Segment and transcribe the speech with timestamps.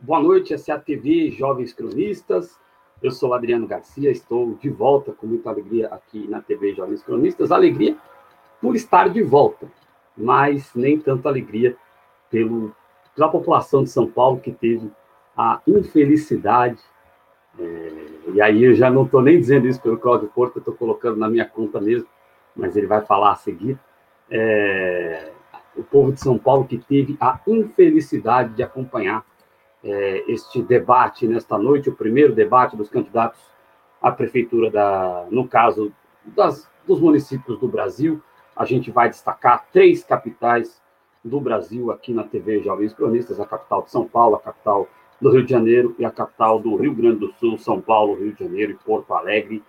[0.00, 2.56] Boa noite, essa é a TV Jovens Cronistas.
[3.02, 7.50] Eu sou Adriano Garcia, estou de volta com muita alegria aqui na TV Jovens Cronistas.
[7.50, 7.96] Alegria
[8.60, 9.66] por estar de volta,
[10.16, 11.76] mas nem tanto alegria
[12.30, 12.72] pelo,
[13.16, 14.88] pela população de São Paulo que teve
[15.36, 16.80] a infelicidade.
[17.58, 20.74] É, e aí eu já não estou nem dizendo isso pelo Cláudio Porto, eu estou
[20.74, 22.08] colocando na minha conta mesmo,
[22.54, 23.76] mas ele vai falar a seguir.
[24.30, 25.32] É,
[25.76, 29.26] o povo de São Paulo que teve a infelicidade de acompanhar
[29.82, 33.40] é, este debate nesta noite, o primeiro debate dos candidatos
[34.02, 35.92] à prefeitura da, no caso
[36.24, 38.22] das, dos municípios do Brasil.
[38.56, 40.82] A gente vai destacar três capitais
[41.24, 44.88] do Brasil aqui na TV Jovens Cronistas: a capital de São Paulo, a capital
[45.20, 48.32] do Rio de Janeiro e a capital do Rio Grande do Sul, São Paulo, Rio
[48.32, 49.62] de Janeiro e Porto Alegre.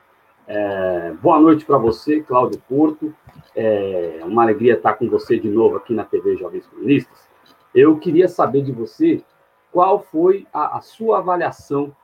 [0.47, 3.13] É, boa noite para você, Cláudio Porto.
[3.55, 7.29] É uma alegria estar com você de novo aqui na TV Jovens Cronistas.
[7.73, 9.23] Eu queria saber de você
[9.72, 11.95] qual foi a, a sua avaliação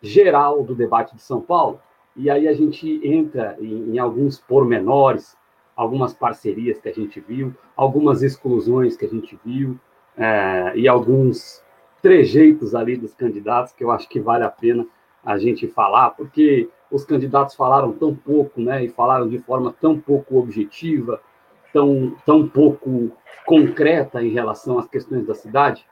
[0.00, 1.80] geral do debate de São Paulo.
[2.16, 5.36] E aí a gente entra em, em alguns pormenores,
[5.74, 9.78] algumas parcerias que a gente viu, algumas exclusões que a gente viu,
[10.16, 11.62] é, e alguns
[12.00, 14.86] trejeitos ali dos candidatos que eu acho que vale a pena
[15.24, 19.98] a gente falar, porque os candidatos falaram tão pouco, né, e falaram de forma tão
[19.98, 21.20] pouco objetiva,
[21.72, 23.10] tão, tão pouco
[23.46, 25.84] concreta em relação às questões da cidade,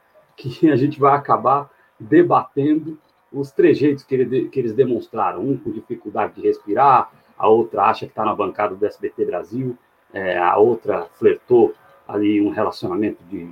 [0.51, 2.99] que a gente vai acabar debatendo
[3.33, 5.41] os trejeitos que, ele, que eles demonstraram.
[5.41, 9.77] Um com dificuldade de respirar, a outra acha que está na bancada do SBT Brasil,
[10.13, 11.75] é, a outra flertou
[12.07, 13.49] ali um relacionamento de,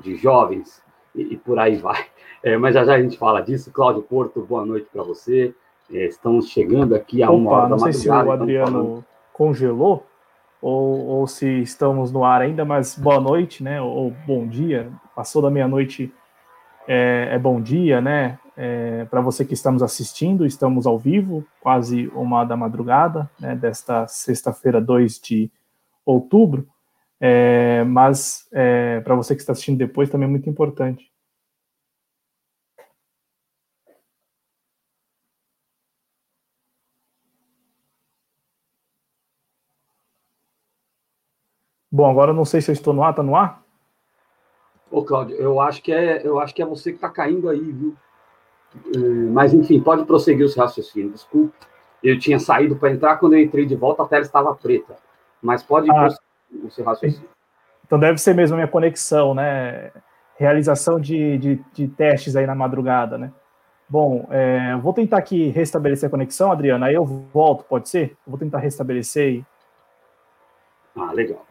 [0.00, 0.82] de jovens
[1.14, 2.06] e, e por aí vai.
[2.42, 3.70] É, mas já já a gente fala disso.
[3.70, 5.54] Cláudio Porto, boa noite para você.
[5.92, 7.86] É, estamos chegando aqui a uma Opa, hora da madrugada.
[7.86, 10.06] Não sei se o Adriano congelou
[10.60, 13.80] ou, ou se estamos no ar ainda, mas boa noite, né?
[13.80, 14.90] Ou bom dia.
[15.14, 16.12] Passou da meia-noite,
[16.88, 18.38] é, é, bom dia, né?
[18.56, 23.54] É, para você que estamos assistindo, estamos ao vivo, quase uma da madrugada, né?
[23.54, 25.52] Desta sexta-feira, 2 de
[26.04, 26.66] outubro.
[27.20, 31.12] É, mas é, para você que está assistindo depois também é muito importante.
[41.90, 43.62] Bom, agora não sei se eu estou no ar, tá no ar?
[44.90, 47.60] Ô, Cláudio, eu acho que é, eu acho que é você que está caindo aí,
[47.60, 47.94] viu?
[48.94, 48.98] É,
[49.30, 51.54] mas, enfim, pode prosseguir o seu raciocínio, desculpe.
[52.02, 54.96] Eu tinha saído para entrar, quando eu entrei de volta, a tela estava preta.
[55.42, 57.28] Mas pode ah, prosseguir o seu raciocínio.
[57.86, 59.90] Então deve ser mesmo a minha conexão, né?
[60.36, 63.32] Realização de, de, de testes aí na madrugada, né?
[63.88, 68.10] Bom, é, vou tentar aqui restabelecer a conexão, Adriana, aí eu volto, pode ser?
[68.26, 69.44] Eu vou tentar restabelecer aí.
[70.94, 71.44] Ah, legal.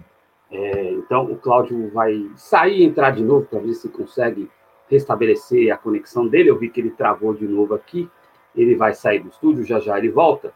[0.49, 4.49] É, então, o Cláudio vai sair e entrar de novo para ver se consegue
[4.89, 6.49] restabelecer a conexão dele.
[6.49, 8.09] Eu vi que ele travou de novo aqui.
[8.55, 10.53] Ele vai sair do estúdio, já já ele volta.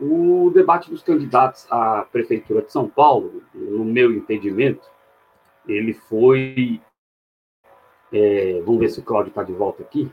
[0.00, 4.90] O debate dos candidatos à Prefeitura de São Paulo, no meu entendimento,
[5.66, 6.80] ele foi.
[8.12, 10.10] É, vamos ver se o Cláudio está de volta aqui.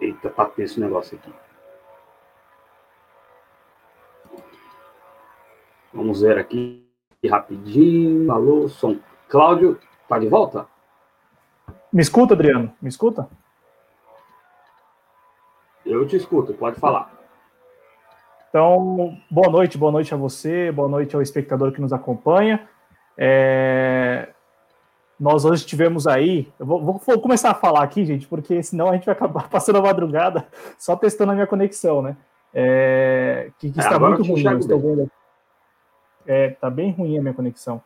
[0.00, 1.49] Eita, tá tenso esse negócio aqui.
[6.10, 6.84] Vamos ver aqui
[7.24, 8.32] rapidinho.
[8.32, 8.96] Alô, som.
[9.28, 9.78] Cláudio,
[10.08, 10.66] tá de volta?
[11.92, 12.72] Me escuta, Adriano?
[12.82, 13.28] Me escuta?
[15.86, 17.12] Eu te escuto, pode falar.
[18.48, 22.68] Então, boa noite, boa noite a você, boa noite ao espectador que nos acompanha.
[23.16, 24.30] É...
[25.18, 28.94] Nós hoje tivemos aí, eu vou, vou, começar a falar aqui, gente, porque senão a
[28.94, 30.44] gente vai acabar passando a madrugada
[30.76, 32.16] só testando a minha conexão, né?
[32.52, 33.52] É...
[33.60, 35.19] Que, que é, está muito ruim, estou vendo aqui.
[36.26, 37.82] É, tá bem ruim a minha conexão.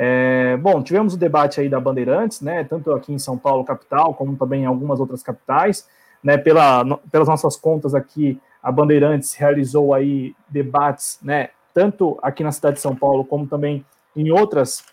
[0.00, 4.14] É, bom, tivemos o debate aí da Bandeirantes, né, tanto aqui em São Paulo, capital,
[4.14, 5.88] como também em algumas outras capitais,
[6.22, 12.44] né, pela, no, pelas nossas contas aqui, a Bandeirantes realizou aí debates, né, tanto aqui
[12.44, 13.84] na cidade de São Paulo, como também
[14.14, 14.84] em outras,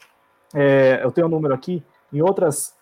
[0.56, 2.74] é, eu tenho o um número aqui, em outras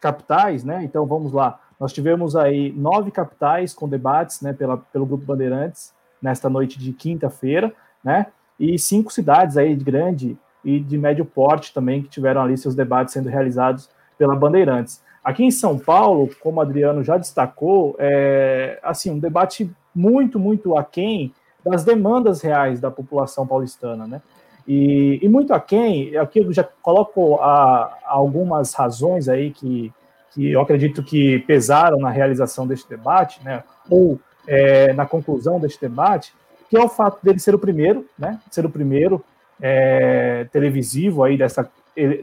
[0.00, 5.04] capitais, né, então vamos lá, nós tivemos aí nove capitais com debates, né, pela, pelo
[5.04, 5.92] Grupo Bandeirantes,
[6.22, 7.74] nesta noite de quinta-feira,
[8.04, 8.26] né,
[8.62, 12.76] e cinco cidades aí de grande e de médio porte também que tiveram ali seus
[12.76, 15.02] debates sendo realizados pela Bandeirantes.
[15.24, 20.76] Aqui em São Paulo, como o Adriano já destacou, é assim um debate muito, muito
[20.76, 24.22] aquém das demandas reais da população paulistana, né?
[24.66, 29.92] E, e muito aquém, aqui eu já coloco a, algumas razões aí que,
[30.32, 33.64] que eu acredito que pesaram na realização deste debate, né?
[33.90, 36.32] Ou é, na conclusão deste debate,
[36.72, 38.40] que é o fato dele ser o primeiro, né?
[38.50, 39.22] Ser o primeiro
[39.60, 41.70] é, televisivo aí dessa,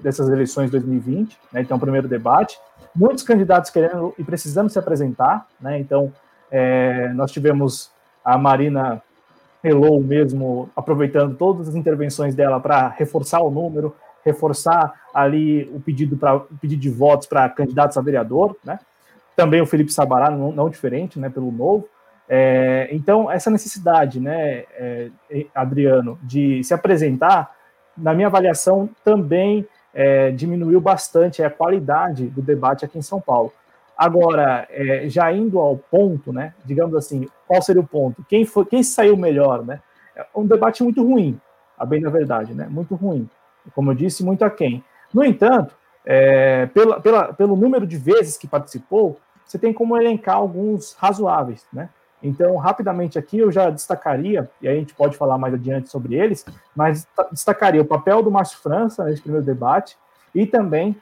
[0.02, 1.62] dessas eleições de 2020, né?
[1.62, 2.60] Então, o primeiro debate.
[2.96, 5.78] muitos candidatos querendo e precisando se apresentar, né?
[5.78, 6.12] Então,
[6.50, 7.92] é, nós tivemos
[8.26, 9.04] a Marina
[9.64, 13.96] Hello mesmo aproveitando todas as intervenções dela para reforçar o número,
[14.26, 18.80] reforçar ali o pedido para pedido de votos para candidatos a vereador, né?
[19.36, 21.30] Também o Felipe Sabará, não, não diferente, né?
[21.30, 21.88] Pelo novo.
[22.32, 25.10] É, então, essa necessidade, né, é,
[25.54, 27.56] Adriano, de se apresentar,
[27.98, 33.52] na minha avaliação, também é, diminuiu bastante a qualidade do debate aqui em São Paulo.
[33.98, 38.24] Agora, é, já indo ao ponto, né, digamos assim, qual seria o ponto?
[38.30, 39.66] Quem, foi, quem saiu melhor?
[39.66, 39.82] Né?
[40.16, 41.40] É um debate muito ruim,
[41.78, 42.68] a bem da verdade, né?
[42.70, 43.28] muito ruim.
[43.74, 44.84] Como eu disse, muito aquém.
[45.14, 50.36] No entanto, é, pela, pela, pelo número de vezes que participou, você tem como elencar
[50.36, 51.90] alguns razoáveis, né?
[52.22, 56.16] Então, rapidamente aqui eu já destacaria, e aí a gente pode falar mais adiante sobre
[56.16, 56.46] eles,
[56.76, 59.98] mas destacaria o papel do Márcio França nesse primeiro debate
[60.36, 60.96] e também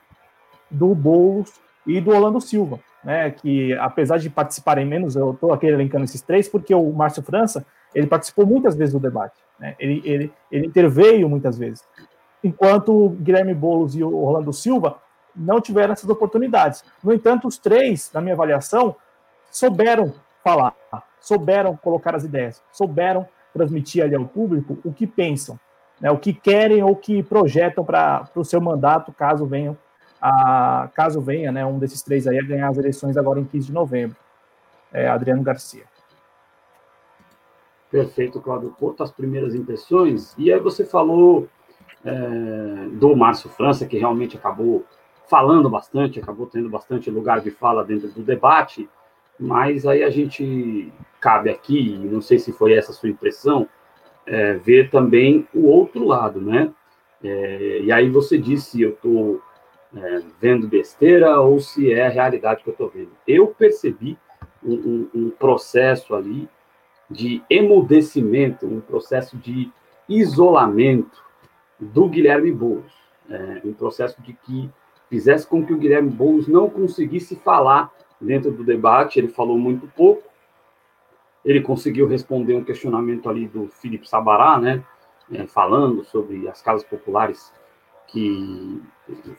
[0.69, 1.53] do Boulos
[1.85, 6.21] e do Orlando Silva, né, que apesar de participarem menos, eu estou aqui elencando esses
[6.21, 7.65] três, porque o Márcio França,
[7.95, 11.83] ele participou muitas vezes do debate, né, ele, ele, ele interveio muitas vezes,
[12.43, 14.99] enquanto o Guilherme Boulos e o Orlando Silva
[15.35, 16.83] não tiveram essas oportunidades.
[17.03, 18.95] No entanto, os três, na minha avaliação,
[19.51, 20.75] souberam falar,
[21.19, 25.59] souberam colocar as ideias, souberam transmitir ali ao público o que pensam,
[25.99, 29.77] né, o que querem ou que projetam para o seu mandato, caso venham
[30.21, 33.67] a, caso venha né, um desses três aí a ganhar as eleições agora em 15
[33.67, 34.17] de novembro.
[34.91, 35.83] É, Adriano Garcia.
[37.91, 40.33] Perfeito, Cláudio Porto, as primeiras impressões.
[40.37, 41.47] E aí você falou
[42.03, 42.11] é,
[42.93, 44.85] do Márcio França, que realmente acabou
[45.29, 48.89] falando bastante, acabou tendo bastante lugar de fala dentro do debate.
[49.39, 53.67] Mas aí a gente cabe aqui, não sei se foi essa a sua impressão,
[54.25, 56.71] é, ver também o outro lado, né?
[57.23, 59.41] É, e aí você disse se eu estou
[59.95, 63.11] é, vendo besteira ou se é a realidade que eu estou vendo.
[63.27, 64.17] Eu percebi
[64.63, 66.47] um, um, um, processo ali
[67.09, 69.71] de emudecimento, um processo de
[70.09, 71.23] isolamento
[71.79, 72.91] do Guilherme Boulos,
[73.29, 74.69] é, um processo de que
[75.09, 79.87] fizesse com que o Guilherme Boulos não conseguisse falar dentro do debate, ele falou muito
[79.95, 80.23] pouco.
[81.45, 84.83] Ele conseguiu responder um questionamento ali do Felipe Sabará, né,
[85.31, 87.53] é, falando sobre as casas populares
[88.07, 88.81] que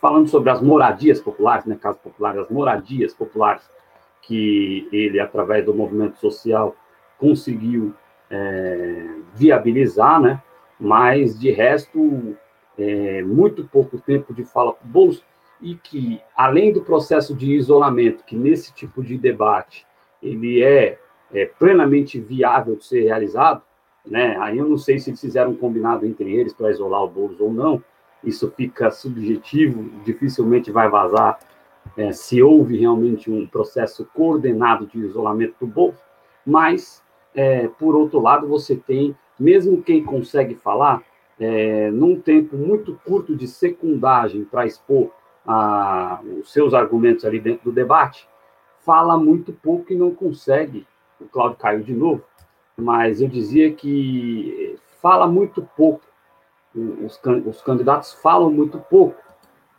[0.01, 3.63] falando sobre as moradias populares, né, casas populares, as moradias populares
[4.23, 6.75] que ele através do movimento social
[7.19, 7.95] conseguiu
[8.31, 10.43] é, viabilizar, né,
[10.79, 12.37] mas de resto
[12.79, 15.25] é, muito pouco tempo de fala para o bolso
[15.61, 19.87] e que, além do processo de isolamento, que nesse tipo de debate
[20.23, 20.99] ele é,
[21.33, 23.63] é plenamente viável de ser realizado,
[24.07, 24.37] né?
[24.41, 27.41] Aí eu não sei se eles fizeram um combinado entre eles para isolar o Boulos
[27.41, 27.83] ou não,
[28.25, 31.39] isso fica subjetivo, dificilmente vai vazar
[31.97, 35.99] é, se houve realmente um processo coordenado de isolamento do Boulos,
[36.45, 37.03] mas,
[37.35, 41.03] é, por outro lado, você tem, mesmo quem consegue falar,
[41.39, 45.11] é, num tempo muito curto de secundagem para expor
[45.49, 48.29] a, os seus argumentos ali dentro do debate,
[48.85, 50.87] fala muito pouco e não consegue.
[51.19, 52.23] O Cláudio caiu de novo,
[52.77, 56.05] mas eu dizia que fala muito pouco.
[56.75, 59.17] Os, os candidatos falam muito pouco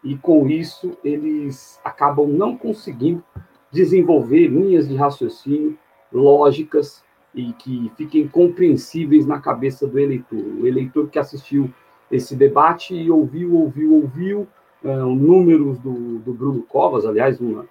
[0.03, 3.23] e com isso eles acabam não conseguindo
[3.71, 5.77] desenvolver linhas de raciocínio
[6.11, 7.03] lógicas
[7.35, 10.43] e que fiquem compreensíveis na cabeça do eleitor.
[10.59, 11.71] O eleitor que assistiu
[12.11, 14.47] esse debate e ouviu, ouviu, ouviu,
[14.83, 17.65] é, números do, do, Bruno Covas, aliás, uma,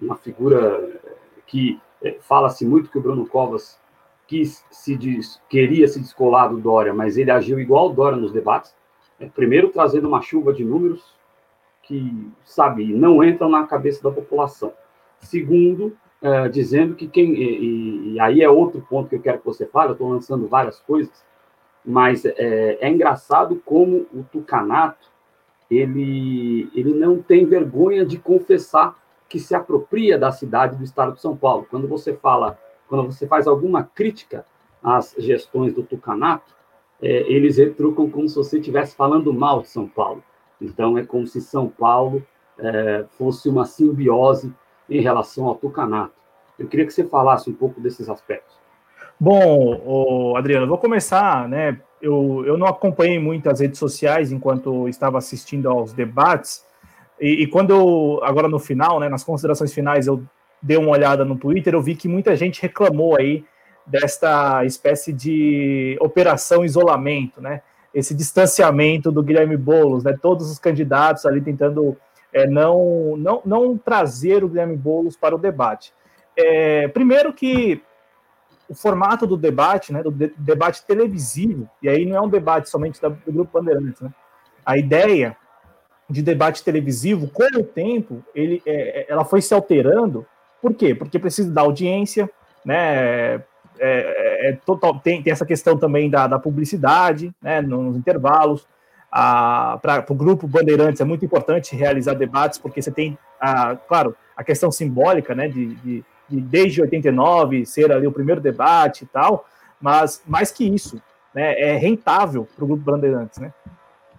[0.00, 1.00] uma figura
[1.46, 3.80] que é, fala-se muito que o Bruno Covas
[4.26, 8.32] quis se diz, queria se descolar do Dória, mas ele agiu igual o Dória nos
[8.32, 8.74] debates.
[9.18, 11.14] É, primeiro, trazendo uma chuva de números
[11.82, 14.72] que, sabe, não entram na cabeça da população.
[15.20, 17.34] Segundo, é, dizendo que quem.
[17.34, 20.48] E, e, aí é outro ponto que eu quero que você fale, eu estou lançando
[20.48, 21.24] várias coisas,
[21.84, 25.15] mas é, é engraçado como o Tucanato
[25.70, 28.96] ele, ele não tem vergonha de confessar
[29.28, 31.66] que se apropria da cidade do estado de São Paulo.
[31.68, 32.58] Quando você fala,
[32.88, 34.44] quando você faz alguma crítica
[34.82, 36.54] às gestões do Tucanato,
[37.02, 40.22] é, eles retrucam como se você estivesse falando mal de São Paulo.
[40.60, 42.24] Então, é como se São Paulo
[42.58, 44.54] é, fosse uma simbiose
[44.88, 46.14] em relação ao Tucanato.
[46.58, 48.56] Eu queria que você falasse um pouco desses aspectos.
[49.18, 55.18] Bom, Adriano, vou começar né, eu, eu não acompanhei muito as redes sociais enquanto estava
[55.18, 56.64] assistindo aos debates,
[57.20, 60.22] e, e, quando eu, agora no final, né, nas considerações finais, eu
[60.60, 63.44] dei uma olhada no Twitter, eu vi que muita gente reclamou aí
[63.86, 67.62] desta espécie de operação isolamento, né?
[67.94, 70.18] Esse distanciamento do Guilherme Boulos, né?
[70.20, 71.96] Todos os candidatos ali tentando
[72.32, 75.94] é não, não, não trazer o Guilherme Boulos para o debate.
[76.36, 77.80] É, primeiro que
[78.68, 82.68] o formato do debate, né, do de, debate televisivo, e aí não é um debate
[82.68, 84.10] somente da, do Grupo Bandeirantes, né?
[84.64, 85.36] A ideia
[86.08, 90.26] de debate televisivo, com o tempo, ele, é, é ela foi se alterando.
[90.60, 90.94] Por quê?
[90.94, 92.30] Porque precisa da audiência,
[92.64, 92.76] né?
[92.76, 93.40] É,
[93.78, 98.66] é, é total, tem, tem, essa questão também da, da publicidade, né, nos intervalos.
[99.10, 104.44] Para o grupo Bandeirantes é muito importante realizar debates, porque você tem, a, claro, a
[104.44, 109.46] questão simbólica, né, de, de, de desde 89 ser ali o primeiro debate e tal,
[109.80, 111.00] mas mais que isso,
[111.34, 113.52] né, é rentável para o grupo Bandeirantes, né?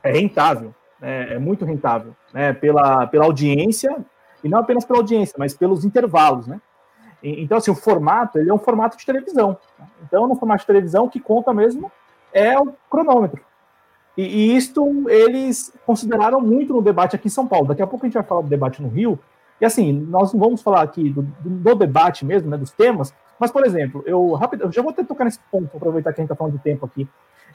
[0.03, 3.97] É rentável, né, é muito rentável, né, pela, pela audiência,
[4.43, 6.61] e não apenas pela audiência, mas pelos intervalos, né?
[7.21, 9.57] Então, assim, o formato, ele é um formato de televisão.
[9.79, 9.87] Né?
[10.03, 11.91] Então, no formato de televisão, o que conta mesmo
[12.31, 13.41] é o cronômetro.
[14.15, 17.67] E, e isto eles consideraram muito no debate aqui em São Paulo.
[17.67, 19.19] Daqui a pouco a gente vai falar do debate no Rio.
[19.59, 23.51] E assim, nós não vamos falar aqui do, do, debate mesmo, né, dos temas, mas,
[23.51, 26.31] por exemplo, eu, rápido, eu já vou até tocar nesse ponto, aproveitar que a gente
[26.31, 27.07] está falando de tempo aqui.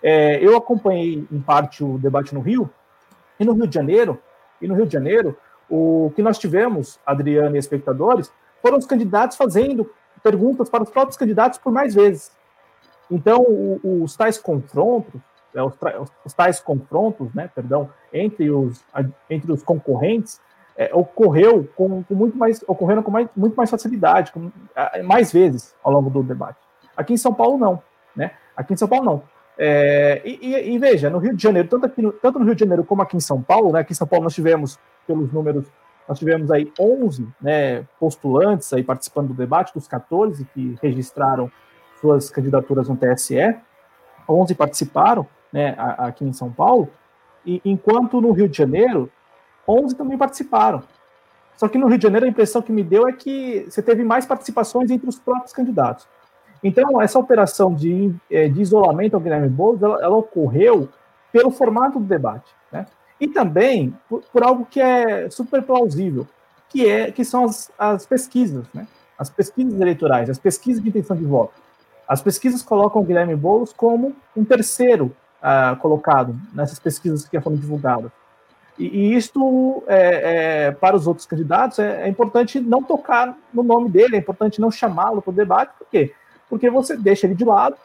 [0.02, 2.70] É, eu acompanhei, em parte, o debate no Rio,
[3.38, 4.20] e no Rio de Janeiro,
[4.60, 5.36] e no Rio de Janeiro,
[5.68, 9.90] o que nós tivemos, Adriano e espectadores, foram os candidatos fazendo
[10.22, 12.30] perguntas para os próprios candidatos por mais vezes.
[13.10, 15.20] Então, o, os tais confrontos,
[15.54, 15.74] é, os,
[16.24, 18.82] os, tais confrontos, né, perdão, entre os,
[19.28, 20.40] entre os concorrentes,
[20.76, 24.50] é, ocorreu com, com, muito mais, ocorreram com mais, muito mais facilidade, com,
[25.04, 26.58] mais vezes ao longo do debate.
[26.96, 27.82] Aqui em São Paulo, não.
[28.14, 28.32] Né?
[28.56, 29.22] Aqui em São Paulo, não.
[29.58, 32.54] É, e, e, e, veja, no Rio de Janeiro, tanto, aqui no, tanto no Rio
[32.54, 35.30] de Janeiro como aqui em São Paulo, né, aqui em São Paulo nós tivemos, pelos
[35.32, 35.66] números
[36.08, 41.50] nós tivemos aí 11 né, postulantes aí participando do debate, dos 14 que registraram
[42.00, 43.56] suas candidaturas no TSE,
[44.28, 46.88] 11 participaram né, aqui em São Paulo,
[47.46, 49.10] e enquanto no Rio de Janeiro,
[49.66, 50.82] 11 também participaram.
[51.56, 54.02] Só que no Rio de Janeiro a impressão que me deu é que você teve
[54.02, 56.06] mais participações entre os próprios candidatos.
[56.62, 60.88] Então, essa operação de, é, de isolamento ao Guilherme Boulos, ela, ela ocorreu
[61.32, 62.52] pelo formato do debate.
[62.70, 62.86] Né?
[63.20, 66.26] E também por, por, algo que é super plausível,
[66.68, 68.86] que, é, que são as, as pesquisas, né?
[69.18, 71.54] as pesquisas eleitorais, as pesquisas de intenção de voto.
[72.06, 77.56] As pesquisas colocam o Guilherme Boulos como um terceiro uh, colocado nessas pesquisas que foram
[77.56, 78.10] divulgadas.
[78.78, 83.62] E, e isto, é, é, para os outros candidatos, é, é, importante não tocar no
[83.62, 86.12] nome dele, é importante não chamá-lo para o debate, por quê?
[86.48, 87.76] Porque você deixa ele de lado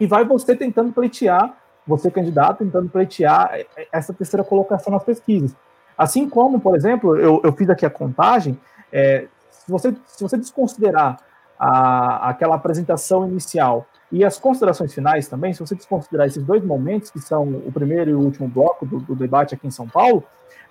[0.00, 1.54] e vai você tentando pleitear
[1.86, 3.60] você candidato tentando pleitear
[3.92, 5.54] essa terceira colocação nas pesquisas.
[5.96, 8.58] Assim como, por exemplo, eu, eu fiz aqui a contagem,
[8.92, 11.18] é, se, você, se você desconsiderar
[11.58, 17.10] a, aquela apresentação inicial e as considerações finais também, se você desconsiderar esses dois momentos,
[17.10, 20.22] que são o primeiro e o último bloco do, do debate aqui em São Paulo,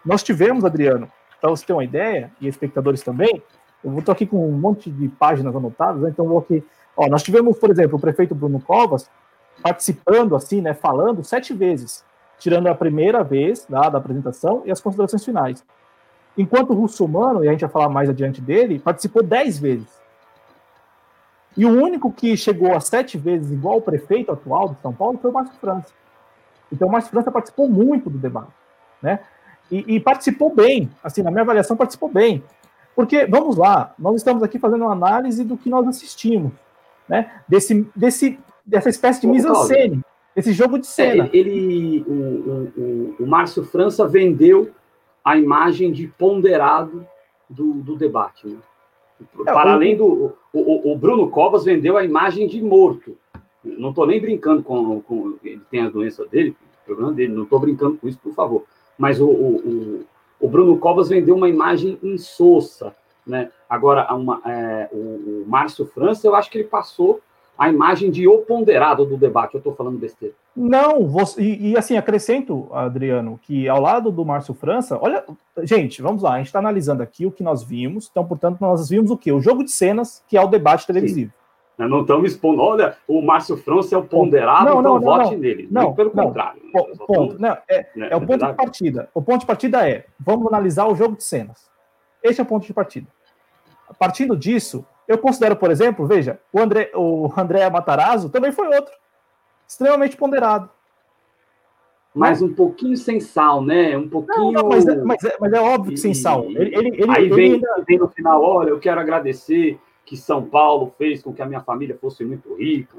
[0.06, 1.12] nós tivemos, Adriano,
[1.42, 3.44] para você ter uma ideia, e espectadores também,
[3.84, 6.63] eu estou aqui com um monte de páginas anotadas, né, então vou aqui.
[6.98, 9.10] Ó, nós tivemos, por exemplo, o prefeito Bruno Covas,
[9.62, 12.04] participando, assim, né, falando sete vezes,
[12.39, 15.63] tirando a primeira vez da, da apresentação e as considerações finais.
[16.38, 20.04] Enquanto o Russomano, e a gente vai falar mais adiante dele, participou dez vezes.
[21.57, 25.17] E o único que chegou a sete vezes igual o prefeito atual de São Paulo
[25.21, 25.93] foi o Márcio França.
[26.71, 28.51] Então o Márcio França participou muito do debate,
[29.01, 29.19] né?
[29.71, 32.43] E, e, participou bem, assim, na minha avaliação participou bem.
[32.95, 36.51] Porque, vamos lá, nós estamos aqui fazendo uma análise do que nós assistimos,
[37.09, 37.31] né?
[37.47, 40.01] Desse, desse dessa espécie de mise-en-scène,
[40.35, 41.25] esse jogo de cena.
[41.25, 44.71] É, ele, o, o, o, Márcio França vendeu
[45.24, 47.05] a imagem de ponderado
[47.50, 48.47] do, do debate.
[48.47, 48.57] Né?
[49.43, 50.34] Para além do.
[50.51, 53.17] O, o, Bruno Covas vendeu a imagem de morto.
[53.63, 55.36] Não estou nem brincando com, com.
[55.43, 58.63] Ele tem a doença dele, o problema dele, não estou brincando com isso, por favor.
[58.98, 60.05] Mas o, o,
[60.39, 62.95] o, Bruno Covas vendeu uma imagem insossa.
[63.25, 63.51] Né?
[63.69, 67.22] Agora, uma, é, o, o Márcio França, eu acho que ele passou
[67.57, 69.55] a imagem de o ponderado do debate.
[69.55, 70.33] Eu estou falando besteira.
[70.55, 75.24] Não, você, e, e, assim, acrescento, Adriano, que ao lado do Márcio França, olha,
[75.63, 78.89] gente, vamos lá, a gente está analisando aqui o que nós vimos, então, portanto, nós
[78.89, 79.31] vimos o quê?
[79.31, 81.31] O jogo de cenas, que é o debate televisivo.
[81.31, 81.45] Sim.
[81.77, 85.38] Não estamos expondo, olha, o Márcio França é o ponderado, não, então não, vote não,
[85.38, 85.67] nele.
[85.69, 86.62] Não, pelo contrário.
[86.63, 86.83] Né?
[87.05, 89.09] Ponto, não, é, né, é o ponto de partida.
[89.13, 91.69] O ponto de partida é, vamos analisar o jogo de cenas.
[92.24, 93.07] Esse é o ponto de partida.
[94.00, 98.93] Partindo disso, eu considero, por exemplo, veja, o André, o André Matarazzo também foi outro,
[99.67, 100.69] extremamente ponderado.
[102.13, 103.97] Mas um pouquinho sem sal, né?
[103.97, 104.51] Um pouquinho.
[104.51, 106.45] Não, não, mas, é, mas, é, mas, é, óbvio que sem sal.
[106.45, 107.83] Ele, ele, ele aí vem, ainda...
[107.85, 111.59] vem no final: olha, eu quero agradecer que São Paulo fez com que a minha
[111.59, 112.95] família fosse muito rica.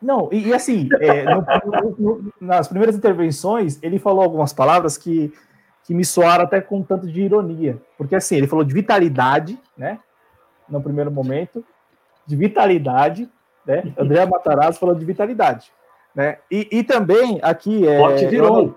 [0.00, 4.96] Não, e, e assim, é, no, no, no, nas primeiras intervenções, ele falou algumas palavras
[4.96, 5.32] que
[5.84, 7.80] que me soaram até com um tanto de ironia.
[7.96, 10.00] Porque assim, ele falou de vitalidade, né?
[10.68, 11.64] No primeiro momento,
[12.26, 13.28] de vitalidade,
[13.66, 13.92] né?
[13.98, 15.72] André Matarazzo falou de vitalidade,
[16.14, 16.38] né?
[16.50, 17.98] E, e também aqui é.
[17.98, 18.74] Forte virou.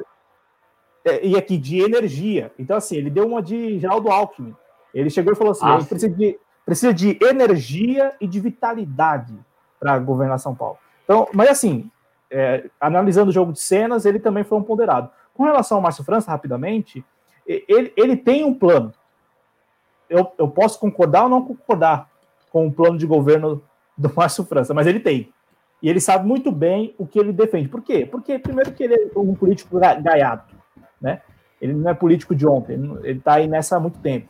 [1.06, 2.52] É, e aqui de energia.
[2.60, 4.54] Então, assim, ele deu uma de Geraldo Alckmin.
[4.94, 9.34] Ele chegou e falou assim: ah, precisa de, precisa de energia e de vitalidade
[9.80, 10.78] para governar São Paulo.
[11.04, 11.90] Então, mas assim,
[12.30, 15.10] é, analisando o jogo de cenas, ele também foi um ponderado.
[15.34, 17.06] Com relação ao Márcio França, rapidamente,
[17.48, 18.92] ele, ele tem um plano.
[20.10, 22.10] Eu, eu posso concordar ou não concordar
[22.52, 23.62] com o plano de governo
[23.98, 25.32] do Márcio França, mas ele tem.
[25.82, 27.68] E ele sabe muito bem o que ele defende.
[27.68, 28.06] Por quê?
[28.06, 30.56] Porque, primeiro, que ele é um político gaiato,
[31.00, 31.22] né?
[31.62, 34.30] Ele não é político de ontem, ele está aí nessa há muito tempo.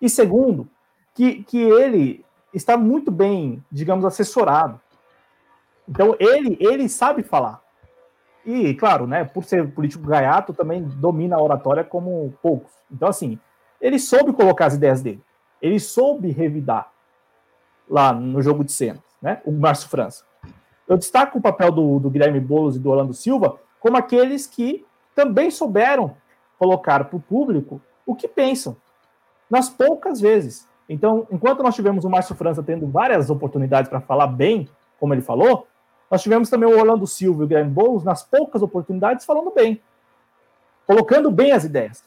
[0.00, 0.68] E segundo,
[1.14, 4.80] que, que ele está muito bem, digamos, assessorado.
[5.88, 7.60] Então, ele, ele sabe falar.
[8.44, 12.72] E, claro, né, por ser político gaiato, também domina a oratória como poucos.
[12.90, 13.38] Então, assim,
[13.80, 15.22] ele soube colocar as ideias dele.
[15.60, 16.90] Ele soube revidar
[17.88, 19.40] lá no jogo de cenas, né?
[19.44, 20.24] O Márcio França.
[20.88, 24.84] Eu destaco o papel do, do Guilherme Boulos e do Orlando Silva como aqueles que
[25.14, 26.16] também souberam
[26.58, 28.76] colocar para o público o que pensam,
[29.48, 30.68] nas poucas vezes.
[30.88, 34.68] Então, enquanto nós tivemos o Márcio França tendo várias oportunidades para falar bem,
[34.98, 35.66] como ele falou,
[36.10, 39.80] nós tivemos também o Orlando Silva e o Guilherme Boulos nas poucas oportunidades falando bem,
[40.86, 42.04] colocando bem as ideias.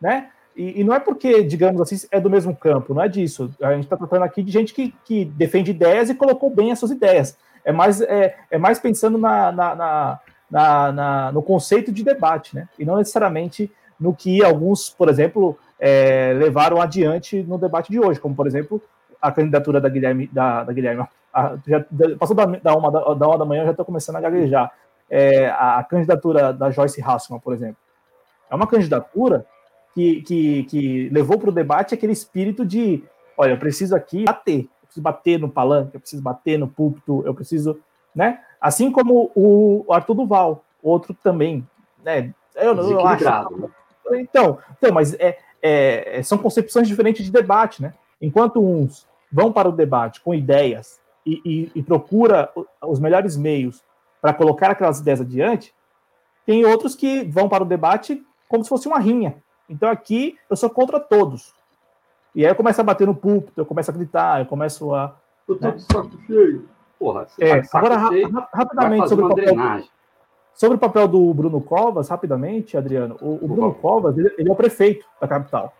[0.00, 0.28] Né?
[0.56, 3.54] E, e, não é porque, digamos assim, é do mesmo campo, não é disso.
[3.62, 6.78] A gente está tratando aqui de gente que, que defende ideias e colocou bem as
[6.78, 7.36] suas ideias.
[7.64, 9.74] É mais, é, é mais pensando na, na,
[10.50, 12.68] na, na, no conceito de debate, né?
[12.78, 18.18] E não necessariamente no que alguns, por exemplo, é, levaram adiante no debate de hoje,
[18.18, 18.82] como, por exemplo,
[19.20, 21.84] a candidatura da Guilherme, da, da Guilherme a, já,
[22.18, 24.72] passou da, da, uma, da, da uma da manhã, já estou começando a gaguejar.
[25.08, 27.76] É, a, a, candidatura da Joyce Hasselman, por exemplo.
[28.50, 29.44] É uma candidatura
[29.94, 33.02] que, que, que levou para o debate aquele espírito de:
[33.36, 37.22] olha, eu preciso aqui bater, eu preciso bater no palanque, eu preciso bater no púlpito,
[37.24, 37.78] eu preciso.
[38.14, 38.40] Né?
[38.60, 41.66] Assim como o Arthur Duval, outro também.
[42.04, 42.34] Né?
[42.54, 43.24] Eu, eu acho.
[44.12, 47.94] Então, então, mas é, é, são concepções diferentes de debate, né?
[48.20, 52.50] Enquanto uns vão para o debate com ideias e, e, e procura
[52.82, 53.82] os melhores meios
[54.20, 55.72] para colocar aquelas ideias adiante,
[56.44, 59.36] tem outros que vão para o debate como se fosse uma rinha.
[59.70, 61.54] Então aqui eu sou contra todos.
[62.34, 65.16] E aí eu começo a bater no púlpito, eu começo a gritar, eu começo a.
[65.48, 65.74] Eu tô né?
[65.74, 66.68] de saco cheio.
[66.98, 69.84] Porra, é, agora, ra rapidamente sobre o, papel,
[70.52, 73.16] sobre o papel do Bruno Covas, rapidamente, Adriano.
[73.22, 75.72] O, o Bruno Covas, ele, ele, é o prefeito da capital.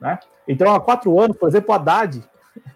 [0.00, 0.18] Né?
[0.48, 2.24] Então, há quatro anos, por exemplo, o Haddad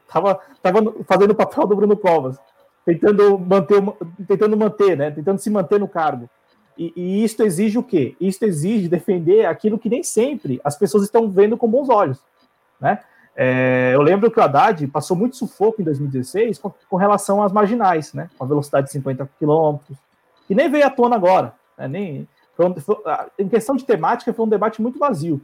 [0.06, 2.38] estava tava fazendo o papel do Bruno Covas,
[2.84, 3.82] tentando manter,
[4.28, 5.10] tentando manter, né?
[5.10, 6.30] Tentando se manter no cargo.
[6.78, 8.14] E, e isto exige o quê?
[8.20, 12.22] Isto exige defender aquilo que nem sempre as pessoas estão vendo com bons olhos,
[12.80, 13.00] né?
[13.40, 17.52] É, eu lembro que o Haddad passou muito sufoco em 2016 com, com relação às
[17.52, 18.30] marginais, né?
[18.38, 19.76] Com a velocidade de 50 km,
[20.46, 21.88] que nem veio à tona agora, né?
[21.88, 22.96] Nem, foi, foi,
[23.38, 25.40] em questão de temática, foi um debate muito vazio,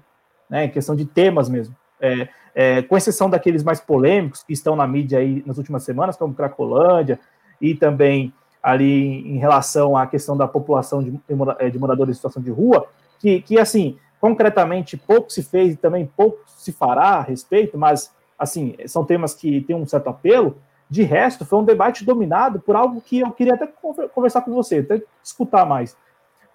[0.48, 0.64] né?
[0.64, 1.74] Em questão de temas mesmo.
[2.00, 6.16] É, é, com exceção daqueles mais polêmicos que estão na mídia aí nas últimas semanas,
[6.16, 7.18] como Cracolândia,
[7.60, 8.32] e também
[8.64, 12.87] ali em relação à questão da população de, de moradores em situação de rua,
[13.18, 18.11] que, que, assim, concretamente pouco se fez e também pouco se fará a respeito, mas,
[18.38, 20.57] assim, são temas que têm um certo apelo.
[20.88, 24.79] De resto, foi um debate dominado por algo que eu queria até conversar com você,
[24.79, 25.94] até escutar mais.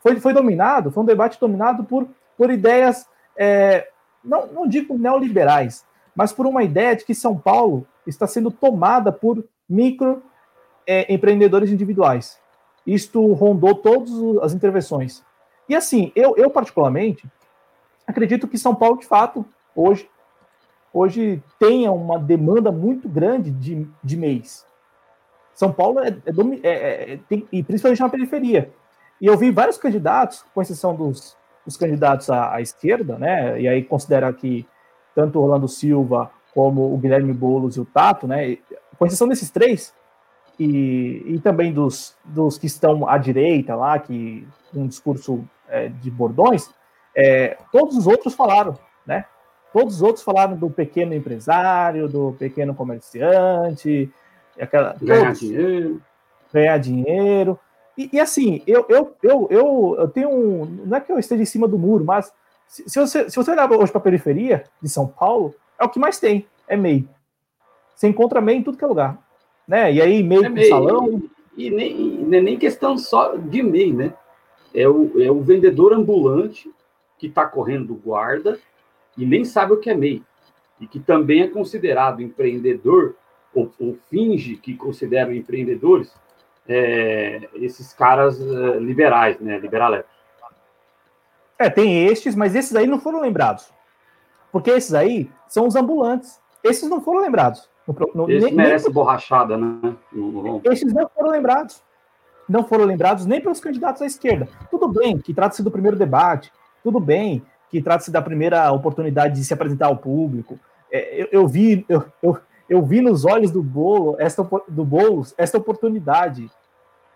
[0.01, 3.05] Foi, foi dominado, foi um debate dominado por, por ideias,
[3.37, 3.87] é,
[4.23, 9.11] não, não digo neoliberais, mas por uma ideia de que São Paulo está sendo tomada
[9.11, 10.23] por micro
[10.89, 12.39] é, empreendedores individuais.
[12.85, 15.23] Isto rondou todas as intervenções.
[15.67, 17.29] E assim, eu, eu particularmente
[18.07, 20.09] acredito que São Paulo, de fato, hoje,
[20.91, 24.65] hoje tenha uma demanda muito grande de, de mês.
[25.53, 28.71] São Paulo é, é, é, é, tem, e principalmente na periferia.
[29.21, 33.61] E eu vi vários candidatos, com exceção dos, dos candidatos à, à, esquerda, né?
[33.61, 34.65] E aí considera que
[35.13, 38.57] tanto Orlando Silva como o Guilherme Boulos e o Tato, né?
[38.97, 39.93] Com exceção desses três,
[40.59, 44.45] e, e também dos, dos que estão à direita lá, que
[44.75, 46.69] um discurso é, de bordões,
[47.15, 49.25] é, todos os outros falaram, né?
[49.71, 54.11] Todos os outros falaram do pequeno empresário, do pequeno comerciante,
[54.59, 56.01] aquela, ganhar todos, dinheiro.
[56.51, 57.59] Ganhar dinheiro.
[57.97, 60.65] E, e, assim, eu, eu, eu, eu, eu tenho um.
[60.85, 62.33] Não é que eu esteja em cima do muro, mas
[62.67, 65.89] se, se você, se você olhar hoje para a periferia de São Paulo, é o
[65.89, 67.07] que mais tem, é MEI.
[67.95, 69.28] Você encontra MEI em tudo que é lugar
[69.69, 69.93] né?
[69.93, 71.21] E aí meio é salão.
[71.55, 74.13] E, e nem, é nem questão só de MEI, né?
[74.73, 76.71] É o, é o vendedor ambulante
[77.19, 78.59] que está correndo guarda
[79.15, 80.23] e nem sabe o que é MEI,
[80.79, 83.15] e que também é considerado empreendedor,
[83.53, 86.13] ou, ou finge que consideram empreendedores,
[86.67, 90.03] é, esses caras é, liberais, né, liberais.
[91.57, 93.71] É, tem estes, mas esses aí não foram lembrados.
[94.51, 96.39] Porque esses aí são os ambulantes.
[96.63, 97.69] Esses não foram lembrados.
[98.13, 98.93] No, Esse nem, merece nem...
[98.93, 99.95] borrachada, né?
[100.65, 101.81] Esses não foram lembrados.
[102.47, 104.47] Não foram lembrados nem pelos candidatos à esquerda.
[104.69, 106.51] Tudo bem que trata-se do primeiro debate,
[106.83, 110.59] tudo bem que trata-se da primeira oportunidade de se apresentar ao público.
[110.91, 115.35] É, eu, eu, vi, eu, eu, eu, vi nos olhos do bolo, esta, do Boulos,
[115.37, 116.49] esta oportunidade,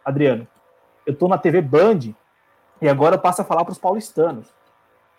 [0.05, 0.47] Adriano.
[1.05, 2.13] Eu estou na TV Band
[2.81, 4.53] e agora eu passo a falar para os paulistanos.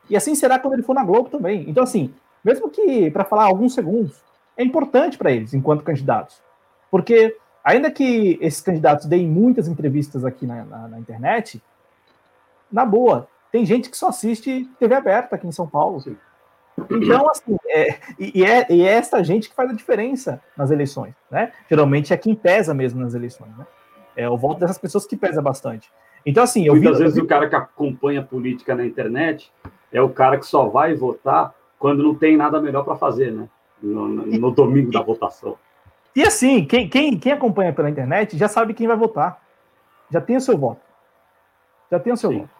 [0.08, 1.68] E assim será quando ele for na Globo também.
[1.68, 2.14] Então, assim,
[2.44, 4.22] mesmo que para falar alguns segundos,
[4.56, 6.42] é importante para eles enquanto candidatos.
[6.90, 11.62] Porque, ainda que esses candidatos deem muitas entrevistas aqui na, na, na internet,
[12.70, 16.00] na boa, tem gente que só assiste TV aberta aqui em São Paulo.
[16.00, 16.16] Sim.
[16.90, 21.14] Então, assim, é, e, é, e é essa gente que faz a diferença nas eleições,
[21.30, 21.52] né?
[21.68, 23.64] Geralmente é quem pesa mesmo nas eleições, né?
[24.16, 25.90] É o voto dessas pessoas que pesa bastante.
[26.26, 27.22] Então, assim, eu Muitas vi, vezes vi...
[27.22, 29.52] o cara que acompanha política na internet
[29.92, 33.48] é o cara que só vai votar quando não tem nada melhor para fazer, né?
[33.84, 35.56] No, no domingo da votação.
[36.16, 39.42] E assim, quem, quem, quem acompanha pela internet já sabe quem vai votar.
[40.10, 40.80] Já tem o seu voto.
[41.90, 42.38] Já tem o seu Sim.
[42.38, 42.50] voto.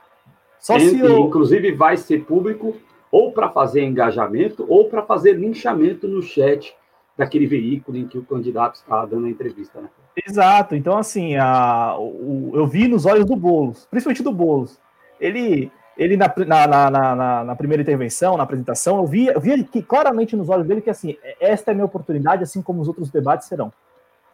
[0.58, 1.20] Só tem, se eu...
[1.20, 2.76] Inclusive, vai ser público
[3.10, 6.74] ou para fazer engajamento ou para fazer linchamento no chat
[7.16, 9.80] daquele veículo em que o candidato está dando a entrevista.
[9.80, 9.88] Né?
[10.26, 10.74] Exato.
[10.74, 14.80] Então, assim, a, o, eu vi nos olhos do Boulos, principalmente do Boulos.
[15.20, 19.82] Ele ele na, na, na, na, primeira intervenção, na apresentação, eu vi, eu vi que,
[19.82, 23.10] claramente nos olhos dele que assim, esta é a minha oportunidade, assim como os outros
[23.10, 23.72] debates serão.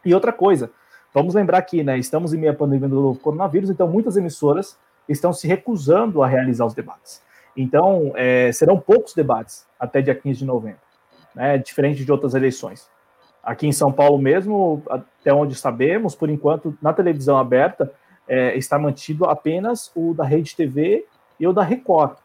[0.03, 0.71] E outra coisa,
[1.13, 5.47] vamos lembrar que né, estamos em meio pandemia do coronavírus, então muitas emissoras estão se
[5.47, 7.21] recusando a realizar os debates.
[7.55, 10.79] Então, é, serão poucos debates até dia 15 de novembro,
[11.35, 12.89] né, diferente de outras eleições.
[13.43, 17.91] Aqui em São Paulo mesmo, até onde sabemos, por enquanto, na televisão aberta,
[18.27, 21.05] é, está mantido apenas o da Rede TV
[21.41, 22.17] e o da Record,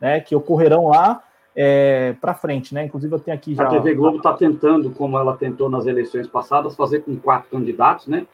[0.00, 1.22] né, que ocorrerão lá
[1.54, 2.86] é, para frente, né?
[2.86, 3.64] Inclusive eu tenho aqui já.
[3.64, 8.08] A TV Globo está tentando, como ela tentou nas eleições passadas, fazer com quatro candidatos,
[8.08, 8.26] né?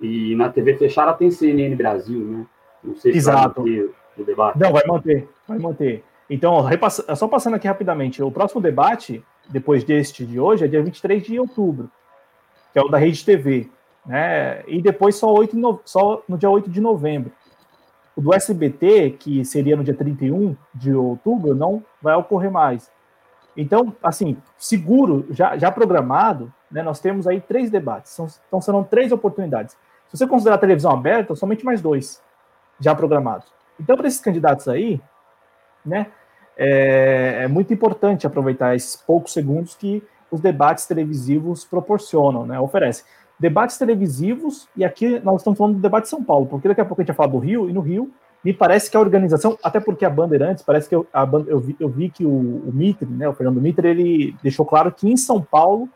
[0.00, 2.46] E na TV fechada tem CNN Brasil, né?
[2.82, 3.62] Não sei se Exato.
[3.62, 4.58] vai manter o debate.
[4.58, 6.04] Não, vai manter, vai manter.
[6.30, 6.66] Então,
[7.14, 11.38] só passando aqui rapidamente, o próximo debate, depois deste de hoje, é dia 23 de
[11.38, 11.90] outubro,
[12.72, 13.68] que é o da Rede TV,
[14.04, 14.62] né?
[14.66, 15.80] E depois só, 8 no...
[15.84, 17.30] só no dia 8 de novembro.
[18.18, 22.90] O do SBT, que seria no dia 31 de outubro, não vai ocorrer mais.
[23.56, 28.10] Então, assim, seguro, já, já programado, né, nós temos aí três debates.
[28.10, 29.76] São, então, serão três oportunidades.
[30.08, 32.20] Se você considerar a televisão aberta, somente mais dois
[32.80, 33.46] já programados.
[33.78, 35.00] Então, para esses candidatos aí,
[35.86, 36.08] né,
[36.56, 43.04] é, é, muito importante aproveitar esses poucos segundos que os debates televisivos proporcionam, né, oferecem
[43.38, 46.84] debates televisivos, e aqui nós estamos falando do debate de São Paulo, porque daqui a
[46.84, 48.10] pouco a gente vai falar do Rio, e no Rio,
[48.44, 51.76] me parece que a organização, até porque a Bandeirantes, parece que eu, a, eu, vi,
[51.78, 55.16] eu vi que o, o Mitre, né, o Fernando Mitre, ele deixou claro que em
[55.16, 55.88] São Paulo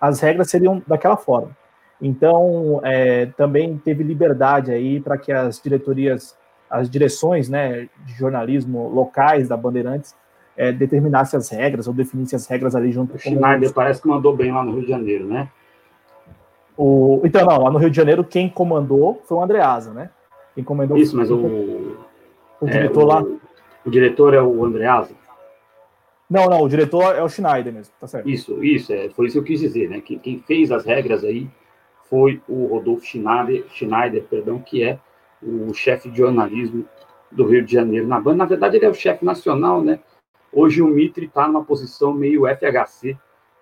[0.00, 1.56] as regras seriam daquela forma.
[2.00, 6.36] Então, é, também teve liberdade aí para que as diretorias,
[6.68, 10.14] as direções né, de jornalismo locais da Bandeirantes
[10.56, 13.18] é, determinassem as regras ou definissem as regras ali junto o com...
[13.18, 15.48] Schneider parece que mandou bem lá no Rio de Janeiro, né?
[16.76, 20.10] O, então, não, lá no Rio de Janeiro, quem comandou foi o Andreasa, né?
[20.54, 21.96] Quem comandou Isso, mas o.
[22.60, 23.24] O diretor é, o, lá.
[23.84, 25.14] O diretor é o Andreasa?
[26.28, 28.28] Não, não, o diretor é o Schneider mesmo, tá certo.
[28.28, 30.00] Isso, isso, é, foi isso que eu quis dizer, né?
[30.00, 31.48] Quem, quem fez as regras aí
[32.10, 34.98] foi o Rodolfo Schneider, Schneider perdão, que é
[35.42, 36.84] o chefe de jornalismo
[37.30, 38.38] do Rio de Janeiro na banda.
[38.38, 40.00] Na verdade, ele é o chefe nacional, né?
[40.52, 43.16] Hoje o Mitre está numa posição meio FHC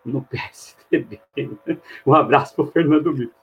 [0.04, 1.20] no PSDB.
[2.06, 3.34] Um abraço para o Fernando Mito.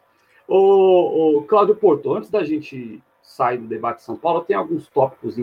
[0.47, 5.37] Ô, Cláudio Porto, antes da gente sair do debate de São Paulo, tem alguns tópicos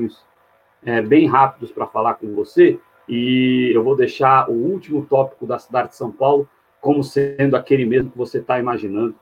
[0.83, 2.79] é, bem rápidos para falar com você,
[3.09, 6.49] e eu vou deixar o último tópico da cidade de São Paulo
[6.81, 9.15] como sendo aquele mesmo que você está imaginando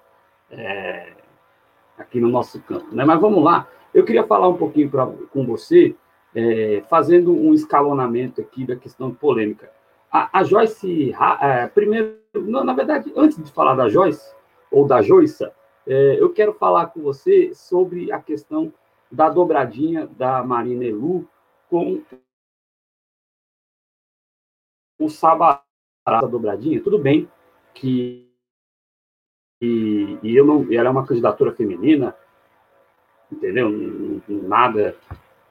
[0.51, 1.13] é,
[1.97, 2.95] aqui no nosso campo.
[2.95, 3.05] Né?
[3.05, 5.95] Mas vamos lá, eu queria falar um pouquinho pra, com você,
[6.35, 9.71] é, fazendo um escalonamento aqui da questão polêmica.
[10.17, 14.35] A, a Joyce, é, primeiro, não, na verdade, antes de falar da Joyce,
[14.71, 15.45] ou da Joyce,
[15.87, 18.73] é, eu quero falar com você sobre a questão
[19.13, 21.29] da dobradinha da Marina Elu
[21.69, 22.03] com
[24.99, 25.63] o Sabará
[26.07, 26.83] da dobradinha.
[26.83, 27.31] Tudo bem
[27.75, 28.27] que
[29.61, 32.17] e, e, eu não, ela é uma candidatura feminina,
[33.31, 33.71] entendeu?
[34.29, 34.97] Nada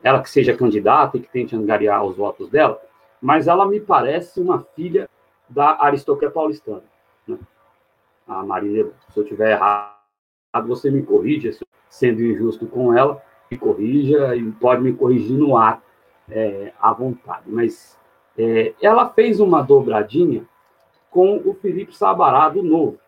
[0.04, 2.82] ela que seja candidata e que tente angariar os votos dela,
[3.21, 5.10] mas ela me parece uma filha
[5.49, 6.84] da aristocracia paulistana.
[7.28, 7.38] Né?
[8.28, 9.95] A Marina, se eu tiver errado,
[10.67, 11.51] você me corrija,
[11.89, 15.82] sendo injusto com ela, me corrija e pode me corrigir no ar
[16.30, 17.43] é, à vontade.
[17.45, 17.97] Mas
[18.38, 20.45] é, ela fez uma dobradinha
[21.10, 22.99] com o Felipe Sabará do Novo.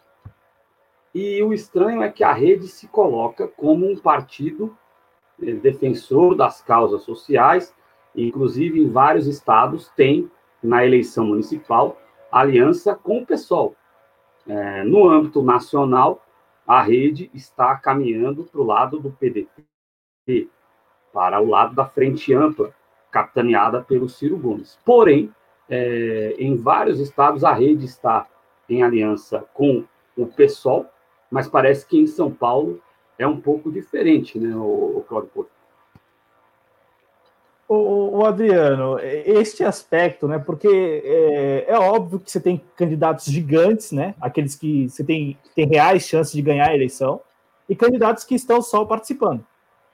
[1.13, 4.77] E o estranho é que a rede se coloca como um partido
[5.41, 7.73] é, defensor das causas sociais,
[8.25, 10.29] inclusive em vários estados tem,
[10.61, 11.97] na eleição municipal,
[12.31, 13.75] aliança com o PSOL.
[14.47, 16.25] É, no âmbito nacional,
[16.65, 20.49] a rede está caminhando para o lado do PDT,
[21.13, 22.73] para o lado da Frente Ampla,
[23.11, 24.79] capitaneada pelo Ciro Gomes.
[24.83, 25.31] Porém,
[25.69, 28.27] é, em vários estados, a rede está
[28.69, 29.85] em aliança com
[30.17, 30.85] o PSOL,
[31.29, 32.81] mas parece que em São Paulo
[33.17, 35.56] é um pouco diferente, né, o, o Porto?
[37.67, 40.39] O, o, Adriano, este aspecto, né?
[40.39, 40.67] Porque
[41.03, 44.15] é, é, óbvio que você tem candidatos gigantes, né?
[44.21, 47.19] Aqueles que você tem, tem reais chances de ganhar a eleição,
[47.67, 49.43] e candidatos que estão só participando.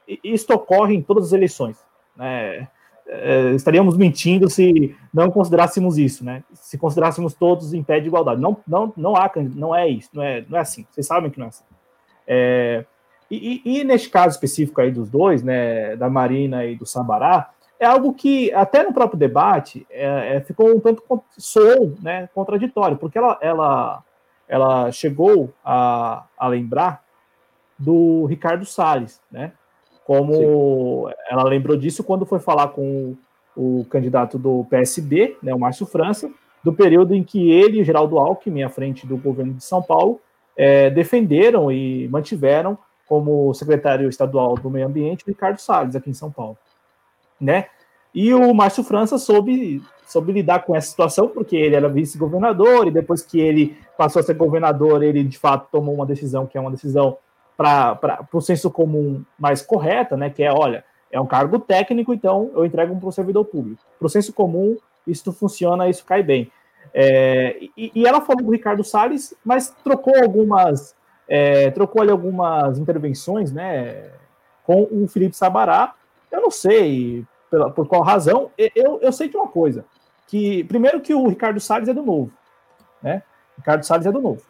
[0.08, 1.78] E, isso ocorre em todas as eleições.
[2.16, 2.68] Né?
[3.08, 6.44] É, estaríamos mentindo se não considerássemos isso, né?
[6.54, 8.40] Se considerássemos todos em pé de igualdade.
[8.40, 10.86] Não, não, não há, não é isso, não é, não é assim.
[10.90, 11.64] Vocês sabem que não é assim.
[12.26, 12.86] É,
[13.30, 17.50] e, e, e, neste caso específico aí dos dois, né, da Marina e do Sambará,
[17.84, 21.04] é algo que, até no próprio debate, é, é, ficou um tanto
[21.38, 24.04] soou, né, contraditório, porque ela, ela,
[24.48, 27.04] ela chegou a, a lembrar
[27.78, 29.52] do Ricardo Salles, né?
[30.06, 31.15] Como Sim.
[31.30, 33.15] ela lembrou disso quando foi falar com
[33.56, 36.32] o, o, candidato do PSB, né, o Márcio França,
[36.63, 40.22] do período em que ele e Geraldo Alckmin, à frente do governo de São Paulo,
[40.56, 46.13] é, defenderam e mantiveram como secretário estadual do Meio Ambiente o Ricardo Salles, aqui em
[46.13, 46.58] São Paulo
[47.44, 47.68] né?
[48.14, 52.92] E o Márcio França soube, soube lidar com essa situação, porque ele era vice-governador, e
[52.92, 56.62] depois que ele passou a ser governador, ele de fato tomou uma decisão que é
[56.62, 57.18] uma decisão
[57.58, 60.30] para o senso comum mais correta, né?
[60.30, 63.84] Que é, olha, é um cargo técnico, então eu entrego para o servidor público.
[63.98, 64.78] Para o senso comum,
[65.08, 66.52] isso funciona, isso cai bem.
[66.94, 70.96] É, e, e, ela falou do Ricardo Salles, mas trocou algumas,
[71.28, 74.12] é, trocou ali algumas intervenções, né?
[74.64, 75.96] Com o Felipe Sabará.
[76.32, 78.50] Eu não sei pela, por qual razão.
[78.76, 79.86] Eu, eu sei de uma coisa,
[80.26, 82.32] que primeiro que o Ricardo Salles é do Novo,
[83.00, 83.22] né?
[83.56, 84.42] Ricardo Salles é do Novo.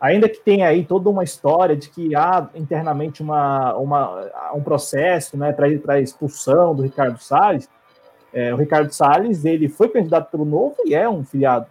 [0.00, 5.36] Ainda que tenha aí toda uma história de que há internamente uma, uma, um processo
[5.36, 7.68] né, para a expulsão do Ricardo Salles,
[8.32, 11.66] é, o Ricardo Salles ele foi candidato pelo Novo e é um filiado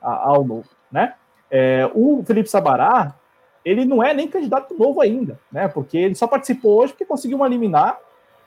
[0.00, 1.14] ao Novo, né?
[1.50, 3.16] É, o Felipe Sabará,
[3.64, 5.66] ele não é nem candidato novo ainda, né?
[5.66, 7.98] Porque ele só participou hoje porque conseguiu uma liminar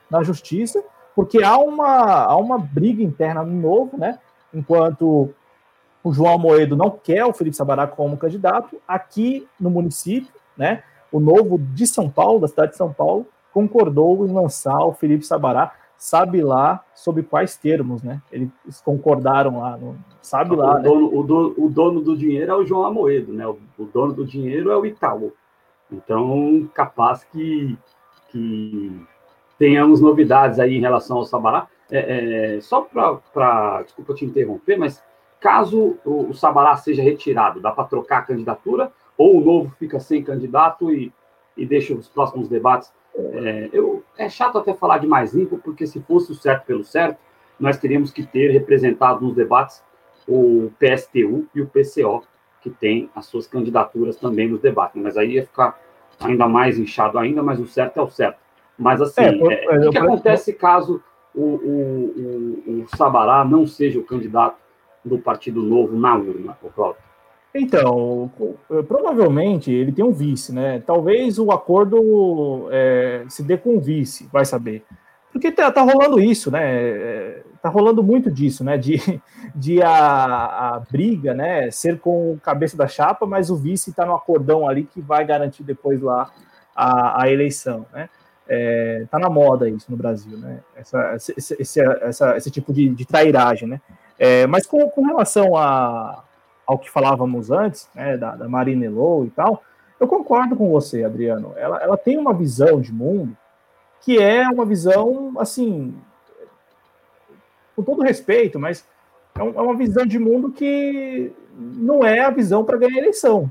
[0.09, 0.81] na justiça
[1.15, 4.19] porque há uma, há uma briga interna no novo, né?
[4.53, 5.33] Enquanto
[6.03, 10.83] o João Moedo não quer o Felipe Sabará como candidato, aqui no município, né?
[11.11, 15.25] O novo de São Paulo, da cidade de São Paulo, concordou em lançar o Felipe
[15.25, 18.21] Sabará, sabe lá sob quais termos, né?
[18.31, 18.49] Eles
[18.83, 20.71] concordaram lá, no, sabe lá.
[20.71, 20.81] O, né?
[20.81, 23.47] dono, o, dono, o dono do dinheiro é o João Amoedo, né?
[23.47, 25.31] O, o dono do dinheiro é o Itaú.
[25.91, 27.77] Então, capaz que,
[28.29, 29.05] que
[29.63, 31.67] tenhamos novidades aí em relação ao Sabará.
[31.89, 35.01] É, é, só para, desculpa te interromper, mas
[35.39, 40.01] caso o, o Sabará seja retirado, dá para trocar a candidatura ou o novo fica
[40.01, 41.13] sem candidato e,
[41.55, 42.91] e deixa os próximos debates?
[43.15, 46.83] É, eu, é chato até falar de mais limpo, porque se fosse o certo pelo
[46.83, 47.17] certo,
[47.57, 49.81] nós teríamos que ter representado nos debates
[50.27, 52.23] o PSTU e o PCO,
[52.59, 55.01] que tem as suas candidaturas também nos debates.
[55.01, 55.79] Mas aí ia ficar
[56.19, 58.42] ainda mais inchado ainda, mas o certo é o certo.
[58.77, 61.01] Mas assim, é, é, o que, que acontece caso
[61.33, 64.57] o, o, o, o, Sabará não seja o candidato
[65.03, 67.01] do Partido Novo na urna, Cláudio?
[67.55, 68.31] Então,
[68.87, 70.81] provavelmente ele tem um vice, né?
[70.85, 74.83] Talvez o acordo é, se dê com o vice, vai saber.
[75.31, 76.61] Porque tá, tá, rolando isso, né?
[76.63, 78.77] É, tá rolando muito disso, né?
[78.77, 78.99] De,
[79.55, 81.69] de a, a briga, né?
[81.69, 85.25] Ser com o cabeça da chapa, mas o vice tá no acordão ali que vai
[85.25, 86.31] garantir depois lá
[86.75, 88.09] a, a eleição, né?
[88.47, 90.59] É, tá na moda isso no Brasil, né?
[90.75, 93.81] Essa, esse, esse, essa, esse tipo de, de trairagem, né?
[94.19, 96.23] É, mas com, com relação a,
[96.65, 99.63] ao que falávamos antes, né, da, da Marina Elou e tal,
[99.99, 101.53] eu concordo com você, Adriano.
[101.55, 103.35] Ela, ela tem uma visão de mundo
[104.01, 105.95] que é uma visão, assim,
[107.75, 108.85] com todo respeito, mas
[109.35, 113.49] é, um, é uma visão de mundo que não é a visão para ganhar eleição.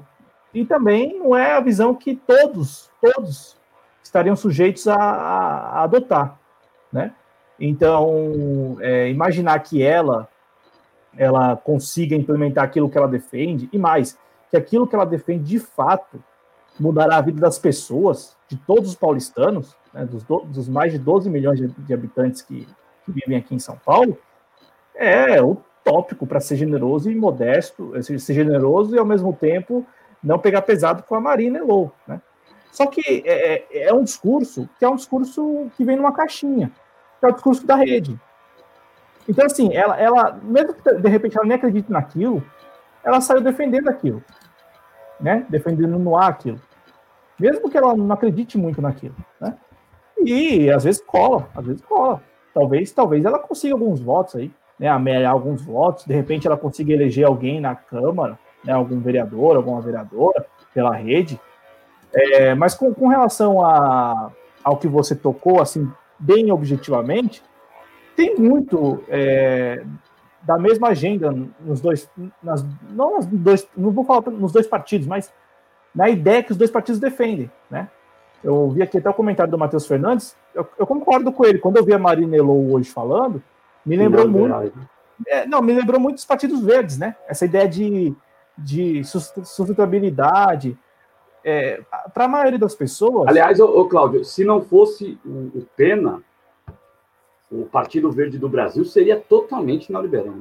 [0.52, 3.56] E também não é a visão que todos, todos
[4.12, 6.38] estariam sujeitos a, a, adotar,
[6.92, 7.14] né?
[7.58, 10.28] Então, é, imaginar que ela
[11.16, 14.18] ela consiga implementar aquilo que ela defende e mais,
[14.50, 16.22] que aquilo que ela defende de fato
[16.80, 20.98] mudará a vida das pessoas, de todos os paulistanos, né, dos, do, dos, mais de
[20.98, 22.66] 12 milhões de, de habitantes que,
[23.04, 24.16] que, vivem aqui em São Paulo,
[24.94, 29.86] é utópico para ser generoso e modesto, ser generoso e ao mesmo tempo
[30.22, 32.22] não pegar pesado com a Marina Elou, né?
[32.72, 36.72] Só que é, é, é, um discurso que é um discurso que vem numa caixinha,
[37.20, 38.18] que é o discurso da rede.
[39.28, 42.42] Então, assim, ela, ela mesmo que de repente ela nem acredite naquilo,
[43.04, 44.24] ela saiu defendendo aquilo,
[45.20, 45.46] né?
[45.50, 46.58] Defendendo no ar aquilo.
[47.38, 49.54] Mesmo que ela não acredite muito naquilo, né?
[50.24, 52.22] E às vezes cola, às vezes cola.
[52.54, 54.88] Talvez, talvez ela consiga alguns votos aí, né?
[54.88, 58.72] Amelhar alguns votos, de repente ela consiga eleger alguém na Câmara, né?
[58.72, 61.38] Algum vereador, alguma vereadora pela rede,
[62.14, 64.30] é, mas com, com relação a,
[64.62, 67.42] ao que você tocou, assim, bem objetivamente,
[68.14, 69.84] tem muito é,
[70.42, 72.10] da mesma agenda nos dois,
[72.42, 75.32] nas, não nos dois, não vou falar nos dois partidos, mas
[75.94, 77.88] na ideia que os dois partidos defendem, né?
[78.42, 81.58] Eu vi aqui até o comentário do Matheus Fernandes, eu, eu concordo com ele.
[81.58, 83.40] Quando eu vi a Marina Elou hoje falando,
[83.86, 84.88] me lembrou não, muito.
[85.28, 87.14] É, não, me lembrou muito dos partidos verdes, né?
[87.28, 88.12] Essa ideia de,
[88.58, 90.76] de sustentabilidade,
[91.44, 91.80] é,
[92.12, 93.28] para a maioria das pessoas.
[93.28, 96.22] Aliás, ô, ô, Cláudio, se não fosse o, o, Pena,
[97.50, 100.34] o Partido Verde do Brasil seria totalmente neoliberal.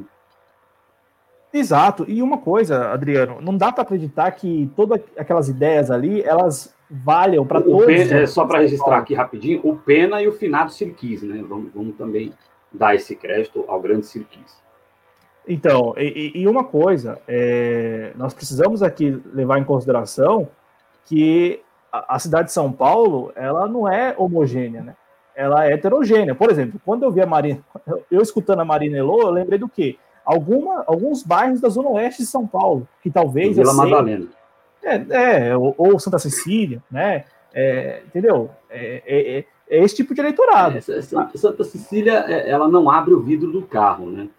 [1.53, 2.05] Exato.
[2.07, 7.45] E uma coisa, Adriano, não dá para acreditar que todas aquelas ideias ali, elas valham
[7.45, 7.85] para todos.
[7.85, 11.43] Pena, é, só para registrar aqui rapidinho, o Pena e o finado Sirquis, né?
[11.47, 12.33] Vamos, vamos também
[12.71, 14.61] dar esse crédito ao grande Sirquis.
[15.47, 20.47] Então, e, e uma coisa, é, nós precisamos aqui levar em consideração
[21.05, 21.61] que
[21.91, 24.95] a, cidade de São Paulo, ela não é homogênea, né?
[25.35, 26.33] Ela é heterogênea.
[26.33, 27.63] Por exemplo, quando eu vi a Marina,
[28.09, 29.97] eu escutando a Marina Elô, eu lembrei do quê?
[30.23, 33.57] Alguma, alguns bairros da zona oeste de São Paulo, que talvez...
[33.57, 34.27] Vila Madalena.
[34.83, 37.25] É, é ou, ou, Santa Cecília, né?
[37.53, 38.49] É, entendeu?
[38.69, 40.77] É, é, é, é, esse tipo de eleitorado.
[40.77, 44.29] É, Santa Cecília, ela não abre o vidro do carro, né?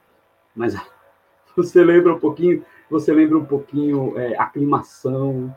[0.55, 0.75] Mas
[1.57, 5.55] você lembra um pouquinho, você lembra um pouquinho aclimação,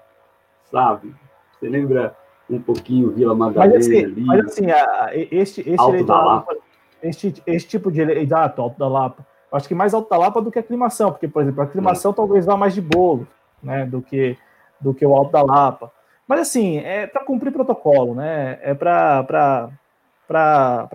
[0.72, 1.14] sabe?
[1.54, 2.16] Você lembra
[2.50, 4.22] um pouquinho Vila Madalena mas assim, ali?
[4.22, 6.56] Mas assim, a, este, este, Alto da Lapa.
[7.02, 9.26] Este, este tipo de exato, Alto da Lapa.
[9.52, 12.12] Acho que mais Alto da Lapa do que a aclimação, porque, por exemplo, a aclimação
[12.12, 12.14] é.
[12.14, 13.28] talvez vá mais de bolo,
[13.64, 14.38] né, do que,
[14.80, 15.92] do que o Alto da Lapa.
[16.28, 18.60] Mas assim, é para cumprir protocolo, né?
[18.62, 19.28] É para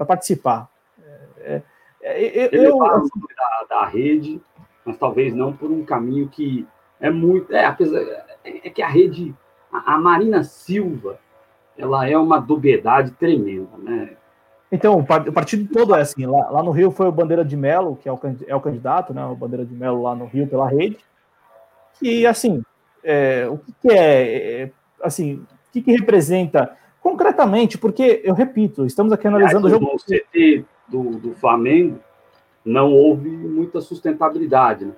[0.07, 0.69] participar.
[1.39, 1.63] É,
[2.03, 4.41] é, é eu, eu assim, da, da rede,
[4.85, 6.67] mas talvez não por um caminho que
[7.01, 7.55] é muito.
[7.55, 9.35] É, apesar, é, é que a rede
[9.73, 11.19] a, Marina Silva,
[11.77, 14.17] ela é uma dubiedade tremenda, né?
[14.73, 16.27] Então, o partido todo é assim.
[16.27, 19.13] Lá, lá no Rio foi o Bandeira de Melo, que é o, é o candidato,
[19.13, 19.25] né?
[19.27, 20.99] O Bandeira de Melo lá no Rio pela rede.
[22.01, 22.63] E, assim,
[23.03, 24.71] é, o que, que é, é,
[25.03, 27.77] assim, o que, que, representa concretamente?
[27.79, 29.87] Porque, eu repito, estamos aqui analisando o jogo.
[29.87, 31.99] No CT do, do Flamengo,
[32.65, 34.93] não houve muita sustentabilidade, né?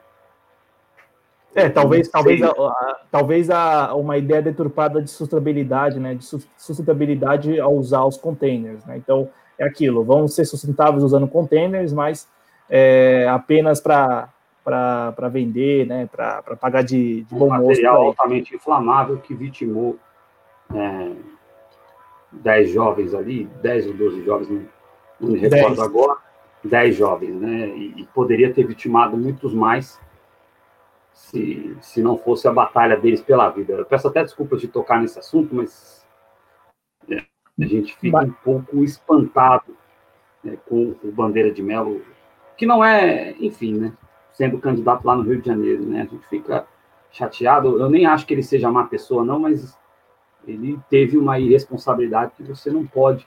[1.54, 6.24] É, talvez, talvez, a, a, talvez a, uma ideia deturpada de sustentabilidade, né, de
[6.56, 8.96] sustentabilidade ao usar os containers, né?
[8.96, 12.26] Então é aquilo, vão ser sustentáveis usando containers, mas
[12.70, 14.28] é, apenas para
[14.64, 19.98] para vender, né, para pagar de, de bom um material altamente inflamável que vitimou
[20.72, 21.10] é,
[22.30, 24.62] 10 jovens ali, 10 ou 12 jovens, não,
[25.20, 25.80] não me recordo 10.
[25.80, 26.16] agora,
[26.62, 29.98] 10 jovens, né, e, e poderia ter vitimado muitos mais
[31.12, 33.74] se, se não fosse a batalha deles pela vida.
[33.74, 36.06] Eu peço até desculpas de tocar nesse assunto, mas
[37.08, 37.24] é,
[37.60, 39.76] a gente fica um pouco espantado
[40.42, 42.02] né, com o Bandeira de Melo,
[42.56, 43.92] que não é, enfim, né,
[44.32, 46.66] sendo candidato lá no Rio de Janeiro, né, a gente fica
[47.10, 47.78] chateado.
[47.78, 49.78] Eu nem acho que ele seja má pessoa, não, mas
[50.46, 53.26] ele teve uma irresponsabilidade que você não pode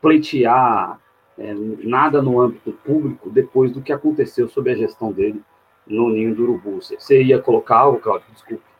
[0.00, 1.00] pleitear
[1.36, 5.42] é, nada no âmbito público depois do que aconteceu sob a gestão dele
[5.86, 6.80] no ninho do urubu.
[6.80, 8.26] Você ia colocar algo, Claudio?
[8.32, 8.74] Desculpa.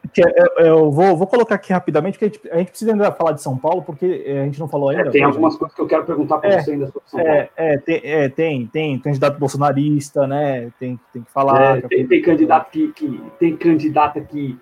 [0.58, 3.32] É, eu vou, vou colocar aqui rapidamente, porque a gente, a gente, precisa ainda falar
[3.32, 5.08] de São Paulo, porque é, a gente não falou ainda.
[5.08, 7.24] É, tem algumas coisas que eu quero perguntar para é, você ainda sobre São é,
[7.24, 7.48] Paulo.
[7.56, 10.70] É, tem, é, tem, tem candidato bolsonarista, né?
[10.78, 11.82] Tem, tem que falar.
[11.82, 14.58] tem, tem, candidato que, que tem candidata que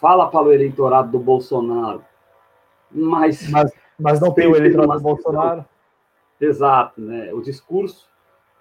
[0.00, 2.02] fala para o eleitorado do Bolsonaro,
[2.90, 3.48] mas.
[3.50, 5.64] Mas, mas não tem, tem o eleitorado do Bolsonaro.
[6.40, 7.32] Exato, né?
[7.32, 8.08] O discurso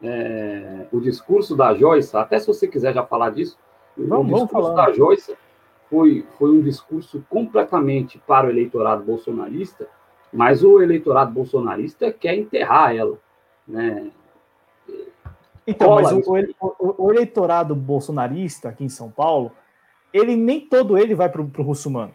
[0.01, 3.57] é, o discurso da Joyce, até se você quiser já falar disso,
[3.97, 5.35] vamos, o discurso da Joyce
[5.89, 9.87] foi, foi um discurso completamente para o eleitorado bolsonarista,
[10.31, 13.17] mas o eleitorado bolsonarista quer enterrar ela.
[13.67, 14.11] Né?
[15.65, 16.21] Então, mas o,
[16.61, 19.51] o, o, eleitorado bolsonarista aqui em São Paulo,
[20.13, 22.13] ele nem todo ele vai para o Russumano.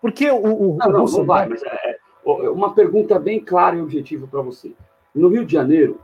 [0.00, 3.82] Porque o, o, não, não, não vai, mas é, é uma pergunta bem clara e
[3.82, 4.72] objetiva para você.
[5.14, 6.00] No Rio de Janeiro,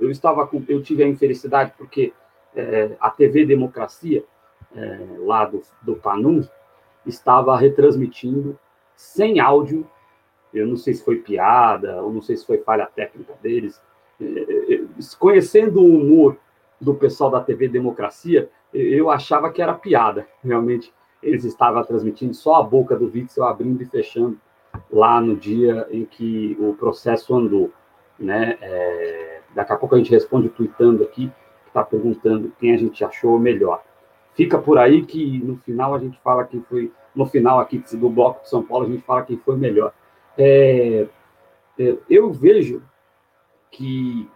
[0.00, 2.12] eu estava com, eu tive a infelicidade porque
[2.56, 4.24] é, a TV Democracia
[4.74, 6.42] é, lá do, do Panum
[7.04, 8.58] estava retransmitindo
[8.96, 9.86] sem áudio.
[10.52, 13.80] Eu não sei se foi piada, ou não sei se foi falha técnica deles.
[14.20, 14.80] É, é,
[15.18, 16.36] conhecendo o humor
[16.80, 20.26] do pessoal da TV Democracia, eu achava que era piada.
[20.42, 24.38] Realmente, eles estavam transmitindo só a boca do Witzel abrindo e fechando
[24.90, 27.70] lá no dia em que o processo andou.
[28.18, 28.56] Né?
[28.60, 33.04] É, daqui a pouco a gente responde tweetando aqui, que está perguntando quem a gente
[33.04, 33.82] achou melhor.
[34.34, 38.10] Fica por aí que no final a gente fala quem foi, no final aqui do
[38.10, 39.92] Bloco de São Paulo, a gente fala quem foi melhor.
[40.36, 41.06] É,
[41.78, 42.82] é, eu vejo
[43.70, 44.28] que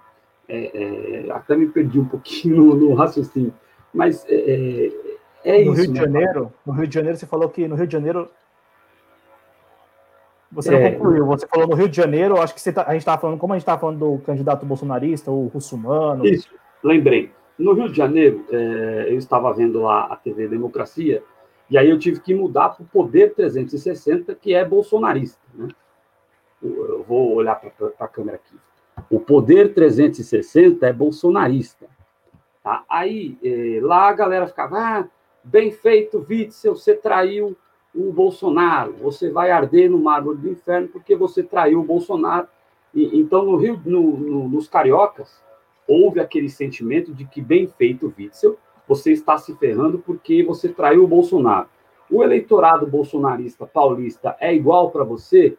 [0.49, 3.53] é, é, até me perdi um pouquinho no, no raciocínio,
[3.93, 4.91] mas é,
[5.45, 5.83] é, no isso.
[5.83, 6.01] Rio de né?
[6.01, 8.31] Janeiro, no Rio de Janeiro, você falou que no Rio de Janeiro
[10.51, 13.20] você não concluiu, você falou no Rio de Janeiro, acho que tá, a gente estava
[13.20, 16.26] falando, como a gente estava falando do candidato bolsonarista, o russumano.
[16.26, 16.49] Isso,
[16.82, 17.30] lembrei.
[17.59, 21.22] No Rio de Janeiro, é, eu estava vendo lá a TV Democracia,
[21.70, 25.40] e aí eu tive que mudar para o Poder 360, que é bolsonarista.
[25.55, 25.68] Né?
[26.62, 28.57] Eu vou olhar para a câmera aqui.
[29.11, 31.86] O Poder 360 é bolsonarista.
[32.64, 32.84] Tá?
[32.88, 35.09] Aí é, lá a galera ficava, ah,
[35.44, 37.57] bem feito, Witzel, você traiu
[37.95, 42.47] o Bolsonaro, você vai arder no mármore do inferno porque você traiu o Bolsonaro.
[42.95, 45.43] E, então, no Rio, no, no, nos cariocas,
[45.86, 51.05] houve aquele sentimento de que, bem feito, Witzel, você está se ferrando porque você traiu
[51.05, 51.68] o Bolsonaro.
[52.11, 55.57] O eleitorado bolsonarista paulista é igual para você?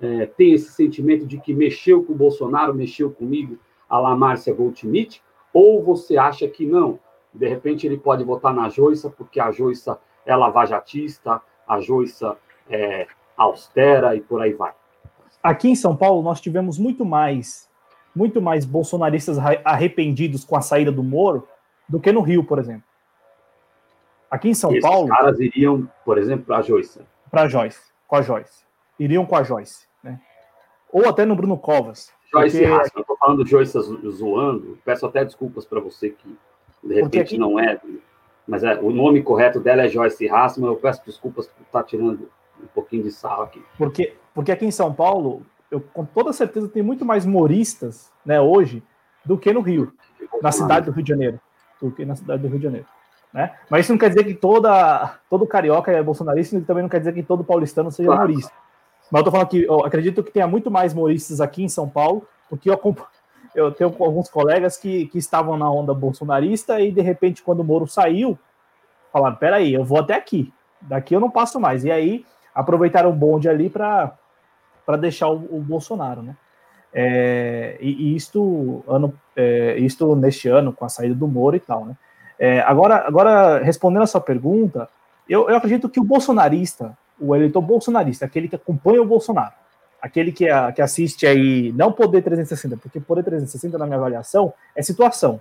[0.00, 4.54] É, tem esse sentimento de que mexeu com o Bolsonaro, mexeu comigo, a la Márcia
[4.54, 5.22] Goldschmidt?
[5.52, 6.98] Ou você acha que não?
[7.34, 12.36] De repente ele pode votar na Joissa porque a Joissa é lavajatista, a Joissa
[12.68, 13.06] é
[13.36, 14.72] austera e por aí vai.
[15.40, 17.70] Aqui em São Paulo nós tivemos muito mais
[18.14, 21.46] muito mais bolsonaristas arrependidos com a saída do Moro
[21.88, 22.82] do que no Rio, por exemplo.
[24.28, 25.04] Aqui em São Esses Paulo.
[25.04, 27.00] Os caras iriam, por exemplo, para a Joyce.
[27.30, 28.64] Para a Joyce, com a Joyce.
[28.98, 29.86] Iriam com a Joyce.
[30.02, 30.20] Né?
[30.92, 32.12] Ou até no Bruno Covas.
[32.32, 32.72] Joyce porque...
[32.72, 33.78] Rasca, eu estou falando Joyce
[34.10, 36.36] zoando, peço até desculpas para você que
[36.82, 37.38] de repente aqui...
[37.38, 37.80] não é,
[38.50, 42.28] mas é, o nome correto dela é Joyce Hassman, eu peço desculpas por estar tirando
[42.60, 43.62] um pouquinho de sarro aqui.
[43.78, 48.40] Porque, porque aqui em São Paulo, eu com toda certeza tem muito mais moristas, né,
[48.40, 48.82] hoje,
[49.24, 49.92] do que no Rio,
[50.42, 51.40] na cidade do Rio de Janeiro,
[51.80, 52.86] do que na cidade do Rio de Janeiro.
[53.32, 53.54] Né?
[53.70, 56.98] Mas isso não quer dizer que toda, todo carioca é bolsonarista e também não quer
[56.98, 58.28] dizer que todo paulistano seja claro.
[58.28, 58.52] morista.
[59.12, 61.88] Mas eu tô falando que eu acredito que tenha muito mais moristas aqui em São
[61.88, 62.76] Paulo, porque eu,
[63.54, 67.64] eu tenho alguns colegas que, que estavam na onda bolsonarista e de repente, quando o
[67.64, 68.38] Moro saiu,
[69.12, 71.84] falaram: peraí, eu vou até aqui, daqui eu não passo mais.
[71.84, 72.24] E aí
[72.54, 74.16] aproveitaram o bonde ali para
[75.00, 76.36] deixar o, o, Bolsonaro, né?
[76.92, 81.60] É, e, e, isto, ano, é, isto neste ano, com a saída do Moro e
[81.60, 81.96] tal, né?
[82.38, 84.88] É, agora, agora, respondendo a sua pergunta,
[85.28, 89.52] eu, eu acredito que o bolsonarista, o eleitor bolsonarista, aquele que acompanha o Bolsonaro,
[90.00, 94.52] aquele que, a, que assiste aí, não Poder 360, porque Poder 360, na minha avaliação,
[94.74, 95.40] é situação.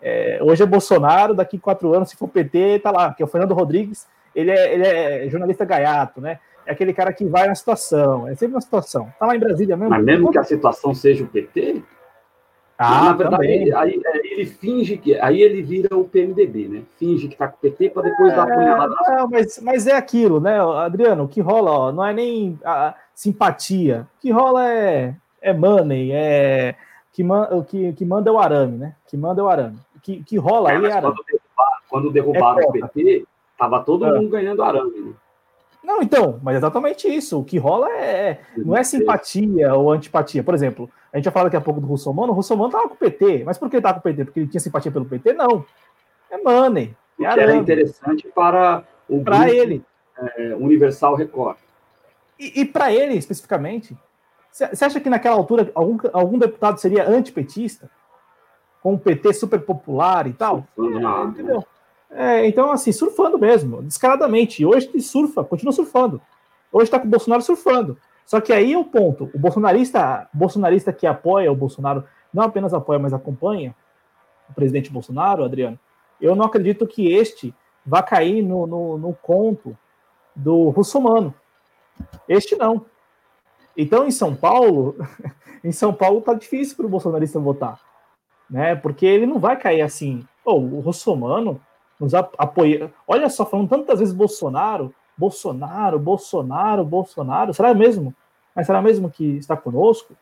[0.00, 3.28] É, hoje é Bolsonaro, daqui quatro anos, se for PT, tá lá, que é o
[3.28, 6.38] Fernando Rodrigues, ele é, ele é jornalista gaiato, né?
[6.66, 9.12] é aquele cara que vai na situação, é sempre uma situação.
[9.18, 9.90] Tá lá em Brasília mesmo.
[9.90, 11.82] Mas mesmo que a situação seja o PT,
[12.78, 15.18] ah, na verdade, ele, aí, é, ele finge que.
[15.20, 16.82] Aí ele vira o PMDB, né?
[16.98, 18.94] Finge que tá com o PT para depois é, dar a punhalada.
[19.08, 21.24] Não, mas, mas é aquilo, né, Adriano?
[21.24, 24.06] O que rola, ó, não é nem a simpatia.
[24.18, 26.74] O que rola é, é money, é.
[27.12, 28.96] Que, man, o que, que manda é o arame, né?
[29.06, 29.78] Que manda é o arame.
[30.02, 31.14] Que, que rola é, aí é arame.
[31.14, 33.24] Quando derrubaram, quando derrubaram é o PT,
[33.58, 34.14] tava todo ah.
[34.14, 35.12] mundo ganhando arame, né?
[35.82, 37.40] Não, então, mas é exatamente isso.
[37.40, 40.42] O que rola é, é não é simpatia ou antipatia.
[40.42, 42.94] Por exemplo, a gente já falou daqui a pouco do Russomano, o Russomano tava com
[42.94, 43.42] o PT.
[43.44, 44.24] Mas por que ele tava com o PT?
[44.24, 45.32] Porque ele tinha simpatia pelo PT?
[45.32, 45.64] Não.
[46.30, 46.94] É money.
[47.20, 49.82] É era interessante para o para ele.
[50.16, 51.56] É, Universal Record.
[52.42, 53.96] E, e para ele, especificamente,
[54.50, 57.88] você acha que naquela altura algum, algum deputado seria antipetista?
[58.82, 60.66] Com o PT super popular e tal?
[60.76, 61.64] Não, é, entendeu?
[62.10, 64.60] É, então, assim, surfando mesmo, descaradamente.
[64.60, 66.20] E hoje surfa, continua surfando.
[66.72, 67.96] Hoje está com o Bolsonaro surfando.
[68.26, 69.30] Só que aí é o ponto.
[69.32, 73.72] O bolsonarista, bolsonarista que apoia o Bolsonaro, não apenas apoia, mas acompanha
[74.50, 75.78] o presidente Bolsonaro, Adriano,
[76.20, 77.54] eu não acredito que este
[77.86, 79.76] vá cair no, no, no conto
[80.34, 81.32] do russomano.
[82.28, 82.86] Este não.
[83.76, 84.96] Então, em São Paulo,
[85.64, 87.80] em São Paulo tá difícil para o bolsonarista votar.
[88.48, 88.74] né?
[88.76, 90.26] Porque ele não vai cair assim.
[90.44, 91.60] Oh, o Russomano
[91.98, 92.92] nos apoia.
[93.06, 97.54] Olha só, falando tantas vezes Bolsonaro, Bolsonaro, Bolsonaro, Bolsonaro.
[97.54, 98.14] Será mesmo?
[98.54, 100.14] Mas será mesmo que está conosco?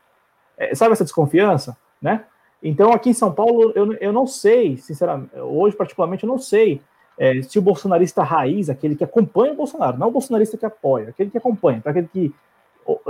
[0.57, 2.25] É, sabe essa desconfiança, né?
[2.63, 6.83] Então, aqui em São Paulo, eu, eu não sei, sinceramente, hoje particularmente, eu não sei
[7.21, 11.11] é, se o bolsonarista raiz, aquele que acompanha o Bolsonaro, não o bolsonarista que apoia,
[11.11, 12.35] aquele que acompanha, aquele que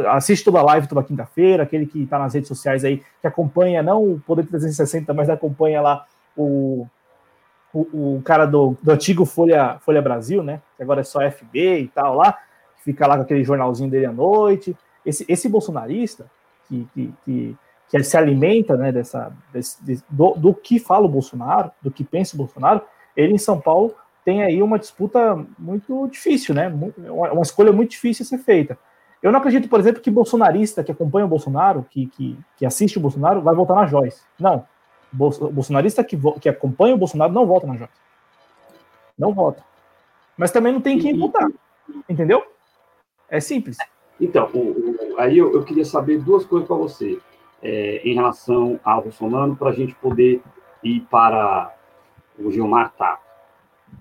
[0.08, 3.84] assiste toda a live toda quinta-feira, aquele que está nas redes sociais aí, que acompanha
[3.84, 6.04] não o Poder 360, mas acompanha lá
[6.36, 6.88] o,
[7.72, 10.60] o, o cara do, do, antigo Folha, Folha Brasil, né?
[10.76, 12.32] Que agora é só FB e tal lá,
[12.76, 14.76] que fica lá com aquele jornalzinho dele à noite.
[15.06, 16.26] Esse, esse bolsonarista
[16.68, 17.56] que, que, que,
[17.88, 22.34] que se alimenta né, dessa, desse, do, do que fala o Bolsonaro, do que pensa
[22.34, 22.82] o Bolsonaro,
[23.16, 23.94] ele em São Paulo
[24.24, 26.68] tem aí uma disputa muito difícil, né?
[27.08, 28.78] Uma escolha muito difícil a ser feita.
[29.22, 32.96] Eu não acredito, por exemplo, que bolsonarista que acompanha o Bolsonaro, que, que, que assiste
[32.96, 34.22] o Bolsonaro, vai votar na Joyce.
[34.38, 34.64] Não.
[35.12, 37.92] Bolsonarista que, que acompanha o Bolsonaro não vota na Joyce.
[39.18, 39.62] Não vota.
[40.36, 41.48] Mas também não tem quem votar.
[42.08, 42.42] Entendeu?
[43.28, 43.76] É simples.
[44.18, 47.18] Então, o, o, aí eu, eu, queria saber duas coisas para você
[47.62, 50.42] é, em relação ao Bolsonaro, para a gente poder
[50.82, 51.74] ir para
[52.38, 53.29] o Gilmar Tato.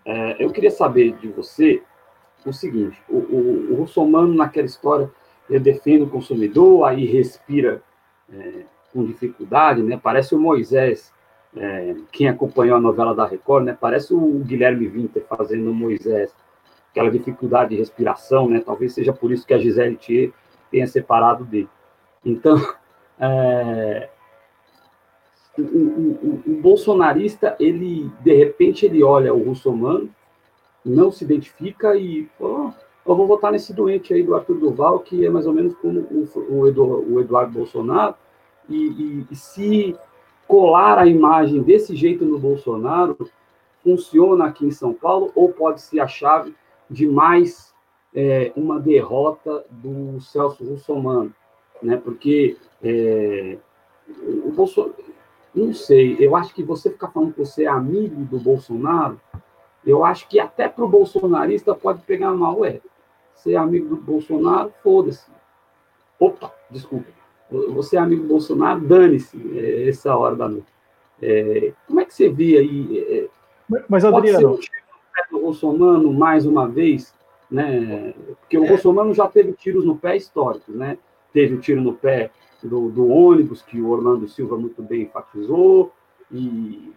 [0.10, 1.84] É, eu queria saber de você
[2.43, 5.12] o seguinte: o, o, o russomano, naquela história,
[5.47, 7.84] ele defende o consumidor, aí respira
[8.34, 9.99] é, com dificuldade, né?
[10.01, 11.14] Parece o Moisés,
[11.55, 13.78] é, quem acompanhou a novela da Record, né?
[13.80, 16.36] Parece o Guilherme Winter fazendo o Moisés,
[16.89, 18.64] aquela dificuldade de respiração, né?
[18.66, 20.32] Talvez seja por isso que a Gisele Thier
[20.72, 21.70] tenha separado dele.
[22.26, 22.55] Então,
[23.20, 24.10] é,
[25.62, 30.10] o, o, o, bolsonarista, ele, de repente, ele olha o russomano,
[30.86, 32.72] não se identifica e, oh,
[33.05, 35.99] eu vou votar nesse doente aí do Arthur Duval, que é mais ou menos como
[35.99, 38.16] o, o Eduardo Bolsonaro,
[38.68, 39.95] e, e, e, se
[40.47, 43.18] colar a imagem desse jeito no Bolsonaro,
[43.84, 46.53] funciona aqui em São Paulo, ou pode ser a chave
[46.89, 47.74] de mais
[48.14, 51.34] é, uma derrota do Celso Russomano,
[51.82, 51.97] né?
[51.97, 53.57] Porque é,
[54.43, 54.95] o Bolsonaro,
[55.66, 59.20] não sei, eu acho que você ficar falando que você é amigo do Bolsonaro,
[59.86, 62.80] eu acho que até para o bolsonarista pode pegar mal, é.
[63.36, 65.32] Ser amigo do Bolsonaro, foda-se.
[66.20, 67.07] Opa, desculpa.
[67.49, 70.68] Você é amigo do Bolsonaro, dane-se é, essa hora da noite.
[71.22, 72.99] É, como é que você vê aí?
[73.10, 73.28] É,
[73.88, 74.51] Mas, Adriano...
[74.51, 77.14] Pode ser o Bolsonaro mais uma vez,
[77.49, 78.14] né?
[78.41, 78.68] Porque o é.
[78.68, 80.97] Bolsonaro já teve tiros no pé históricos, né?
[81.34, 82.32] Teve o tiro no pé
[82.68, 85.91] do, do ônibus, que o Orlando Silva muito bem enfatizou,
[86.32, 86.93] e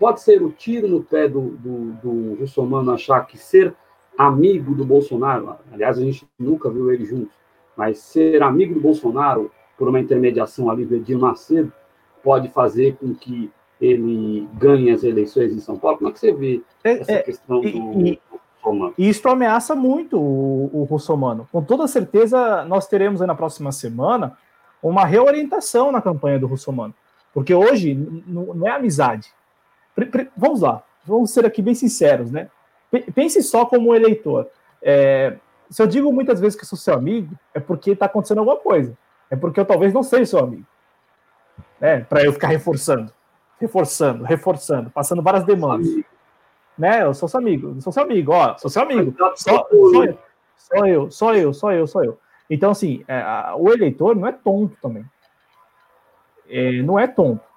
[0.00, 3.74] Pode ser o tiro no pé do, do, do russomano achar que ser
[4.16, 7.34] amigo do Bolsonaro, aliás, a gente nunca viu ele juntos,
[7.76, 11.70] mas ser amigo do Bolsonaro por uma intermediação ali do Edir Macedo
[12.22, 15.98] pode fazer com que ele ganhe as eleições em São Paulo?
[15.98, 18.20] Como é que você vê é, essa é, questão e, do, e,
[18.58, 18.94] Russomano?
[18.96, 21.46] Isso ameaça muito o, o Russomano.
[21.52, 24.34] Com toda certeza, nós teremos aí na próxima semana
[24.82, 26.94] uma reorientação na campanha do Russomano.
[27.32, 27.94] Porque hoje
[28.26, 29.32] não é amizade,
[30.36, 32.48] Vamos lá, vamos ser aqui bem sinceros, né?
[33.14, 34.48] Pense só como eleitor.
[34.82, 35.36] É,
[35.68, 38.96] se eu digo muitas vezes que sou seu amigo, é porque está acontecendo alguma coisa.
[39.30, 40.66] É porque eu talvez não seja seu amigo.
[41.80, 42.00] Né?
[42.00, 43.12] Para eu ficar reforçando,
[43.60, 45.88] reforçando, reforçando, passando várias demandas.
[46.76, 47.04] Né?
[47.04, 49.14] Eu sou seu amigo, eu sou seu amigo, ó, sou seu amigo.
[49.16, 50.18] Só, só, eu,
[50.56, 52.18] só eu, só eu, só eu, só eu.
[52.50, 53.22] Então, assim, é,
[53.56, 55.04] o eleitor não é tonto também.
[56.48, 57.48] É, não é tonto.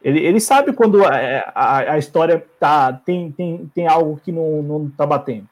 [0.00, 1.10] Ele, ele sabe quando a,
[1.54, 5.48] a, a, história tá, tem, tem, tem algo que não, não tá batendo.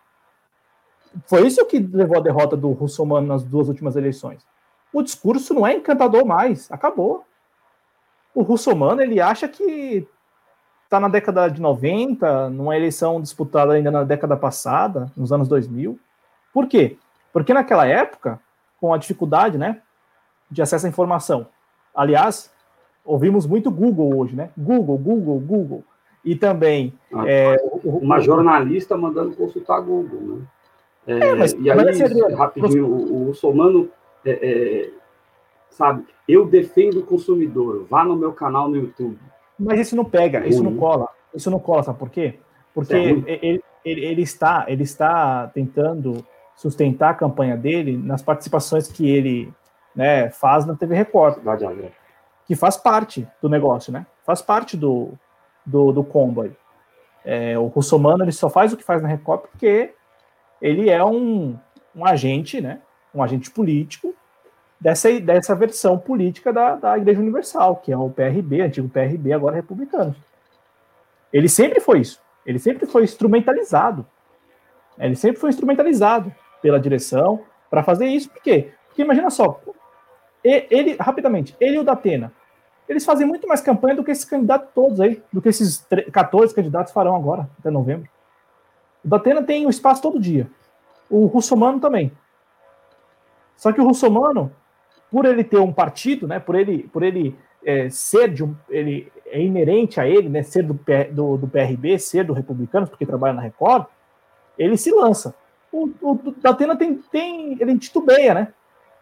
[1.26, 4.46] Foi isso que levou a derrota do Russomano nas duas últimas eleições.
[4.92, 7.24] O discurso não é encantador mais, acabou.
[8.34, 10.06] O Russomano, ele acha que
[10.84, 15.98] está na década de 90, numa eleição disputada ainda na década passada, nos anos 2000.
[16.52, 16.98] Por quê?
[17.32, 18.38] Porque naquela época,
[18.82, 19.80] com a dificuldade né,
[20.50, 21.46] de acesso à informação,
[21.94, 22.52] aliás,
[23.04, 24.50] ouvimos muito Google hoje, né?
[24.58, 25.84] Google, Google, Google.
[26.24, 26.92] E também.
[27.14, 30.42] Ah, é, uma jornalista mandando consultar Google, né?
[31.06, 33.88] É, é, mas, e aí, mas rapidinho, o, o Somano,
[34.24, 34.90] é, é,
[35.70, 39.18] sabe, eu defendo o consumidor, vá no meu canal no YouTube.
[39.58, 41.08] Mas isso não pega, isso não cola.
[41.32, 42.34] Isso não cola, sabe por quê?
[42.74, 46.24] Porque é ele, ele, ele, está, ele está tentando
[46.62, 49.52] sustentar a campanha dele nas participações que ele
[49.96, 51.38] né, faz na TV Record.
[52.46, 54.06] Que faz parte do negócio, né?
[54.24, 55.10] Faz parte do,
[55.66, 56.52] do, do combo aí.
[57.24, 59.92] É, o Russomano ele só faz o que faz na Record porque
[60.60, 61.58] ele é um,
[61.96, 62.80] um agente, né?
[63.12, 64.14] Um agente político
[64.80, 69.56] dessa, dessa versão política da, da Igreja Universal, que é o PRB, antigo PRB, agora
[69.56, 70.14] republicano.
[71.32, 72.20] Ele sempre foi isso.
[72.46, 74.06] Ele sempre foi instrumentalizado.
[74.96, 76.32] Ele sempre foi instrumentalizado
[76.62, 78.30] pela direção para fazer isso.
[78.30, 78.72] Por quê?
[78.86, 79.60] Porque imagina só,
[80.44, 82.32] ele, rapidamente, ele e o Datena,
[82.88, 86.54] eles fazem muito mais campanha do que esses candidatos todos aí, do que esses 14
[86.54, 88.08] candidatos farão agora, até novembro.
[89.04, 90.48] O Datena tem o espaço todo dia.
[91.10, 92.12] O Russomano também.
[93.56, 94.52] Só que o Russomano,
[95.10, 99.10] por ele ter um partido, né, por ele, por ele é, ser de um, ele
[99.26, 100.78] é inerente a ele, né, ser do,
[101.12, 103.86] do, do PRB, ser do Republicanos, porque trabalha na Record,
[104.58, 105.34] ele se lança.
[105.72, 108.48] O, o, o Datena tem, tem, ele titubeia, né?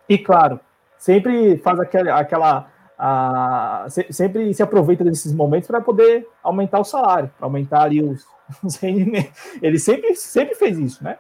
[0.09, 0.61] E claro,
[0.97, 7.31] sempre faz aquela, aquela a, sempre se aproveita desses momentos para poder aumentar o salário,
[7.37, 8.27] para aumentar ali os,
[8.63, 9.33] os rendimentos.
[9.63, 11.19] Ele sempre, sempre fez isso, né?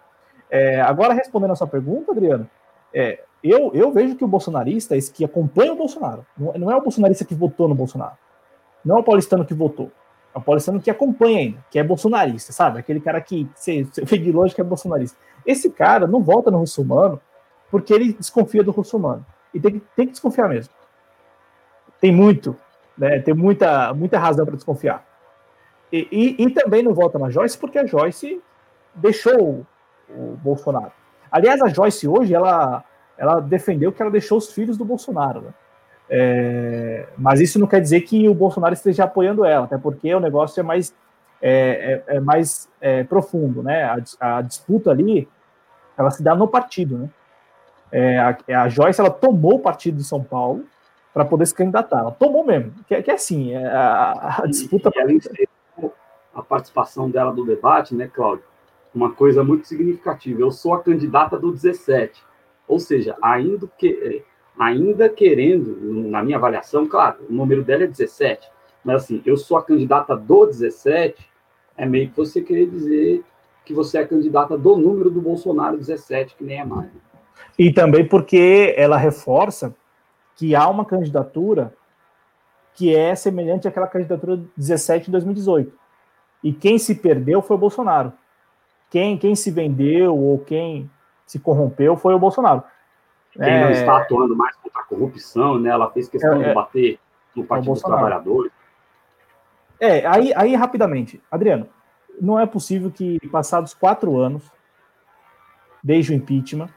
[0.50, 2.48] É, agora, respondendo a sua pergunta, Adriano,
[2.92, 6.82] é, eu, eu vejo que o bolsonarista, esse que acompanha o Bolsonaro, não é o
[6.82, 8.16] bolsonarista que votou no Bolsonaro,
[8.84, 9.90] não é o paulistano que votou,
[10.34, 12.78] é o paulistano que acompanha ainda, que é bolsonarista, sabe?
[12.78, 15.18] Aquele cara que você vê de longe que é bolsonarista.
[15.44, 17.20] Esse cara não vota no russomano
[17.70, 19.24] porque ele desconfia do russomano.
[19.52, 20.72] E tem que, tem que desconfiar mesmo
[22.00, 22.56] tem muito,
[22.96, 25.04] né, tem muita, muita razão para desconfiar.
[25.92, 28.40] E, e, e, também não vota na Joyce porque a Joyce
[28.94, 29.66] deixou o,
[30.08, 30.92] o, Bolsonaro.
[31.30, 32.84] Aliás, a Joyce hoje, ela,
[33.18, 35.42] ela defendeu que ela deixou os filhos do Bolsonaro.
[35.42, 35.54] Né?
[36.12, 40.18] É, mas isso não quer dizer que o Bolsonaro esteja apoiando ela, até porque o
[40.18, 40.92] negócio é mais,
[41.40, 43.84] é, é, é mais é, profundo, né?
[43.84, 45.28] A, a, disputa ali,
[45.96, 47.10] ela se dá no partido, né?
[47.92, 50.64] É, a, a Joyce, ela tomou o partido de São Paulo,
[51.12, 52.00] para poder se candidatar.
[52.00, 54.90] Ela tomou mesmo, que, é, que é assim, é a, a disputa.
[54.96, 55.90] E, e
[56.34, 58.44] a participação dela do debate, né, Cláudio?
[58.94, 60.40] Uma coisa muito significativa.
[60.40, 62.22] Eu sou a candidata do 17.
[62.66, 64.29] Ou seja, ainda, que, é,
[64.60, 65.78] ainda querendo,
[66.10, 68.46] na minha avaliação, claro, o número dela é 17.
[68.84, 71.26] Mas assim, eu sou a candidata do 17,
[71.78, 73.24] é meio que você querer dizer
[73.64, 76.90] que você é candidata do número do Bolsonaro 17, que nem é mais.
[77.58, 79.74] E também porque ela reforça
[80.36, 81.74] que há uma candidatura
[82.74, 85.72] que é semelhante àquela candidatura 17 de 2018.
[86.44, 88.12] E quem se perdeu foi o Bolsonaro.
[88.90, 90.90] Quem, quem se vendeu ou quem
[91.26, 92.62] se corrompeu foi o Bolsonaro.
[93.32, 93.64] Quem é...
[93.64, 95.70] não está atuando mais contra a corrupção, né?
[95.70, 96.98] Ela fez questão é, de bater
[97.34, 98.52] no Partido dos Trabalhadores.
[99.78, 101.66] É, aí, aí rapidamente, Adriano,
[102.20, 104.42] não é possível que passados quatro anos,
[105.82, 106.68] desde o impeachment,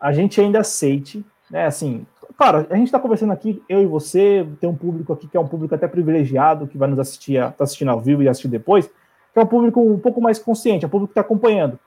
[0.00, 1.66] a gente ainda aceite, né?
[1.66, 2.06] Assim,
[2.40, 5.40] Claro, a gente está conversando aqui, eu e você, tem um público aqui que é
[5.40, 8.86] um público até privilegiado, que vai nos assistir, está assistindo ao vivo e assistir depois,
[8.86, 11.78] que é um público um pouco mais consciente, é um público que está acompanhando,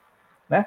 [0.48, 0.66] né?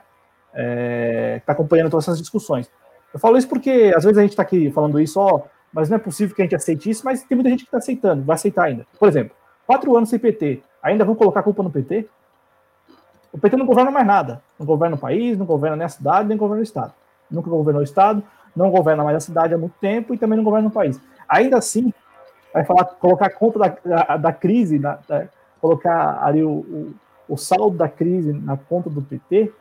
[0.54, 2.70] É, está acompanhando todas essas discussões.
[3.14, 5.98] Eu falo isso porque às vezes a gente está aqui falando isso, ó, mas não
[5.98, 8.36] é possível que a gente aceite isso, mas tem muita gente que está aceitando, vai
[8.36, 8.86] aceitar ainda.
[9.00, 9.36] Por exemplo,
[9.66, 12.08] quatro anos sem PT, ainda vão colocar a culpa no PT?
[13.32, 14.42] O PT não governa mais nada.
[14.58, 16.94] Não governa o país, não governa nem a cidade, nem governa o Estado.
[17.30, 18.24] Nunca governou o Estado,
[18.56, 21.00] não governa mais a cidade há muito tempo e também não governa o país.
[21.28, 21.94] Ainda assim,
[22.54, 25.28] vai falar, colocar a conta da, da, da crise, da, da,
[25.62, 26.94] colocar ali o, o,
[27.30, 29.52] o, saldo da crise na conta do PT,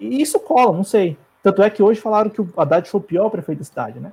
[0.00, 1.18] e isso cola, não sei.
[1.42, 4.12] Tanto é que hoje falaram que o Haddad foi o pior prefeito da cidade, né?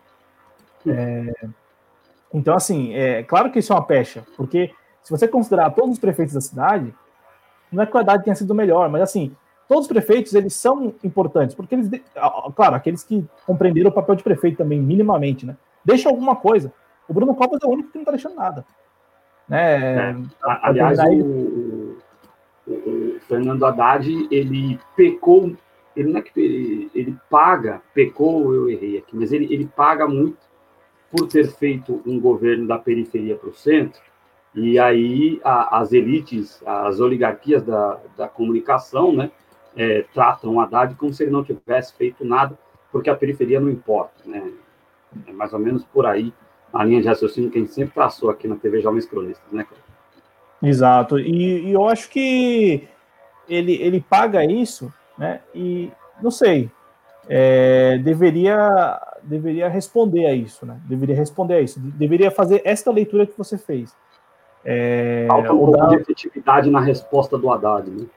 [0.88, 1.48] É,
[2.34, 4.72] então, assim, é claro que isso é uma pecha, porque
[5.04, 6.94] se você considerar todos os prefeitos da cidade,
[7.72, 9.36] não é que o Haddad tenha sido o melhor, mas assim,
[9.68, 11.90] todos os prefeitos eles são importantes, porque eles,
[12.56, 15.56] claro, aqueles que compreenderam o papel de prefeito também, minimamente, né?
[15.86, 16.74] Deixa alguma coisa.
[17.08, 18.66] O Bruno Covas é o único que não está deixando nada.
[19.48, 20.12] Né?
[20.12, 21.98] É, aliás, o,
[22.68, 25.52] o, o, Fernando Haddad, ele pecou,
[26.00, 30.08] ele não é que ele, ele paga, pecou, eu errei aqui, mas ele, ele paga
[30.08, 30.38] muito
[31.12, 34.02] por ter feito um governo da periferia para o centro,
[34.56, 39.30] e aí a, as elites, as oligarquias da, da comunicação, né,
[39.76, 42.58] é, tratam Haddad como se ele não tivesse feito nada,
[42.92, 44.24] porque a periferia não importa.
[44.26, 44.52] Né?
[45.28, 46.34] É mais ou menos por aí
[46.74, 49.66] a linha de raciocínio que a gente sempre traçou aqui na TV Jovens Cronistas, né,
[50.62, 52.86] Exato, e, e, eu acho que
[53.48, 55.42] ele, ele paga isso, né?
[55.54, 55.92] E
[56.22, 56.72] não sei,
[57.28, 60.80] é, deveria deveria responder a isso, né?
[60.86, 63.96] Deveria responder a isso, deveria fazer esta leitura que você fez.
[64.66, 65.88] É, Falta um pouco da...
[65.88, 68.08] de efetividade na resposta do Haddad, né?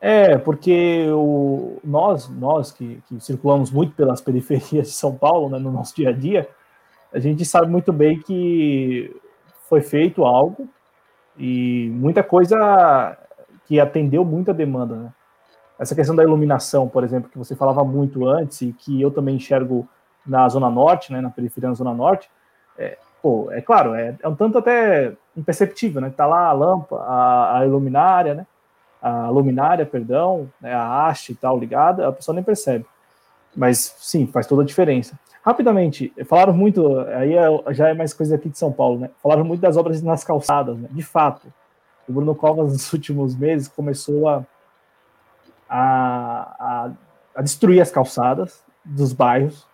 [0.00, 5.58] É, porque o, nós, nós que, que, circulamos muito pelas periferias de São Paulo, né,
[5.58, 6.48] no nosso dia a dia,
[7.12, 9.14] a gente sabe muito bem que
[9.68, 10.68] foi feito algo
[11.38, 13.16] e muita coisa
[13.66, 14.96] que atendeu muita demanda.
[14.96, 15.12] Né?
[15.78, 19.36] Essa questão da iluminação, por exemplo, que você falava muito antes e que eu também
[19.36, 19.86] enxergo
[20.26, 22.30] na Zona Norte, né, na periferia da Zona Norte,
[22.78, 26.12] é, pô, é claro, é, é, um tanto até imperceptível, né?
[26.14, 28.46] Tá lá a lâmpada, a, a iluminária, né?
[29.00, 32.86] A luminária, perdão, né, a haste e tal ligada, a pessoa nem percebe.
[33.54, 35.18] Mas sim, faz toda a diferença.
[35.44, 39.10] Rapidamente, falaram muito, aí é, já é mais coisa aqui de São Paulo, né?
[39.22, 40.88] Falaram muito das obras nas calçadas, né?
[40.90, 41.52] De fato,
[42.08, 44.44] o Bruno Covas nos últimos meses começou a,
[45.68, 46.90] a,
[47.34, 49.66] a destruir as calçadas dos bairros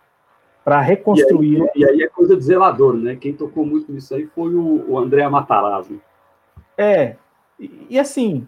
[0.65, 1.59] para reconstruir.
[1.59, 3.17] E aí, e aí, é coisa de zelador, né?
[3.17, 6.01] Quem tocou muito nisso aí foi o, o André Matarazzo.
[6.77, 7.17] É,
[7.59, 8.47] e, e, assim,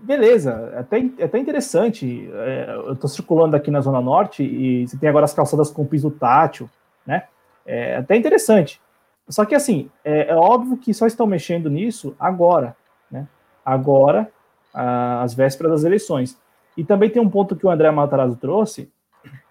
[0.00, 2.28] beleza, até, até interessante.
[2.32, 5.86] É, eu estou circulando aqui na Zona Norte e você tem agora as calçadas com
[5.86, 6.68] piso tátil,
[7.06, 7.24] né?
[7.64, 8.80] É até interessante.
[9.28, 12.76] Só que assim, é, é óbvio que só estão mexendo nisso agora,
[13.10, 13.26] né?
[13.64, 14.28] Agora,
[14.74, 16.36] às vésperas das eleições.
[16.76, 18.90] E também tem um ponto que o André Matarazzo trouxe,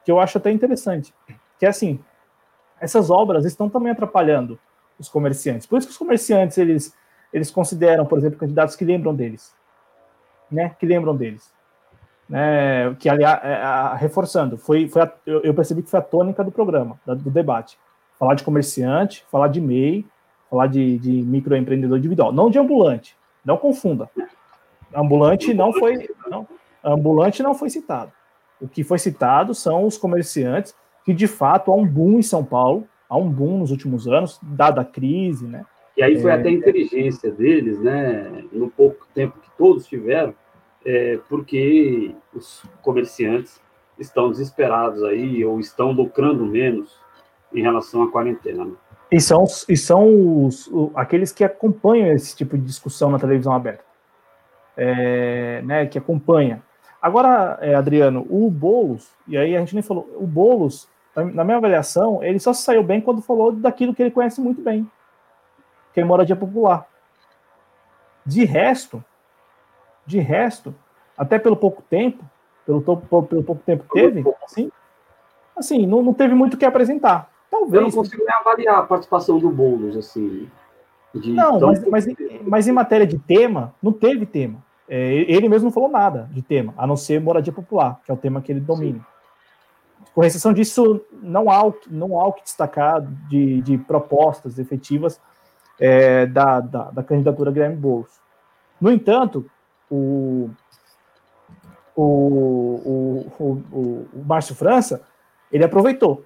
[0.03, 1.13] que eu acho até interessante,
[1.59, 1.99] que é assim,
[2.79, 4.59] essas obras estão também atrapalhando
[4.97, 5.67] os comerciantes.
[5.67, 6.95] Por isso que os comerciantes, eles,
[7.31, 9.55] eles consideram, por exemplo, candidatos que lembram deles,
[10.51, 11.53] né, que lembram deles.
[12.27, 16.43] Né, que, aliás, é, reforçando, foi, foi a, eu, eu, percebi que foi a tônica
[16.43, 17.77] do programa, do debate.
[18.17, 20.05] Falar de comerciante, falar de MEI,
[20.49, 24.09] falar de, de microempreendedor individual, não de ambulante, não confunda.
[24.93, 26.47] Ambulante não foi, não,
[26.83, 28.11] ambulante não foi citado.
[28.59, 32.43] O que foi citado são os comerciantes, que de fato há um boom em São
[32.43, 35.65] Paulo, há um boom nos últimos anos, dada a crise, né?
[35.97, 38.45] E aí foi é, até a inteligência deles, né?
[38.51, 40.33] No pouco tempo que todos tiveram,
[40.85, 43.59] é, porque os comerciantes
[43.99, 46.97] estão desesperados aí ou estão lucrando menos
[47.53, 48.65] em relação à quarentena.
[48.65, 48.73] Né?
[49.11, 53.83] E são, e são os, aqueles que acompanham esse tipo de discussão na televisão aberta,
[54.77, 56.63] é, né, que acompanha.
[57.01, 61.57] Agora, é, Adriano, o Boulos, e aí a gente nem falou, o Boulos, na minha
[61.57, 64.89] avaliação, ele só saiu bem quando falou daquilo que ele conhece muito bem,
[65.93, 66.85] que é moradia popular.
[68.23, 69.03] De resto,
[70.05, 70.75] de resto,
[71.17, 72.23] até pelo pouco tempo,
[72.65, 74.71] pelo, pelo pouco tempo que teve, assim,
[75.57, 77.31] assim não, não teve muito o que apresentar.
[77.49, 77.73] Talvez.
[77.73, 80.49] Eu não consigo nem avaliar a participação do Boulos, assim.
[81.13, 82.05] não, mas, mas,
[82.43, 84.63] mas em matéria de tema, não teve tema.
[84.93, 88.13] É, ele mesmo não falou nada de tema, a não ser moradia popular, que é
[88.13, 88.99] o tema que ele domina.
[88.99, 90.05] Sim.
[90.13, 95.17] Com exceção disso, não há, não há o que destacar de, de propostas efetivas
[95.79, 98.19] é, da, da, da, candidatura Guilherme Boulos.
[98.81, 99.49] No entanto,
[99.89, 100.49] o,
[101.95, 105.03] o, o, o, o Márcio França,
[105.49, 106.25] ele aproveitou.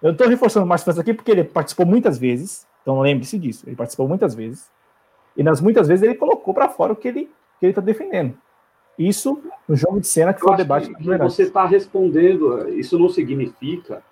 [0.00, 3.68] Eu estou reforçando o Márcio França aqui porque ele participou muitas vezes, então lembre-se disso,
[3.68, 4.70] ele participou muitas vezes,
[5.38, 8.36] e nas muitas vezes ele colocou para fora o que ele que ele está defendendo.
[8.98, 10.92] Isso no jogo de cena que Eu foi o debate.
[10.94, 12.68] Que você está respondendo.
[12.70, 14.02] Isso não significa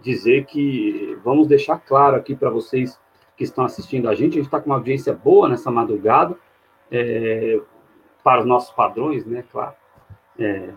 [0.00, 2.98] dizer que vamos deixar claro aqui para vocês
[3.36, 4.34] que estão assistindo a gente.
[4.34, 6.36] A gente está com uma audiência boa nessa madrugada
[6.90, 7.60] é,
[8.22, 9.44] para os nossos padrões, né?
[9.50, 9.74] Claro.
[10.38, 10.70] É,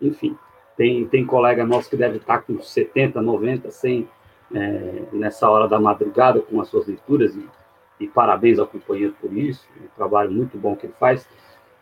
[0.00, 0.36] enfim,
[0.76, 4.08] tem, tem colega nosso que deve estar com 70, 90, 100
[4.54, 7.48] é, nessa hora da madrugada com as suas leituras e
[7.98, 11.28] e parabéns ao companheiro por isso, um trabalho muito bom que ele faz.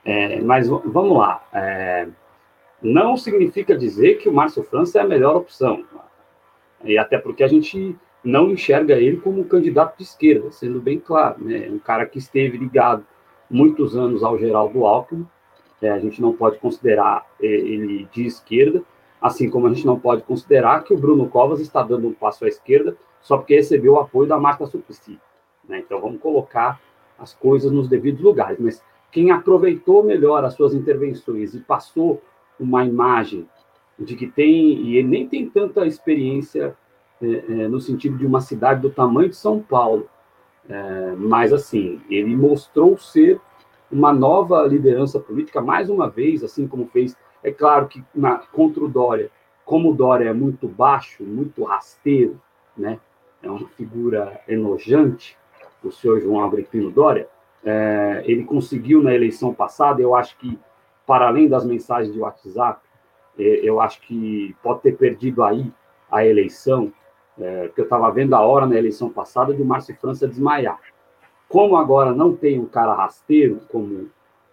[0.05, 1.45] É, mas vamos lá.
[1.53, 2.09] É,
[2.83, 5.85] não significa dizer que o Márcio França é a melhor opção.
[6.85, 10.99] E até porque a gente não enxerga ele como um candidato de esquerda, sendo bem
[10.99, 11.43] claro.
[11.43, 11.69] Né?
[11.71, 13.05] Um cara que esteve ligado
[13.49, 15.27] muitos anos ao Geraldo Alckmin.
[15.81, 18.83] É, a gente não pode considerar é, ele de esquerda,
[19.21, 22.45] assim como a gente não pode considerar que o Bruno Covas está dando um passo
[22.45, 25.19] à esquerda só porque recebeu o apoio da Marta Suplicy.
[25.73, 25.79] Né?
[25.79, 26.79] Então, vamos colocar
[27.19, 28.59] as coisas nos devidos lugares.
[28.61, 32.23] Mas quem aproveitou melhor as suas intervenções e passou
[32.61, 33.49] uma imagem
[33.99, 36.77] de que tem, e ele nem tem tanta experiência
[37.21, 40.09] é, é, no sentido de uma cidade do tamanho de São Paulo,
[40.69, 43.41] é, mas assim, ele mostrou ser
[43.91, 47.17] uma nova liderança política, mais uma vez, assim como fez.
[47.43, 49.31] É claro que na, contra o Dória,
[49.65, 52.41] como o Dória é muito baixo, muito rasteiro,
[52.77, 52.99] né?
[53.43, 55.37] é uma figura enojante,
[55.85, 57.29] o senhor João Agripino Dória,
[57.65, 60.59] é, ele conseguiu na eleição passada, eu acho que,
[61.07, 62.81] para além das mensagens de WhatsApp,
[63.39, 65.73] é, eu acho que pode ter perdido aí
[66.11, 66.93] a eleição,
[67.39, 70.79] é, porque eu estava vendo a hora na eleição passada de o Márcio França desmaiar.
[71.49, 74.09] Como agora não tem um cara rasteiro como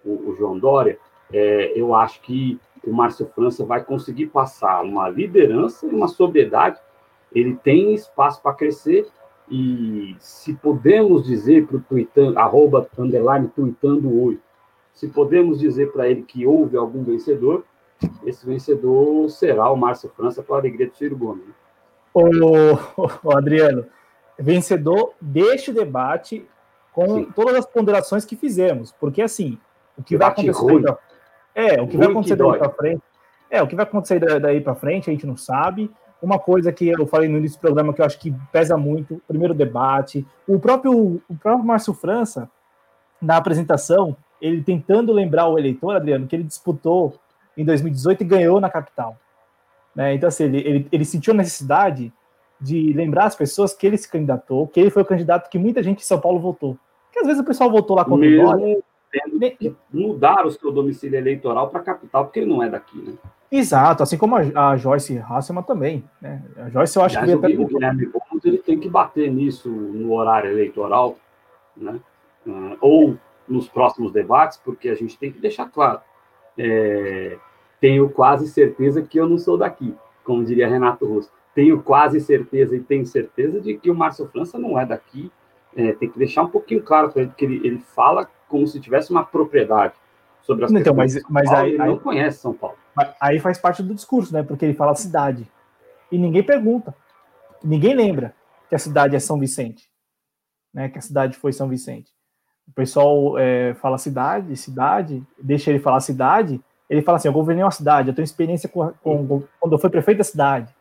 [0.05, 0.99] o, o João Dória,
[1.31, 6.79] é, eu acho que o Márcio França vai conseguir passar uma liderança e uma sobriedade.
[7.33, 9.07] Ele tem espaço para crescer
[9.49, 14.39] e se podemos dizer para o tweetando, arroba, underline, tweetando hoje,
[14.93, 17.63] se podemos dizer para ele que houve algum vencedor,
[18.25, 21.45] esse vencedor será o Márcio França com a alegria do Ciro Gomes.
[23.23, 23.85] o, Adriano,
[24.37, 26.45] vencedor deste debate
[26.93, 27.31] com Sim.
[27.35, 29.57] todas as ponderações que fizemos, porque assim,
[29.97, 30.95] o que debate vai acontecer daí,
[31.55, 33.03] é, o que vai acontecer daí para frente,
[33.49, 35.91] é, o que vai acontecer daí para frente, a gente não sabe.
[36.21, 39.21] Uma coisa que eu falei no início do programa que eu acho que pesa muito,
[39.27, 42.49] primeiro debate, o próprio o próprio Márcio França
[43.21, 47.15] na apresentação, ele tentando lembrar o eleitor, Adriano, que ele disputou
[47.57, 49.17] em 2018 e ganhou na capital.
[49.95, 50.13] Né?
[50.13, 52.13] Então, assim, ele, ele, ele sentiu a necessidade
[52.59, 55.81] de lembrar as pessoas que ele se candidatou, que ele foi o candidato que muita
[55.81, 56.77] gente em São Paulo votou.
[57.05, 61.17] Porque às vezes o pessoal votou lá quando Mesmo tendo que mudar o seu domicílio
[61.17, 63.13] eleitoral para a capital, porque ele não é daqui, né?
[63.51, 66.03] Exato, assim como a, a Joyce Hasselman também.
[66.21, 66.41] Né?
[66.57, 67.45] A Joyce, eu acho Aliás, que.
[67.45, 67.55] Até...
[67.57, 71.17] o Guilherme Boulos ele tem que bater nisso no horário eleitoral,
[71.75, 71.99] né?
[72.45, 75.99] Uh, ou nos próximos debates, porque a gente tem que deixar claro.
[76.57, 77.37] É,
[77.81, 81.31] tenho quase certeza que eu não sou daqui, como diria Renato Russo.
[81.55, 85.31] Tenho quase certeza e tenho certeza de que o Márcio França não é daqui.
[85.75, 88.79] É, tem que deixar um pouquinho claro para ele que ele, ele fala como se
[88.79, 89.93] tivesse uma propriedade
[90.41, 92.77] sobre as então, mas, mas Paulo, aí, ele não conhece São Paulo.
[93.19, 94.43] Aí faz parte do discurso, né?
[94.43, 95.49] Porque ele fala cidade.
[96.11, 96.93] E ninguém pergunta.
[97.63, 98.33] Ninguém lembra
[98.67, 99.89] que a cidade é São Vicente.
[100.73, 100.89] Né?
[100.89, 102.11] Que a cidade foi São Vicente.
[102.67, 107.63] O pessoal é, fala cidade, cidade, deixa ele falar cidade, ele fala assim, eu governei
[107.63, 110.73] uma cidade, eu tenho experiência com, com, quando eu fui prefeito da cidade.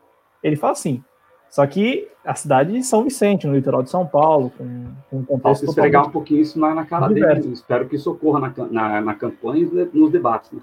[0.43, 1.03] Ele fala assim,
[1.49, 5.25] só que a cidade de São Vicente, no litoral de São Paulo, com, com um
[5.25, 7.51] contexto Posso esfregar um pouquinho isso na, na cara dele.
[7.51, 10.51] Espero que isso ocorra na, na, na campanha e nos debates.
[10.51, 10.61] Né?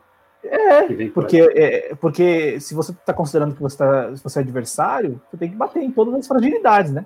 [0.48, 5.36] É, porque, é, porque se você está considerando que você, tá, você é adversário, você
[5.36, 7.04] tem que bater em todas as fragilidades, né?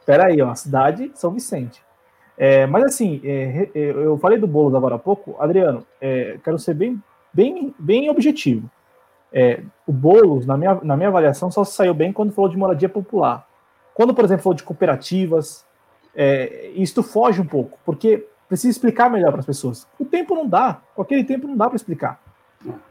[0.00, 1.82] Espera aí, ó, a cidade São Vicente.
[2.36, 6.58] É, mas assim, é, é eu falei do Boulos agora há pouco, Adriano, é, quero
[6.58, 7.00] ser bem
[7.34, 8.70] bem, bem objetivo.
[9.32, 12.88] É, o Boulos, na minha, na minha avaliação, só saiu bem quando falou de moradia
[12.88, 13.46] popular.
[13.92, 15.66] Quando, por exemplo, falou de cooperativas,
[16.14, 19.86] é, isso foge um pouco, porque precisa explicar melhor para as pessoas.
[19.98, 22.22] O tempo não dá, com aquele tempo não dá para explicar.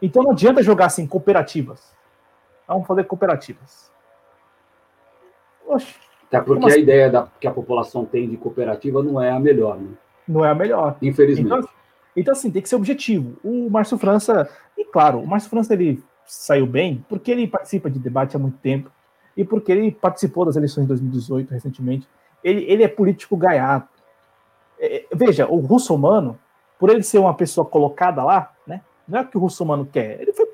[0.02, 1.94] Então não adianta jogar assim, cooperativas.
[2.68, 3.92] Vamos fazer cooperativas.
[5.68, 5.96] Oxe,
[6.28, 6.76] Até porque assim?
[6.76, 9.90] a ideia da, que a população tem de cooperativa não é a melhor, né?
[10.28, 10.98] Não é a melhor.
[11.02, 11.48] Infelizmente.
[11.48, 11.70] Então,
[12.16, 13.38] então, assim, tem que ser objetivo.
[13.44, 14.48] O Márcio França,
[14.78, 18.58] e claro, o Márcio França ele saiu bem porque ele participa de debate há muito
[18.58, 18.90] tempo
[19.36, 22.08] e porque ele participou das eleições de 2018 recentemente.
[22.44, 23.90] Ele, ele é político gaiato.
[24.80, 26.38] É, é, veja, o russomano,
[26.78, 28.53] por ele ser uma pessoa colocada lá?
[29.08, 30.22] Não é o que o russomano quer.
[30.22, 30.48] Ele foi.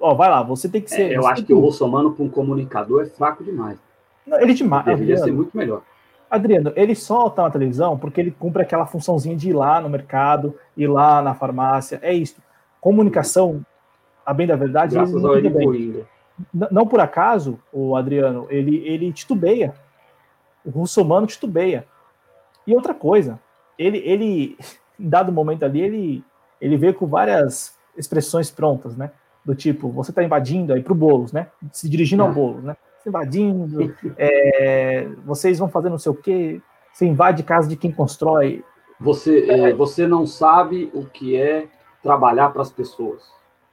[0.00, 1.12] Ó, vai lá, você tem que ser.
[1.12, 3.78] É, eu acho que, o russomano com um comunicador é fraco demais.
[4.26, 4.84] Não, ele demais.
[4.84, 5.82] Deveria ser muito melhor.
[6.30, 9.88] Adriano, ele só tá na televisão porque ele cumpre aquela funçãozinha de ir lá no
[9.88, 11.98] mercado, ir lá na farmácia.
[12.02, 12.36] É isso.
[12.80, 13.64] Comunicação,
[14.24, 16.04] a bem da verdade, Graças ao ele bem.
[16.70, 19.74] Não por acaso, o Adriano, ele, ele titubeia.
[20.64, 21.86] O russomano titubeia.
[22.66, 23.40] E outra coisa,
[23.78, 24.58] ele, ele,
[25.00, 26.24] em dado momento ali, ele,
[26.60, 29.10] ele veio com várias expressões prontas, né?
[29.44, 31.48] Do tipo, você está invadindo aí pro Boulos, né?
[31.72, 32.32] Se dirigindo ao é.
[32.32, 32.76] Boulos, né?
[33.06, 36.60] invadindo, é, vocês vão fazer não sei o quê,
[36.92, 38.64] você invade casa de quem constrói.
[39.00, 41.68] Você, é, você não sabe o que é
[42.02, 43.22] trabalhar para as pessoas.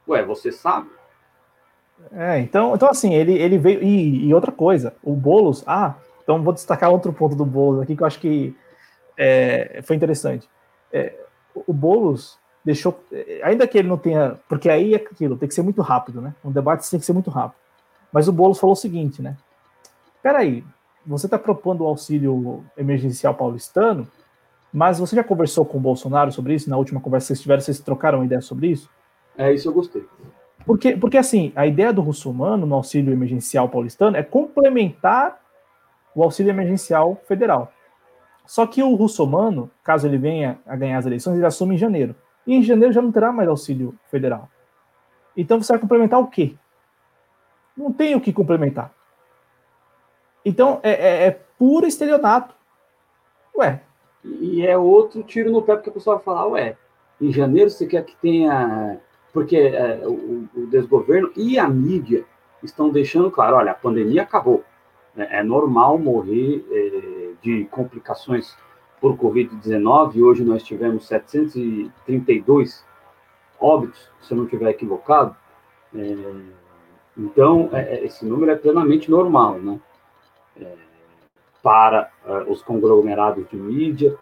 [0.08, 0.90] Ué, você sabe?
[2.12, 3.82] É, então, então assim, ele, ele veio.
[3.82, 5.64] E, e, outra coisa, o Boulos.
[5.66, 8.56] Ah, então vou destacar outro ponto do Boulos aqui que eu acho que
[9.18, 10.48] é, foi interessante.
[10.94, 11.16] É,
[11.56, 13.00] o Boulos deixou.
[13.44, 14.38] Ainda que ele não tenha.
[14.50, 16.34] Porque aí é aquilo, tem que ser muito rápido, né?
[16.44, 17.60] Um debate tem que ser muito rápido.
[18.12, 19.38] Mas o Boulos falou o seguinte, né?
[20.24, 20.64] Peraí,
[21.06, 24.08] você está propondo o auxílio emergencial paulistano,
[24.74, 26.70] mas você já conversou com o Bolsonaro sobre isso?
[26.70, 28.90] Na última conversa que vocês tiveram, vocês trocaram ideia sobre isso?
[29.38, 30.04] É, isso eu gostei.
[30.66, 35.40] Porque, porque assim, a ideia do russomano no auxílio emergencial paulistano é complementar
[36.16, 37.72] o auxílio emergencial federal.
[38.48, 42.16] Só que o russomano, caso ele venha a ganhar as eleições, ele assume em janeiro.
[42.46, 44.50] E em janeiro já não terá mais auxílio federal.
[45.36, 46.56] Então você vai complementar o quê?
[47.76, 48.94] não tem o que complementar.
[50.44, 52.54] Então, é, é, é puro estelionato.
[53.56, 53.82] Ué.
[54.24, 56.78] E é outro tiro no pé, porque a pessoa vai falar, ué,
[57.20, 59.00] em janeiro você quer que tenha.
[59.34, 62.26] Porque é, o, o, desgoverno e a mídia
[62.64, 64.64] estão deixando claro: olha, a pandemia acabou.
[65.18, 68.56] É, é normal morrer é, de complicações
[69.00, 70.22] por Covid-19.
[70.22, 72.86] Hoje nós tivemos 732
[73.60, 75.36] óbitos, se eu não estiver equivocado.
[75.94, 76.66] É,
[77.18, 79.80] então, é, é, esse número é plenamente normal, né?
[80.60, 80.76] É,
[81.64, 84.18] para é, os conglomerados de mídia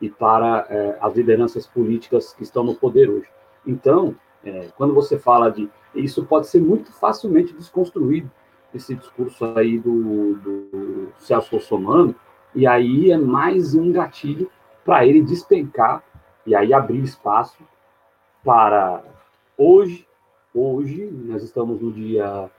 [0.00, 3.28] e para é, as lideranças políticas que estão no poder hoje.
[3.66, 4.14] Então,
[4.76, 5.68] quando você fala de.
[5.94, 8.30] Isso pode ser muito facilmente desconstruído.
[8.72, 12.14] esse discurso aí do, do Celso Russomano,
[12.58, 14.50] e aí é mais um gatilho
[14.84, 16.02] para ele despencar
[16.44, 17.56] e aí abrir espaço
[18.44, 19.00] para
[19.56, 20.04] hoje,
[20.52, 22.50] hoje, nós estamos no dia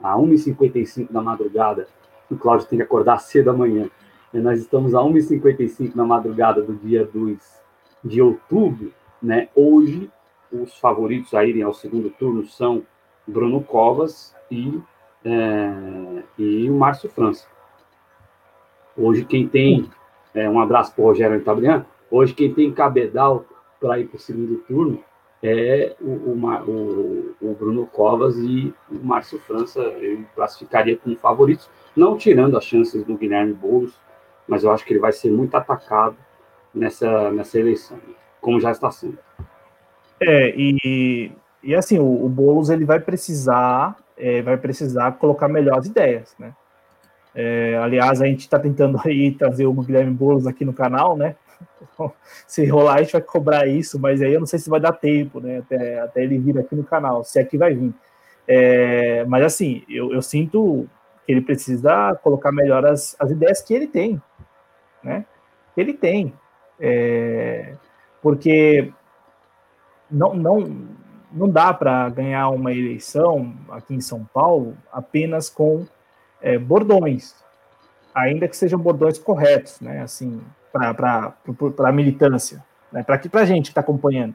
[0.00, 1.88] a 1h55 da madrugada,
[2.30, 3.90] o Cláudio tem que acordar cedo amanhã,
[4.32, 7.60] e nós estamos a 1h55 da madrugada do dia 2
[8.04, 9.48] de outubro, né?
[9.56, 10.08] Hoje,
[10.52, 12.84] os favoritos a irem ao segundo turno são
[13.26, 14.80] Bruno Covas e,
[15.24, 17.57] é, e o Márcio França.
[18.98, 19.88] Hoje, quem tem.
[20.34, 21.86] É, um abraço para o Rogério Antabrian.
[22.10, 23.44] Hoje, quem tem cabedal
[23.80, 25.02] para ir para o segundo turno
[25.42, 29.80] é o, o, o, Bruno Covas e o Márcio França.
[29.80, 33.94] Eu classificaria como favoritos, não tirando as chances do Guilherme Boulos,
[34.48, 36.16] mas eu acho que ele vai ser muito atacado
[36.74, 37.98] nessa, nessa eleição,
[38.40, 39.18] como já está sendo.
[40.20, 41.30] É, e,
[41.62, 46.52] e assim, o, o Boulos ele vai precisar, é, vai precisar colocar melhores ideias, né?
[47.34, 51.36] É, aliás, a gente está tentando aí trazer o Guilherme Boulos aqui no canal, né?
[52.46, 54.92] Se rolar, a gente vai cobrar isso, mas aí eu não sei se vai dar
[54.92, 55.58] tempo, né?
[55.58, 57.92] Até, até ele vir aqui no canal, se aqui vai vir.
[58.46, 60.88] É, mas assim, eu, eu, sinto
[61.26, 64.20] que ele precisa colocar melhor as, as ideias que ele tem,
[65.02, 65.24] né?
[65.76, 66.32] Ele tem.
[66.80, 67.74] É,
[68.22, 68.92] porque
[70.10, 70.88] não, não,
[71.30, 75.86] não dá para ganhar uma eleição aqui em São Paulo apenas com
[76.40, 77.34] é, bordões,
[78.14, 80.02] ainda que sejam bordões corretos, né?
[80.02, 80.40] Assim,
[80.72, 81.34] para
[81.78, 83.02] a militância, né?
[83.02, 84.34] para a gente que está acompanhando.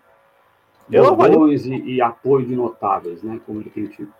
[0.89, 3.39] Bordões e, e, apoio de notáveis, né?
[3.45, 4.13] Como ele tem tido.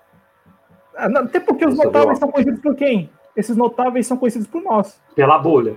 [0.96, 3.10] Ah, até porque os notáveis são conhecidos por quem?
[3.36, 5.00] Esses notáveis são conhecidos por nós.
[5.16, 5.76] Pela bolha.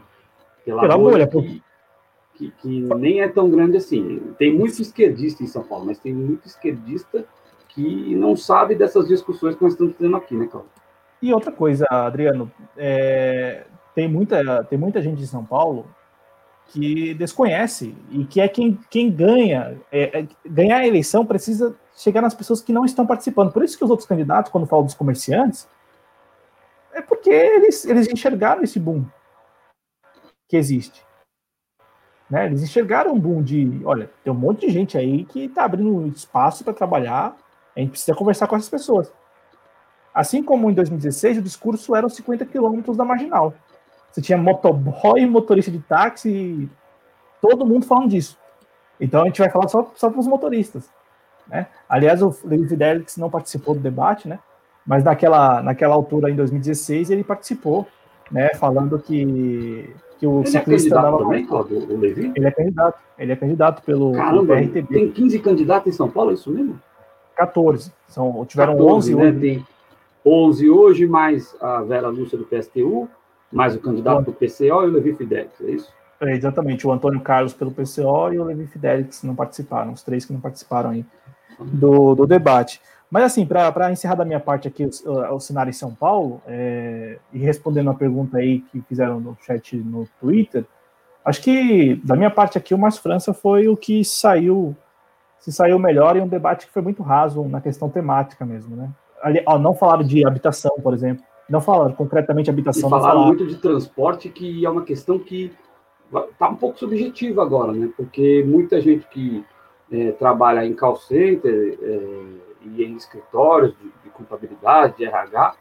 [0.64, 1.62] Pela, Pela bolha, bolha que,
[2.34, 4.34] que, que, nem é tão grande assim.
[4.38, 7.24] Tem muito esquerdista em São Paulo, mas tem muito esquerdista
[7.68, 10.70] que não sabe dessas discussões que nós estamos tendo aqui, né, Cláudio?
[11.26, 13.64] E outra coisa, Adriano, é,
[13.96, 15.84] tem, muita, tem muita gente em São Paulo
[16.68, 19.76] que desconhece e que é quem, quem ganha.
[19.90, 23.50] É, é, ganhar a eleição precisa chegar nas pessoas que não estão participando.
[23.50, 25.68] Por isso que os outros candidatos, quando falam dos comerciantes,
[26.92, 29.04] é porque eles, eles enxergaram esse boom
[30.48, 31.04] que existe.
[32.30, 32.46] Né?
[32.46, 36.06] Eles enxergaram um boom de, olha, tem um monte de gente aí que está abrindo
[36.06, 37.36] espaço para trabalhar,
[37.74, 39.12] a gente precisa conversar com essas pessoas.
[40.16, 43.52] Assim como em 2016, o discurso era os 50 quilômetros da marginal.
[44.10, 46.70] Você tinha motoboy, motorista de táxi,
[47.38, 48.38] todo mundo falando disso.
[48.98, 50.88] Então a gente vai falar só, só para os motoristas.
[51.46, 51.66] Né?
[51.86, 54.38] Aliás, o Levi Fidelix não participou do debate, né?
[54.86, 57.86] mas naquela, naquela altura, em 2016, ele participou,
[58.30, 58.48] né?
[58.54, 62.32] falando que, que o ele é ciclista é dava também, Cláudio, o Levi?
[62.34, 64.94] Ele é candidato, ele é candidato pelo, Caramba, pelo RTB.
[64.94, 66.80] Tem 15 candidatos em São Paulo, é isso mesmo?
[67.36, 67.92] 14.
[68.08, 69.40] São, tiveram 14, 11 né?
[69.40, 69.75] Tem
[70.26, 73.08] 11 hoje, mais a Vera Lúcia do PSTU,
[73.52, 75.92] mais o candidato do PCO e o Levi Fidelix, é isso?
[76.20, 80.24] É, exatamente, o Antônio Carlos pelo PCO e o Levi Fidelix não participaram, os três
[80.24, 81.06] que não participaram aí
[81.60, 82.80] do, do debate.
[83.08, 87.18] Mas assim, para encerrar da minha parte aqui o, o cenário em São Paulo, é,
[87.32, 90.64] e respondendo a pergunta aí que fizeram no chat no Twitter,
[91.24, 94.74] acho que da minha parte aqui o Márcio França foi o que saiu
[95.38, 98.90] se saiu melhor em um debate que foi muito raso na questão temática mesmo, né?
[99.26, 102.86] Ali, ó, não falaram de habitação, por exemplo, não falaram concretamente habitação.
[102.86, 105.52] E falaram muito de transporte, que é uma questão que
[106.30, 107.90] está um pouco subjetiva agora, né?
[107.96, 109.44] Porque muita gente que
[109.90, 115.56] é, trabalha em call center é, e em escritórios de, de, contabilidade, de RH,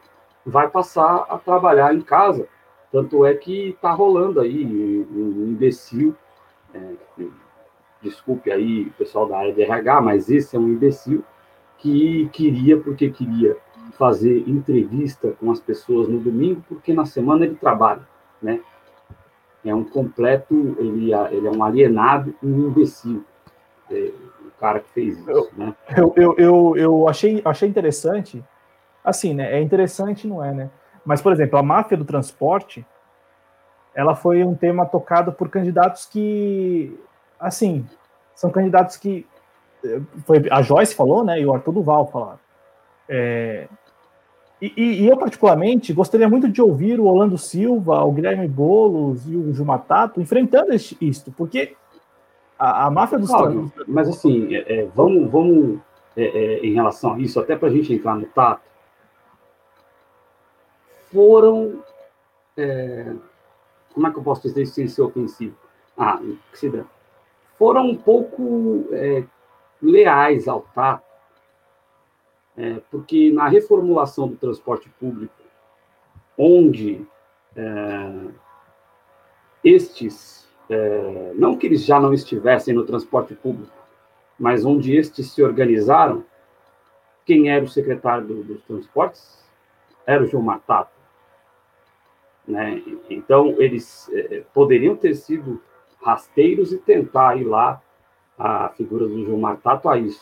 [0.46, 2.48] vai passar a trabalhar em casa.
[2.92, 6.16] Tanto é que está rolando aí um imbecil,
[6.72, 6.82] é,
[8.00, 11.24] desculpe aí o pessoal da área de RH, mas esse é um imbecil
[11.78, 13.58] que queria, porque queria
[13.98, 18.02] fazer entrevista com as pessoas no domingo, porque na semana ele trabalha,
[18.42, 18.60] né?
[19.64, 23.24] É um completo, ele, ele é um alienado e um imbecil,
[23.90, 24.12] é,
[24.42, 25.76] o cara que fez isso, eu, né?
[25.98, 28.44] Eu, eu, eu, eu, achei, achei interessante,
[29.04, 29.58] assim, né?
[29.58, 30.70] É interessante, não é, né?
[31.06, 32.86] Mas, por exemplo, a máfia do transporte,
[33.94, 37.00] ela foi um tema tocado por candidatos que,
[37.40, 37.88] assim,
[38.36, 39.26] são candidatos que
[40.26, 41.40] foi a Joyce falou, né?
[41.40, 42.40] E o Arthur Duval falaram.
[43.08, 43.68] É,
[44.62, 49.36] e, e, eu, particularmente, gostaria muito de ouvir o Orlando Silva, o Guilherme Boulos e
[49.36, 51.76] o Jumatato enfrentando isto, porque
[52.58, 55.80] a, a máfia dos Claro, mas assim, é, é, vamos, vamos
[56.16, 58.62] é, é em relação a isso, até para a gente entrar no tato,
[61.12, 61.84] foram.
[62.58, 63.14] É,
[63.94, 65.56] como é que eu posso dizer sem ser ofensivo?
[65.98, 66.20] Ah,
[67.58, 68.86] foram um pouco
[69.86, 71.06] leais ao tato
[72.58, 75.34] é, porque na reformulação do transporte público
[76.38, 77.06] onde
[77.56, 78.12] é,
[79.64, 83.74] estes, é, não que eles já não estivessem no transporte público,
[84.40, 86.24] mas onde estes se organizaram,
[87.26, 89.44] quem era o secretário do, dos transportes?
[90.06, 90.92] Era o João Matato.
[92.48, 92.82] Né?
[93.10, 95.62] Então, eles é, poderiam ter sido
[96.02, 97.82] rasteiros e tentar ir lá
[98.38, 100.22] a figura do João Matato a isso.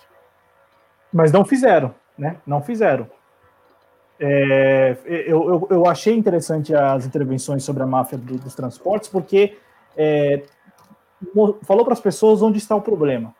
[1.12, 2.38] Mas não fizeram, né?
[2.46, 3.08] Não fizeram.
[4.20, 9.58] É, eu, eu, eu, achei interessante as intervenções sobre a máfia do, dos transportes, porque
[9.98, 10.44] é,
[11.64, 13.36] falou para as pessoas onde está o problema.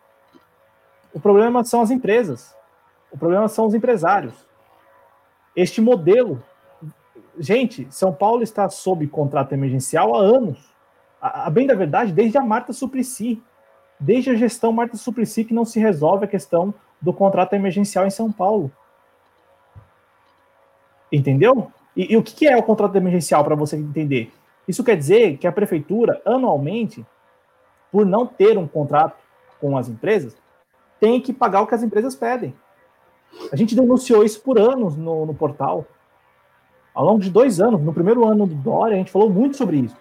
[1.12, 2.54] O problema são as empresas.
[3.10, 4.34] O problema são os empresários.
[5.54, 6.42] Este modelo.
[7.38, 10.58] Gente, São Paulo está sob contrato emergencial há anos.
[11.20, 13.42] A, a bem da verdade, desde a Marta Suplicy.
[14.04, 18.10] Desde a gestão Marta Suplicy que não se resolve a questão do contrato emergencial em
[18.10, 18.70] São Paulo.
[21.10, 21.72] Entendeu?
[21.96, 24.30] E, e o que é o contrato emergencial para você entender?
[24.68, 27.04] Isso quer dizer que a prefeitura, anualmente,
[27.90, 29.16] por não ter um contrato
[29.58, 30.36] com as empresas,
[31.00, 32.54] tem que pagar o que as empresas pedem.
[33.50, 35.86] A gente denunciou isso por anos no, no portal.
[36.94, 39.78] Ao longo de dois anos, no primeiro ano do Dória, a gente falou muito sobre
[39.78, 39.96] isso.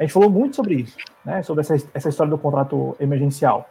[0.00, 1.42] A gente falou muito sobre isso, né?
[1.42, 3.68] sobre essa, essa história do contrato emergencial.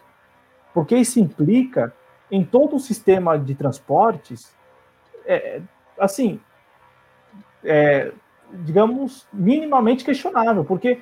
[0.75, 1.91] Porque isso implica
[2.31, 4.53] em todo o sistema de transportes,
[5.25, 5.59] é,
[5.97, 6.39] assim,
[7.63, 8.11] é,
[8.63, 11.01] digamos, minimamente questionável, porque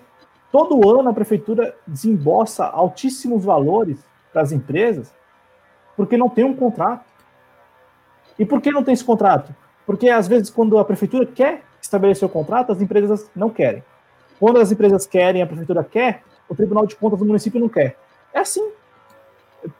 [0.49, 3.99] todo ano a prefeitura desembolsa altíssimos valores
[4.31, 5.13] para as empresas
[5.97, 7.05] porque não tem um contrato.
[8.39, 9.53] E por que não tem esse contrato?
[9.85, 13.83] Porque às vezes quando a prefeitura quer estabelecer o contrato, as empresas não querem.
[14.39, 17.97] Quando as empresas querem, a prefeitura quer, o Tribunal de Contas do município não quer.
[18.33, 18.71] É assim.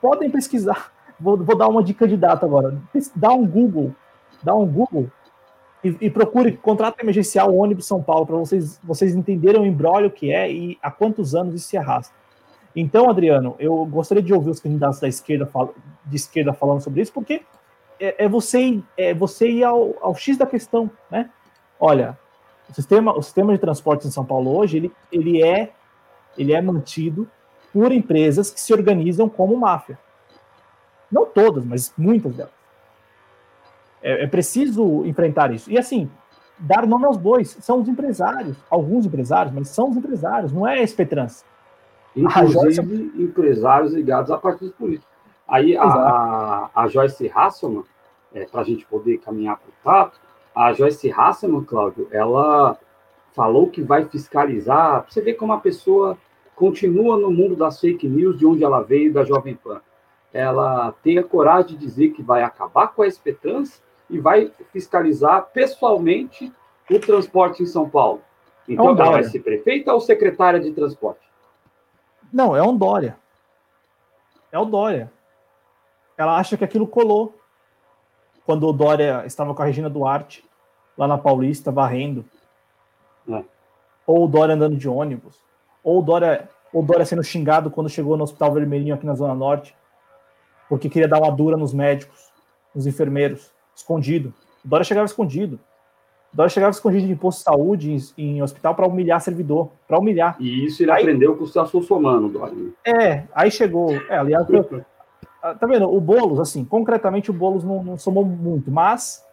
[0.02, 0.92] Podem pesquisar.
[1.20, 2.78] Vou, vou dar uma de candidato agora.
[3.16, 3.94] Dá um Google,
[4.44, 5.10] dá um Google
[5.84, 10.32] e, e procure contrato emergencial ônibus São Paulo para vocês vocês entenderem o embrólio que
[10.32, 12.14] é e há quantos anos isso se arrasta.
[12.76, 15.50] Então, Adriano, eu gostaria de ouvir os candidatos da esquerda
[16.06, 17.42] de esquerda falando sobre isso, porque
[18.00, 21.30] é, é você, é você ir ao, ao, X da questão, né?
[21.80, 22.18] Olha,
[22.70, 25.72] o sistema, o sistema de transportes em São Paulo hoje, ele, ele, é,
[26.38, 27.30] ele é mantido
[27.72, 29.98] por empresas que se organizam como máfia.
[31.12, 32.52] Não todas, mas muitas delas.
[34.02, 35.72] É, é preciso enfrentar isso.
[35.72, 36.10] E assim,
[36.60, 37.58] dar nome aos bois.
[37.62, 41.46] São os empresários, alguns empresários, mas são os empresários, não é a Espetrans.
[42.16, 43.22] Inclusive Joyce...
[43.22, 45.08] empresários ligados a partidos políticos.
[45.48, 47.84] Aí a, a, Joyce Hasselman,
[48.34, 50.20] é, para a gente poder caminhar para o tato,
[50.58, 52.80] a Joyce Hasselman, Cláudio, ela
[53.34, 55.06] falou que vai fiscalizar.
[55.08, 56.18] Você vê como a pessoa
[56.56, 59.80] continua no mundo das fake news, de onde ela veio, da Jovem Pan.
[60.34, 65.48] Ela tem a coragem de dizer que vai acabar com a SPTrans e vai fiscalizar
[65.54, 66.52] pessoalmente
[66.90, 68.22] o transporte em São Paulo.
[68.68, 71.22] Então, é ela vai ser prefeita ou secretária de transporte?
[72.34, 73.16] Não, é um Dória.
[74.52, 75.14] É o Dória.
[76.18, 77.36] Ela acha que aquilo colou.
[78.44, 80.47] Quando o Dória estava com a Regina Duarte,
[80.98, 82.26] lá na Paulista, varrendo.
[83.30, 83.44] É.
[84.06, 85.38] Ou o Dória andando de ônibus.
[85.84, 89.16] Ou o Dória, ou o Dória sendo xingado quando chegou no Hospital Vermelhinho aqui na
[89.16, 89.76] Zona Norte.
[90.68, 92.32] Porque queria dar uma dura nos médicos,
[92.74, 94.34] nos enfermeiros, escondido.
[94.66, 95.60] O Dória chegava escondido.
[96.34, 100.36] Dória chegava escondido de posto de saúde, em, em hospital, para humilhar servidor, para humilhar.
[100.40, 102.54] E isso ele aí, aprendeu com o Celso Somano, Dória.
[102.86, 103.94] É, aí chegou.
[104.10, 104.46] É, aliás,
[105.42, 105.92] ah, tá vendo?
[105.92, 109.26] O Boulos, assim, concretamente o Boulos não, não somou muito, mas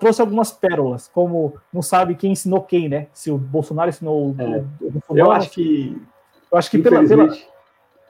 [0.00, 3.08] trouxe algumas pérolas, como não sabe quem ensinou quem, né?
[3.12, 6.00] Se o Bolsonaro ensinou é, o, o Eu acho que.
[6.50, 7.36] Eu acho que pela, pela,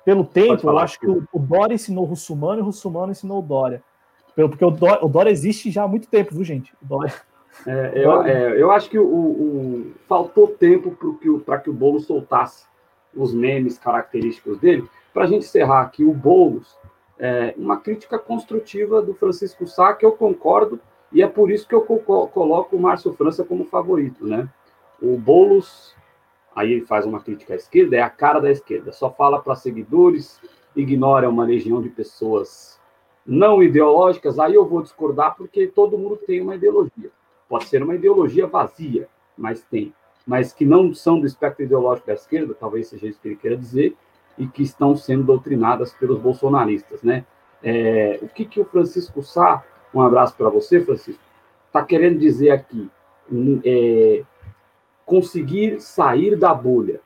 [0.05, 3.41] pelo tempo, eu acho que o, o Dória ensinou o Russumano e o Russumano ensinou
[3.41, 3.83] o Dória.
[4.35, 6.73] Porque o Dória, o Dória existe já há muito tempo, viu, gente?
[6.83, 7.13] O Dória.
[7.67, 10.97] É, eu, é, eu, acho que o, o faltou tempo
[11.45, 12.67] para que, que o Boulos soltasse
[13.15, 14.89] os memes característicos dele.
[15.13, 16.77] Para a gente encerrar aqui, o Boulos,
[17.19, 20.79] é, uma crítica construtiva do Francisco Sá, que eu concordo,
[21.13, 24.27] e é por isso que eu coloco o Márcio França como favorito.
[24.27, 24.49] Né?
[25.01, 25.95] O Boulos,
[26.55, 29.55] aí ele faz uma crítica à esquerda, é a cara da esquerda, só fala para
[29.55, 30.41] seguidores,
[30.77, 32.79] ignora uma legião de pessoas
[33.27, 37.11] não ideológicas, aí eu vou discordar porque todo mundo tem uma ideologia.
[37.49, 39.93] Pode ser uma ideologia vazia, mas tem.
[40.27, 43.57] Mas que não são do espectro ideológico da esquerda, talvez seja isso que ele queira
[43.57, 43.95] dizer,
[44.39, 47.25] e que estão sendo doutrinadas pelos bolsonaristas, né?
[47.63, 49.65] É, o que, que o Francisco Sá,
[49.95, 51.23] um abraço para você, Francisco,
[51.67, 52.91] está querendo dizer aqui?
[53.65, 54.23] É,
[55.05, 57.01] conseguir sair da bolha.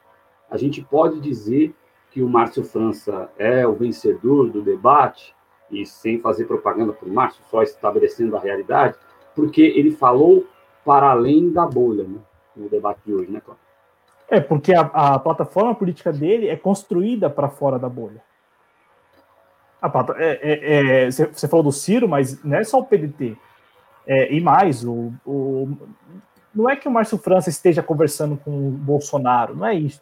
[0.51, 1.75] A gente pode dizer
[2.11, 5.35] que o Márcio França é o vencedor do debate,
[5.71, 8.97] e sem fazer propaganda para o Márcio, só estabelecendo a realidade,
[9.35, 10.47] porque ele falou
[10.85, 12.19] para além da bolha, né?
[12.55, 13.65] No debate de hoje, né, Cláudio?
[14.29, 18.23] É, porque a, a plataforma política dele é construída para fora da bolha.
[19.83, 23.37] A plata, é, é, é, você falou do Ciro, mas não é só o PDT.
[24.07, 25.77] É, e mais, o, o,
[26.55, 30.01] não é que o Márcio França esteja conversando com o Bolsonaro, não é isso.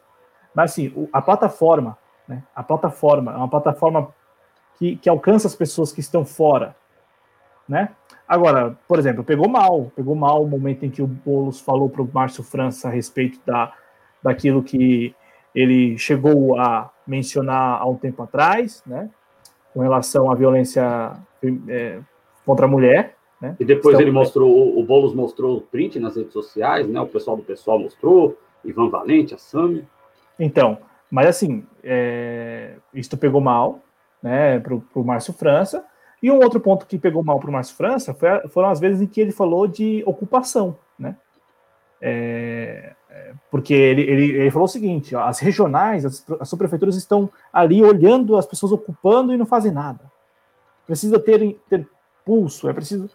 [0.55, 1.97] Mas assim, o, a plataforma,
[2.29, 4.15] né, a plataforma é uma plataforma
[4.79, 6.77] que, que alcança as pessoas que estão fora,
[7.67, 7.91] né?
[8.29, 12.03] Agora, por exemplo, pegou mal, pegou mal o momento em que o Boulos falou para
[12.03, 13.73] o Márcio França a respeito da,
[14.23, 15.15] daquilo que
[15.55, 19.11] ele chegou a mencionar há um tempo atrás, né?
[19.73, 21.13] Com relação à violência
[21.69, 22.01] é,
[22.45, 23.57] contra a mulher, né?
[23.59, 27.01] E depois então, ele mostrou, o Boulos mostrou o print nas redes sociais, né?
[27.01, 29.87] O pessoal do pessoal mostrou, Ivan Valente, a Sami.
[30.39, 30.79] Então,
[31.11, 33.81] mas assim, é, isto pegou mal,
[34.23, 35.85] né, para o Márcio França.
[36.23, 39.01] E um outro ponto que pegou mal para o Márcio França foi, foram as vezes
[39.01, 41.17] em que ele falou de ocupação, né?
[42.01, 43.00] É, é
[43.51, 47.83] porque ele, ele, ele, falou o seguinte: ó, as regionais, as, as subprefeituras estão ali
[47.83, 50.01] olhando as pessoas ocupando e não fazem nada.
[50.87, 51.89] Precisa ter, ter
[52.25, 53.09] pulso, é preciso.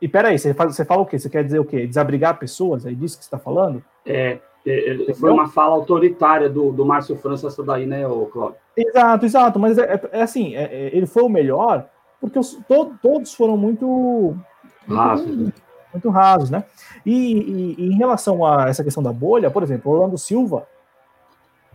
[0.00, 1.18] E peraí, você, faz, você fala o quê?
[1.18, 1.86] Você quer dizer o quê?
[1.86, 2.86] Desabrigar pessoas?
[2.86, 3.82] É disso que você está falando?
[4.06, 8.02] É, é, foi uma fala autoritária do, do Márcio França, essa daí, né,
[8.32, 8.56] Cláudio?
[8.76, 9.58] Exato, exato.
[9.58, 11.86] Mas é, é, é assim, é, é, ele foi o melhor
[12.20, 14.36] porque os, to, todos foram muito
[14.86, 15.52] muito, né?
[15.92, 16.64] Muito rasos, né?
[17.04, 20.66] E, e, e, em relação a essa questão da bolha, por exemplo, Orlando Silva,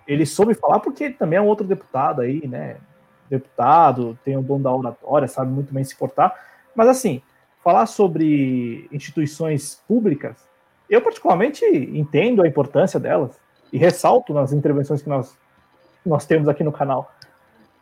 [0.08, 2.78] ele soube falar porque ele também é um outro deputado aí, né?
[3.30, 6.34] Deputado, tem o dom da oratória, sabe muito bem se portar.
[6.76, 7.22] Mas assim,
[7.64, 10.46] falar sobre instituições públicas
[10.90, 13.40] eu, particularmente, entendo a importância delas
[13.74, 15.36] e ressalto nas intervenções que nós,
[16.06, 17.12] nós temos aqui no canal.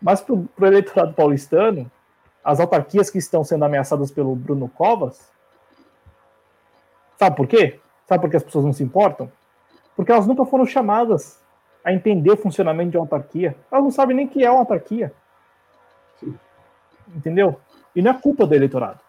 [0.02, 1.90] Mas para o eleitorado paulistano,
[2.44, 5.32] as autarquias que estão sendo ameaçadas pelo Bruno Covas,
[7.24, 7.80] sabe por quê?
[8.08, 9.32] Sabe por que as pessoas não se importam?
[9.96, 11.40] Porque elas nunca foram chamadas
[11.84, 13.56] a entender o funcionamento de uma autarquia.
[13.72, 15.14] Elas não sabem nem o que é uma autarquia.
[17.16, 17.60] Entendeu?
[17.96, 19.00] E não é culpa do eleitorado.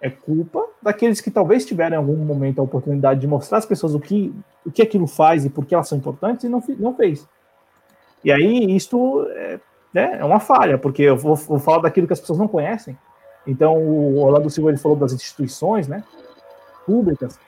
[0.00, 3.94] É culpa daqueles que talvez tiveram em algum momento a oportunidade de mostrar às pessoas
[3.94, 4.34] o que,
[4.64, 7.26] o que aquilo faz e por que elas são importantes e não, não fez.
[8.22, 9.60] E aí, isto é,
[9.92, 12.98] né, é uma falha, porque eu vou, vou, falar daquilo que as pessoas não conhecem.
[13.46, 16.02] Então, o Orlando Silva ele falou das instituições né,
[16.84, 17.38] públicas,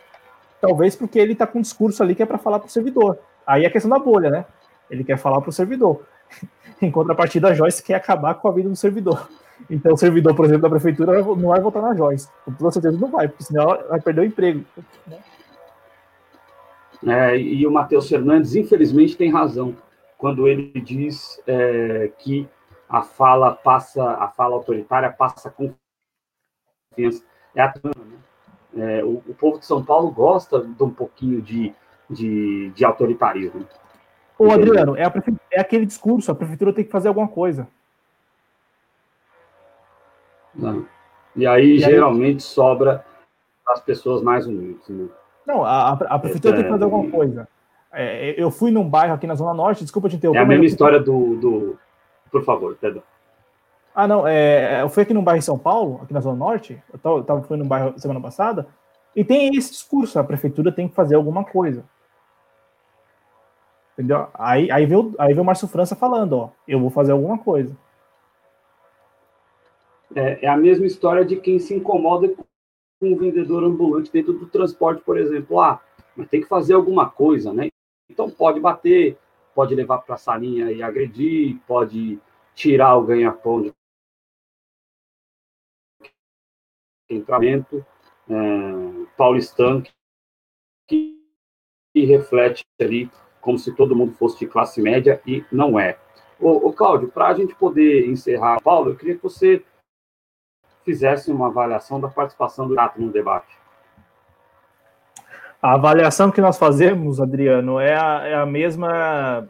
[0.60, 3.18] talvez porque ele está com um discurso ali que é para falar para o servidor.
[3.47, 4.44] Aí é a questão da bolha, né?
[4.90, 6.02] Ele quer falar para o servidor.
[6.80, 9.28] em contrapartida, a Joyce quer acabar com a vida do servidor.
[9.68, 12.28] Então, o servidor, por exemplo, da prefeitura não vai votar na Joyce.
[12.44, 14.64] Com toda certeza não vai, porque senão ela vai perder o emprego.
[17.06, 19.76] É, e o Matheus Fernandes, infelizmente, tem razão
[20.16, 22.48] quando ele diz é, que
[22.89, 27.22] a fala passa, a fala autoritária passa confiança.
[27.55, 28.18] É a né?
[28.76, 31.72] É, o, o, povo de São Paulo gosta de um pouquinho de,
[32.08, 33.66] de, de autoritarismo.
[34.38, 35.02] Ô, Adriano, é,
[35.50, 37.66] é aquele discurso, a prefeitura tem que fazer alguma coisa.
[40.54, 40.84] Né?
[41.34, 42.40] E aí, e geralmente, aí...
[42.40, 43.04] sobra
[43.66, 44.88] as pessoas mais humildes.
[44.88, 45.08] Né?
[45.46, 47.48] Não, a, a prefeitura é, tem que fazer alguma coisa.
[47.92, 50.40] É, eu fui num bairro aqui na Zona Norte, desculpa te interromper.
[50.40, 51.78] É a mesma história do, do.
[52.30, 53.02] Por favor, perdão.
[54.00, 56.80] Ah, não, é, eu fui aqui num bairro em São Paulo, aqui na Zona Norte,
[56.92, 58.68] eu tava, tava fui num bairro semana passada,
[59.16, 61.84] e tem esse discurso, a prefeitura tem que fazer alguma coisa.
[63.94, 64.28] Entendeu?
[64.34, 67.76] Aí, aí, veio, aí veio o Márcio França falando, ó, eu vou fazer alguma coisa.
[70.14, 72.44] É, é, a mesma história de quem se incomoda com
[73.02, 75.58] um vendedor ambulante dentro do transporte, por exemplo.
[75.58, 75.80] Ah,
[76.14, 77.68] mas tem que fazer alguma coisa, né?
[78.08, 79.18] Então pode bater,
[79.56, 82.20] pode levar para a salinha e agredir, pode
[82.54, 83.72] tirar o ganha-pão de
[87.10, 87.85] entramento
[88.28, 88.35] é,
[89.16, 89.82] paulistano
[90.86, 91.16] que,
[91.94, 93.10] que reflete ali
[93.40, 95.98] como se todo mundo fosse de classe média e não é.
[96.40, 99.64] Ô, ô Cláudio, para a gente poder encerrar, Paulo, eu queria que você
[100.85, 103.56] fizesse uma avaliação da participação do Gato no debate.
[105.60, 109.48] A avaliação que nós fazemos, Adriano, é a, é a mesma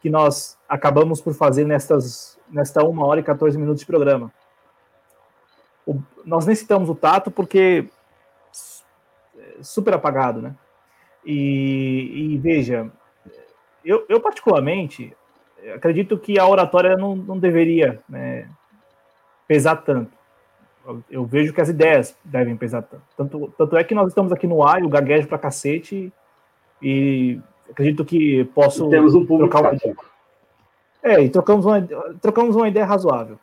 [0.00, 4.32] que nós acabamos por fazer nestas, nesta uma hora e 14 minutos de programa.
[5.86, 7.88] O, nós nem citamos o Tato porque
[9.38, 10.54] é super apagado, né?
[11.24, 12.90] E, e veja,
[13.84, 15.16] eu, eu, particularmente
[15.74, 18.48] acredito que a oratória não, não deveria né,
[19.48, 20.16] pesar tanto
[21.10, 23.02] eu vejo que as ideias devem pesar tanto.
[23.16, 26.12] Tanto, tanto é que nós estamos aqui no ar, eu gaguejo pra cacete
[26.80, 27.40] e
[27.70, 28.86] acredito que posso.
[28.86, 29.96] E temos um público trocar uma ideia.
[31.02, 31.88] É, e trocamos uma,
[32.20, 33.38] trocamos uma ideia razoável.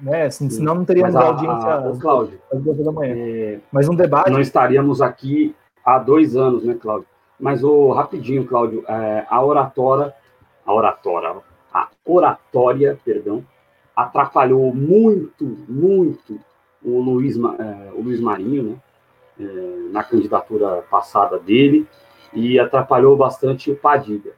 [0.00, 0.30] Né?
[0.30, 3.14] Senão não teríamos a, audiência a, Cláudio, às duas da manhã.
[3.16, 4.30] É, Mas um debate.
[4.30, 5.54] Não estaríamos aqui
[5.84, 7.06] há dois anos, né, Cláudio?
[7.38, 10.14] Mas o rapidinho, Cláudio, é, a oratória,
[10.66, 11.36] a oratória,
[11.72, 13.44] a oratória, perdão,
[13.96, 16.38] atrapalhou muito, muito
[16.82, 18.76] o Luiz, é, o Luiz Marinho, né?
[19.40, 21.88] É, na candidatura passada dele
[22.32, 24.32] e atrapalhou bastante o Padilha.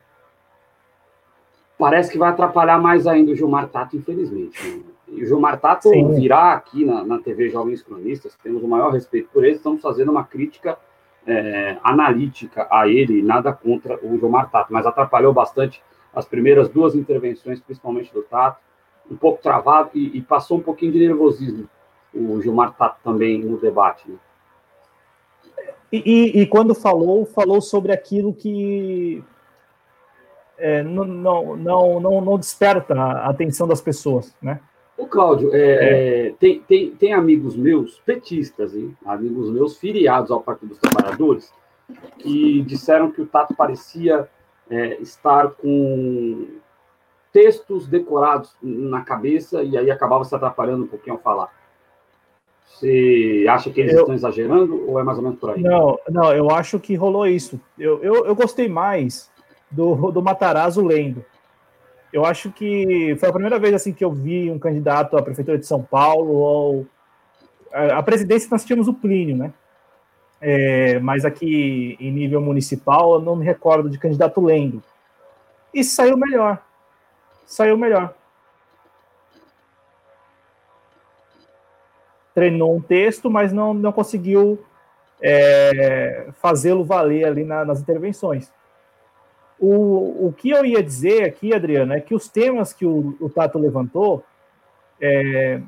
[1.77, 4.64] Parece que vai atrapalhar mais ainda o Gilmar Tato, infelizmente.
[4.64, 4.91] Né?
[5.13, 6.15] E o Gilmar Tato Sim.
[6.15, 10.11] virá aqui na, na TV Jovens Cronistas, temos o maior respeito por ele, estamos fazendo
[10.11, 10.79] uma crítica
[11.27, 15.83] é, analítica a ele, nada contra o Gilmar Tato, mas atrapalhou bastante
[16.15, 18.59] as primeiras duas intervenções, principalmente do Tato,
[19.11, 21.69] um pouco travado e, e passou um pouquinho de nervosismo
[22.15, 24.11] o Gilmar Tato também no debate.
[24.11, 24.17] Né?
[25.91, 29.23] E, e, e, quando falou, falou sobre aquilo que
[30.57, 34.61] é, não, não, não, não, não desperta a atenção das pessoas, né?
[35.03, 36.27] O Cláudio, é, é.
[36.29, 38.97] É, tem, tem, tem amigos meus, petistas, hein?
[39.05, 41.53] amigos meus filiados ao Partido dos Trabalhadores,
[42.19, 44.29] que disseram que o Tato parecia
[44.70, 46.47] é, estar com
[47.33, 51.53] textos decorados na cabeça e aí acabava se atrapalhando um pouquinho ao falar.
[52.65, 55.61] Você acha que eles eu, estão exagerando ou é mais ou menos por aí?
[55.61, 57.61] Não, não, eu acho que rolou isso.
[57.77, 59.29] Eu, eu, eu gostei mais
[59.69, 61.24] do, do Matarazzo lendo.
[62.13, 65.59] Eu acho que foi a primeira vez assim que eu vi um candidato à prefeitura
[65.59, 66.87] de São Paulo ou
[67.73, 69.53] a presidência nós tínhamos o Plínio, né?
[70.41, 74.83] É, mas aqui em nível municipal eu não me recordo de candidato lendo.
[75.73, 76.63] E saiu melhor.
[77.47, 78.15] Saiu melhor.
[82.35, 84.63] Treinou um texto, mas não, não conseguiu
[85.21, 88.53] é, fazê-lo valer ali na, nas intervenções.
[89.65, 93.31] O, o que eu ia dizer aqui, Adriano, é que os temas que o, o
[93.31, 94.25] Tato levantou,
[95.01, 95.63] é,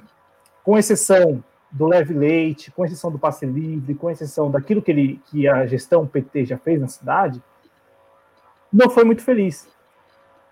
[0.65, 5.21] com exceção do leve leite, com exceção do passe livre, com exceção daquilo que, ele,
[5.27, 7.41] que a gestão PT já fez na cidade,
[8.73, 9.69] não foi muito feliz.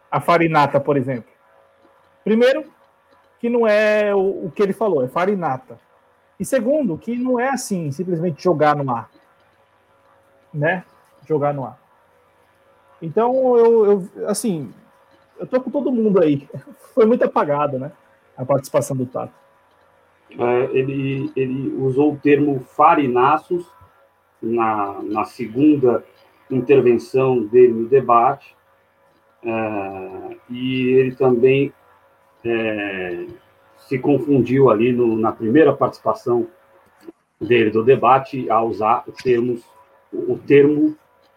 [0.09, 1.33] A farinata, por exemplo.
[2.23, 2.73] Primeiro,
[3.41, 5.81] que não é o, o que ele falou, é farinata.
[6.39, 9.11] E segundo, que não é assim, simplesmente jogar no ar.
[10.55, 10.85] Né?
[11.27, 11.82] Jogar no ar.
[13.03, 13.85] Então, eu,
[14.17, 14.73] eu, assim,
[15.39, 16.49] eu tô com todo mundo aí.
[16.95, 17.91] Foi muito apagado, né?
[18.37, 19.33] A participação do Tato.
[20.39, 23.67] É, ele, ele usou o termo farinaços
[24.41, 26.05] na, na segunda
[26.51, 28.55] intervenção dele no debate,
[29.45, 31.73] é, e ele também
[32.45, 33.27] é,
[33.77, 36.47] se confundiu ali no, na primeira participação
[37.41, 39.61] dele do debate a usar o termo,
[40.13, 40.97] o termo,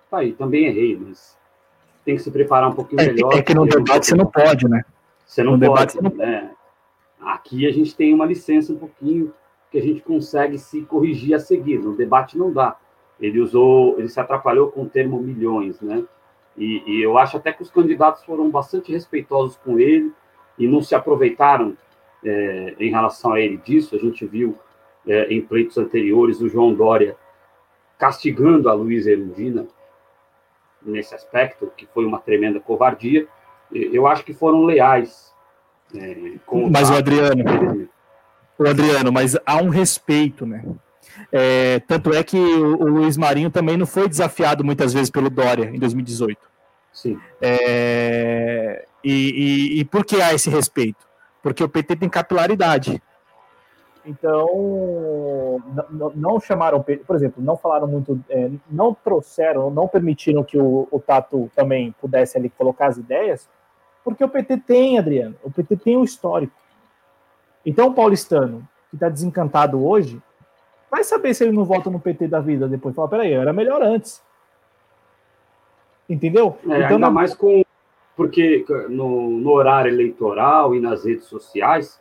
[0.10, 1.35] tá aí, também errei, mas
[2.06, 3.34] tem que se preparar um pouquinho é, melhor.
[3.34, 4.86] É que no debate você não pode, né?
[5.26, 6.26] Você não no pode, debate, não...
[6.26, 6.52] Né?
[7.20, 9.34] Aqui a gente tem uma licença um pouquinho
[9.72, 11.80] que a gente consegue se corrigir a seguir.
[11.80, 12.78] No debate não dá.
[13.20, 16.04] Ele usou, ele se atrapalhou com o termo milhões, né?
[16.56, 20.14] E, e eu acho até que os candidatos foram bastante respeitosos com ele
[20.58, 21.76] e não se aproveitaram
[22.24, 23.96] é, em relação a ele disso.
[23.96, 24.56] A gente viu
[25.08, 27.18] é, em pleitos anteriores o João Dória
[27.98, 29.68] castigando a Luísa Erundina
[30.86, 33.28] nesse aspecto, que foi uma tremenda covardia.
[33.72, 35.34] Eu acho que foram leais.
[35.96, 36.16] É,
[36.72, 37.90] mas o Adriano,
[38.58, 40.64] o Adriano, mas há um respeito, né?
[41.32, 45.30] É, tanto é que o, o, Luiz Marinho também não foi desafiado muitas vezes pelo
[45.30, 46.38] Dória em 2018.
[46.92, 47.20] Sim.
[47.42, 51.06] É, e, e, e por que há esse respeito?
[51.42, 53.02] Porque o PT tem capilaridade.
[54.06, 55.62] Então,
[56.16, 61.00] não chamaram, por exemplo, não falaram muito, é, não trouxeram, não permitiram que o, o
[61.00, 63.50] Tato também pudesse ali colocar as ideias,
[64.04, 66.54] porque o PT tem, Adriano, o PT tem um histórico.
[67.66, 70.22] Então, o paulistano, que está desencantado hoje,
[70.92, 72.96] vai saber se ele não volta no PT da vida depois.
[72.96, 74.22] Fala, peraí, era melhor antes.
[76.08, 76.58] Entendeu?
[76.62, 77.12] É, então, ainda não...
[77.12, 77.64] mais com.
[78.16, 82.00] Porque no, no horário eleitoral e nas redes sociais,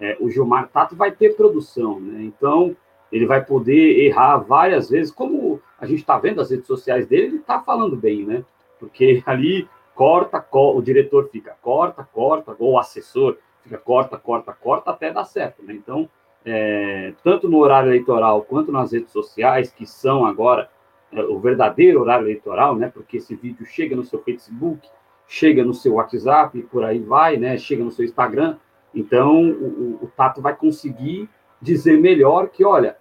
[0.00, 2.22] é, o Gilmar Tato vai ter produção, né?
[2.22, 2.76] Então,
[3.10, 7.26] ele vai poder errar várias vezes, como a gente está vendo as redes sociais dele,
[7.26, 8.44] ele está falando bem, né?
[8.78, 14.90] Porque ali corta, o diretor fica corta, corta, ou o assessor fica corta, corta, corta,
[14.90, 15.74] até dar certo, né?
[15.74, 16.08] Então,
[16.44, 20.70] é, tanto no horário eleitoral quanto nas redes sociais, que são agora
[21.12, 22.90] é, o verdadeiro horário eleitoral, né?
[22.92, 24.88] Porque esse vídeo chega no seu Facebook,
[25.26, 27.56] chega no seu WhatsApp, por aí vai, né?
[27.58, 28.56] Chega no seu Instagram,
[28.96, 31.28] então, o, o Tato vai conseguir
[31.60, 32.96] dizer melhor que, olha,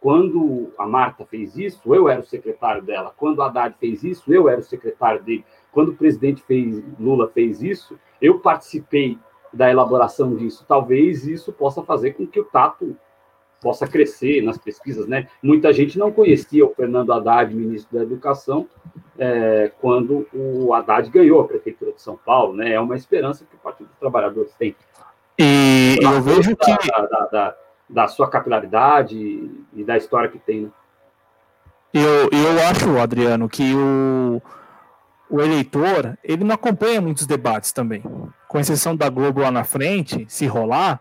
[0.00, 3.12] quando a Marta fez isso, eu era o secretário dela.
[3.16, 5.44] Quando a Haddad fez isso, eu era o secretário dele.
[5.72, 9.18] Quando o presidente fez, Lula fez isso, eu participei
[9.52, 10.64] da elaboração disso.
[10.68, 12.96] Talvez isso possa fazer com que o Tato
[13.60, 15.26] possa crescer nas pesquisas, né?
[15.42, 18.68] Muita gente não conhecia o Fernando Haddad, ministro da Educação,
[19.18, 22.74] é, quando o Haddad ganhou a prefeitura de São Paulo, né?
[22.74, 24.76] É uma esperança que o Partido dos Trabalhadores tem.
[26.00, 27.54] E eu vejo da, que da, da,
[27.88, 30.62] da, sua capilaridade e da história que tem.
[30.62, 30.68] Né?
[31.92, 34.42] Eu, eu acho, Adriano, que o,
[35.30, 38.02] o eleitor ele não acompanha muitos debates também.
[38.48, 41.00] Com exceção da Globo lá na frente, se rolar,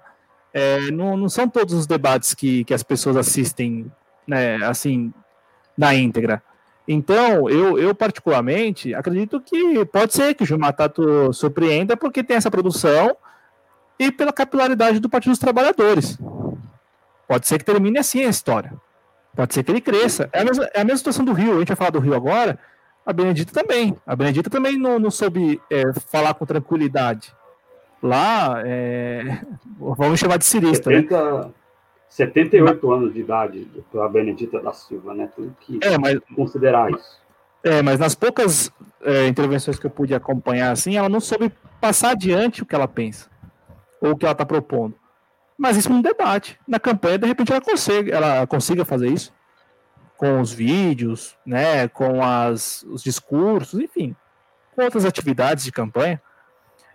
[0.53, 3.91] é, não, não são todos os debates que, que as pessoas assistem,
[4.27, 5.11] né, assim,
[5.77, 6.43] na íntegra.
[6.87, 12.37] Então, eu, eu particularmente acredito que pode ser que o Gilmar Tato surpreenda porque tem
[12.37, 13.15] essa produção
[13.99, 16.17] e pela capilaridade do Partido dos Trabalhadores.
[17.27, 18.73] Pode ser que termine assim a história.
[19.35, 20.29] Pode ser que ele cresça.
[20.31, 21.55] É a mesma, é a mesma situação do Rio.
[21.55, 22.59] A gente vai falar do Rio agora.
[23.05, 23.97] A Benedita também.
[24.05, 27.33] A Benedita também não, não soube é, falar com tranquilidade
[28.03, 29.39] lá, é,
[29.79, 30.91] vamos chamar de cirista.
[30.91, 31.51] 70, né?
[32.09, 35.29] 78 anos de idade para a Benedita da Silva, né?
[35.33, 37.23] Tem que é, mas, considerar isso.
[37.63, 38.69] É, mas nas poucas
[39.01, 42.87] é, intervenções que eu pude acompanhar, assim, ela não soube passar adiante o que ela
[42.87, 43.29] pensa,
[44.03, 44.95] ou o que ela está propondo.
[45.57, 46.59] Mas isso é um debate.
[46.67, 49.33] Na campanha, de repente, ela consiga, ela consiga fazer isso.
[50.17, 54.15] Com os vídeos, né, com as, os discursos, enfim,
[54.75, 56.21] com outras atividades de campanha.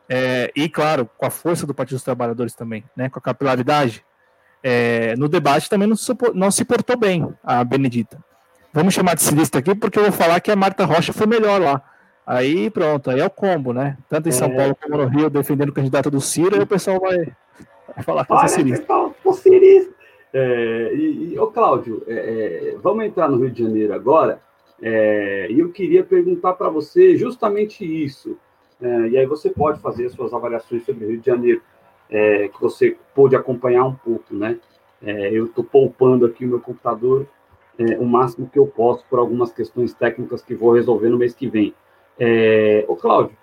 [0.08, 4.04] É, e, claro, com a força do Partido dos Trabalhadores também, né, com a capilaridade.
[4.62, 8.22] É, no debate também não se, não se portou bem a Benedita.
[8.72, 11.60] Vamos chamar de cirista aqui, porque eu vou falar que a Marta Rocha foi melhor
[11.60, 11.82] lá.
[12.28, 13.96] Aí pronto, aí é o combo, né?
[14.06, 14.54] Tanto em São é...
[14.54, 17.32] Paulo como no Rio, defendendo o candidato do Ciro, aí o pessoal vai,
[17.94, 18.94] vai falar que é cirista.
[19.24, 19.94] O cirista.
[20.34, 24.42] É, e, e ô Cláudio, é, é, vamos entrar no Rio de Janeiro agora,
[24.82, 28.36] é, e eu queria perguntar para você justamente isso.
[28.78, 31.62] É, e aí você pode fazer suas avaliações sobre o Rio de Janeiro,
[32.10, 34.58] que você pôde acompanhar um pouco, né?
[35.02, 37.26] Eu estou poupando aqui o meu computador
[37.98, 41.46] o máximo que eu posso por algumas questões técnicas que vou resolver no mês que
[41.46, 41.74] vem.
[42.18, 43.36] É, ô, Cláudio,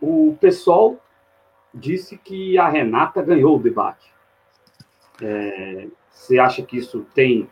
[0.00, 0.96] o pessoal
[1.74, 4.12] disse que a Renata ganhou o debate.
[5.22, 7.48] É, você acha que isso tem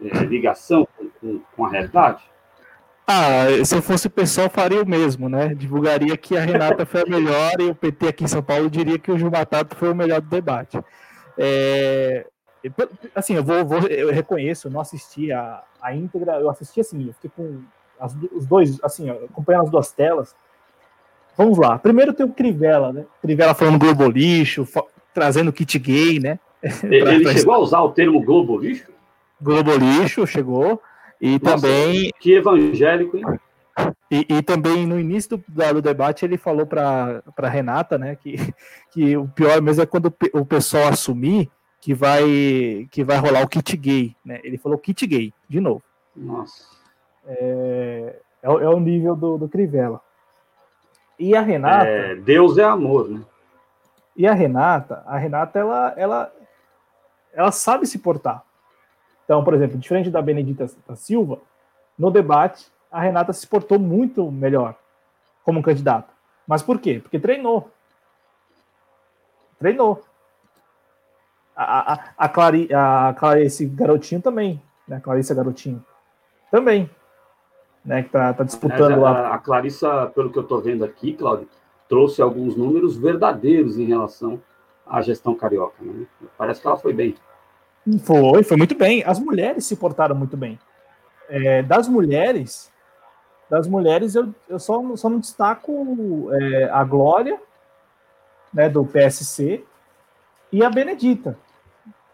[0.00, 0.86] é, ligação
[1.20, 2.22] com, com, a realidade?
[3.06, 5.54] Ah, se eu fosse o pessoal, faria o mesmo, né?
[5.54, 8.98] Divulgaria que a Renata foi a melhor e o PT aqui em São Paulo diria
[8.98, 10.78] que o Gilmar Tato foi o melhor do debate.
[11.36, 12.26] É,
[13.14, 17.06] assim, eu vou, vou, eu reconheço, eu não assisti a, a íntegra, eu assisti assim,
[17.06, 17.62] eu fiquei com
[18.02, 20.34] as, os dois, assim, acompanhando as duas telas.
[21.36, 21.78] Vamos lá.
[21.78, 23.04] Primeiro tem o Crivella, né?
[23.22, 24.66] Crivella falando Globo Lixo,
[25.14, 26.38] trazendo kit gay, né?
[26.82, 28.90] Ele chegou a usar o termo Globo Lixo?
[29.40, 30.82] Globo Lixo, chegou.
[31.20, 32.10] E Nossa, também.
[32.20, 33.24] Que evangélico, hein?
[34.10, 38.36] E, e, também no início do, do debate ele falou para Renata, né, que,
[38.92, 41.50] que o pior mesmo é quando o pessoal assumir
[41.80, 44.40] que vai que vai rolar o kit gay, né?
[44.44, 45.82] Ele falou kit gay de novo.
[46.14, 46.71] Nossa.
[47.26, 50.00] É, é, é o nível do, do Crivella.
[51.18, 51.86] E a Renata.
[51.86, 53.20] É, Deus é amor, né?
[54.16, 56.32] E a Renata, a Renata ela, ela,
[57.32, 58.42] ela sabe se portar.
[59.24, 61.38] Então, por exemplo, diferente da Benedita da Silva,
[61.98, 64.74] no debate, a Renata se portou muito melhor
[65.44, 66.12] como candidata.
[66.46, 67.00] Mas por quê?
[67.00, 67.70] Porque treinou.
[69.58, 70.02] Treinou.
[71.54, 75.00] A, a, a, Clari, a Clarice Garotinho também, né?
[75.00, 75.84] Clarissa Garotinho.
[76.50, 76.90] Também.
[77.84, 78.02] Né?
[78.02, 79.28] Que tá, tá disputando lá.
[79.28, 81.48] A, a Clarissa, pelo que eu tô vendo aqui, Cláudio,
[81.88, 84.40] trouxe alguns números verdadeiros em relação
[84.86, 85.74] à gestão carioca.
[85.80, 86.06] Né?
[86.38, 87.14] Parece que ela foi bem.
[88.04, 89.02] Foi, foi muito bem.
[89.04, 90.58] As mulheres se portaram muito bem.
[91.28, 92.70] É, das mulheres,
[93.50, 97.40] das mulheres eu, eu só, só não destaco é, a Glória,
[98.52, 99.64] né, do PSC,
[100.52, 101.38] e a Benedita.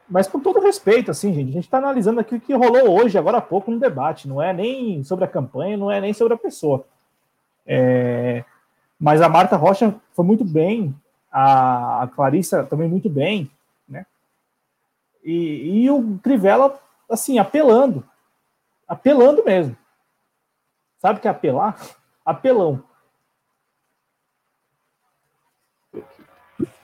[0.08, 3.18] Mas com todo respeito, assim, gente, a gente está analisando aqui o que rolou hoje,
[3.18, 4.26] agora há pouco, no debate.
[4.26, 6.86] Não é nem sobre a campanha, não é nem sobre a pessoa.
[7.66, 8.44] É,
[8.98, 10.94] mas a Marta Rocha foi muito bem,
[11.30, 13.50] a, Clarissa também muito bem.
[15.22, 16.80] E, e o Crivella,
[17.10, 18.02] assim, apelando.
[18.86, 19.76] Apelando mesmo.
[20.98, 21.78] Sabe o que é apelar?
[22.24, 22.82] Apelão.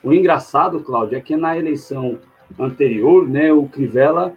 [0.03, 2.19] O engraçado, Cláudio, é que na eleição
[2.59, 4.33] anterior, né, o Crivella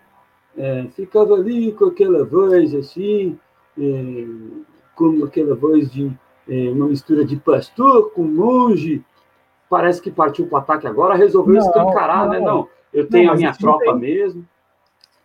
[0.57, 3.39] é, ficava ali com aquela voz assim,
[3.79, 4.27] é,
[4.95, 6.11] com aquela voz de
[6.49, 9.05] é, uma mistura de pastor com monge.
[9.71, 12.41] Parece que partiu para o ataque agora, resolveu não, escancarar, não, né?
[12.41, 13.99] Não, eu tenho não, a minha tropa tem...
[13.99, 14.47] mesmo.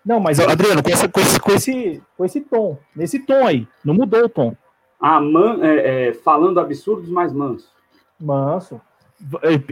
[0.05, 3.65] Não, mas Adriano, com, essa, com, esse, com, esse, com esse tom, nesse tom aí,
[3.85, 4.53] não mudou o tom.
[4.99, 7.71] Ah, man, é, é, falando absurdos, mais manso.
[8.19, 8.81] Manso.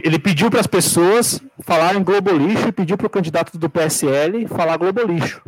[0.02, 4.76] Ele pediu para as pessoas falarem Globolixo e pediu para o candidato do PSL falar
[4.76, 5.42] Globolixo.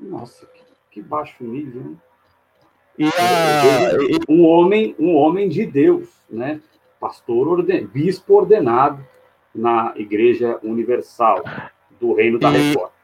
[0.00, 2.00] Nossa, que, que baixo nível, hein?
[2.98, 4.28] E a...
[4.28, 6.60] um homem, um homem de Deus, né?
[7.00, 7.86] Pastor orden...
[7.86, 9.04] bispo ordenado
[9.54, 11.42] na Igreja Universal
[12.00, 12.68] do Reino da e...
[12.68, 13.01] Reforma.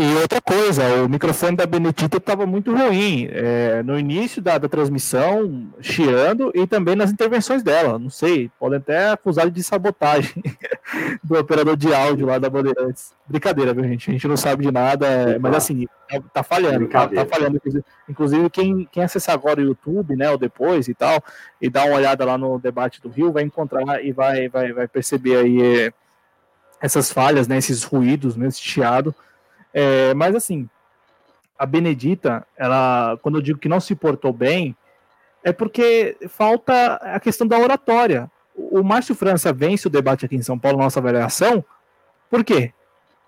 [0.00, 4.68] E outra coisa, o microfone da Benedita estava muito ruim é, no início da, da,
[4.68, 7.98] transmissão, chiando, e também nas intervenções dela.
[7.98, 10.40] Não sei, podem até acusar de sabotagem
[11.24, 13.12] do operador de áudio lá da Bandeirantes.
[13.26, 14.08] Brincadeira, viu, gente?
[14.08, 17.60] A gente não sabe de nada, é, mas assim, tá, tá falhando, tá, tá, falhando.
[18.08, 21.20] Inclusive, quem, quem acessar agora o YouTube, né, ou depois e tal,
[21.60, 24.86] e dar uma olhada lá no debate do Rio, vai encontrar e vai, vai, vai
[24.86, 25.92] perceber aí é,
[26.80, 29.12] essas falhas, né, esses ruídos, né, esse chiado
[29.72, 30.68] é, mas assim,
[31.58, 34.76] a Benedita, ela, quando eu digo que não se portou bem,
[35.42, 38.30] é porque falta a questão da oratória.
[38.54, 41.64] O Márcio França vence o debate aqui em São Paulo, nossa avaliação,
[42.30, 42.72] por quê?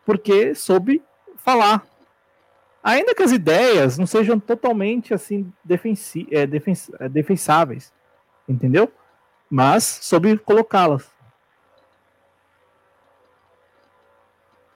[0.04, 1.02] Porque soube
[1.36, 1.86] falar.
[2.82, 6.42] Ainda que as ideias não sejam totalmente assim defensi é,
[6.98, 7.92] é, defensáveis,
[8.48, 8.90] entendeu?
[9.48, 11.10] Mas soube colocá-las.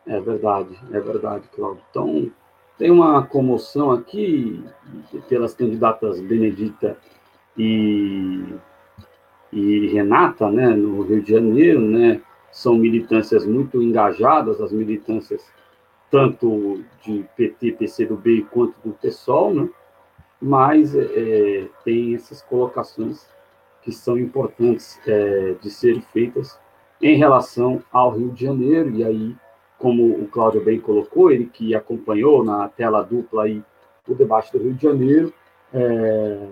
[0.06, 1.82] É verdade, é verdade, Claudio.
[1.90, 2.31] Então,
[2.76, 4.62] tem uma comoção aqui
[5.28, 6.98] pelas candidatas Benedita
[7.56, 8.44] e,
[9.52, 12.20] e Renata, né, no Rio de Janeiro, né,
[12.51, 15.43] são militâncias muito engajadas, as militâncias
[16.10, 19.68] tanto de PT, PCdoB quanto do PSOL, né,
[20.40, 23.26] mas é, tem essas colocações
[23.82, 26.59] que são importantes é, de serem feitas
[27.01, 29.36] em relação ao Rio de Janeiro, e aí
[29.85, 33.62] como o Cláudio bem colocou, ele que acompanhou na tela dupla aí
[34.09, 35.31] o debate do Rio de Janeiro,
[35.74, 36.48] é,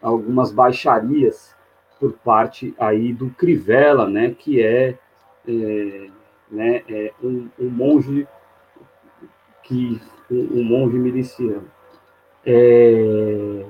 [0.00, 1.54] algumas baixarias
[2.00, 4.98] por parte aí do Crivella, né, que é,
[5.46, 6.08] é,
[6.50, 8.26] né, é um, um, monge
[9.64, 10.00] que
[10.30, 11.68] um, um monge miliciano.
[12.42, 13.66] É,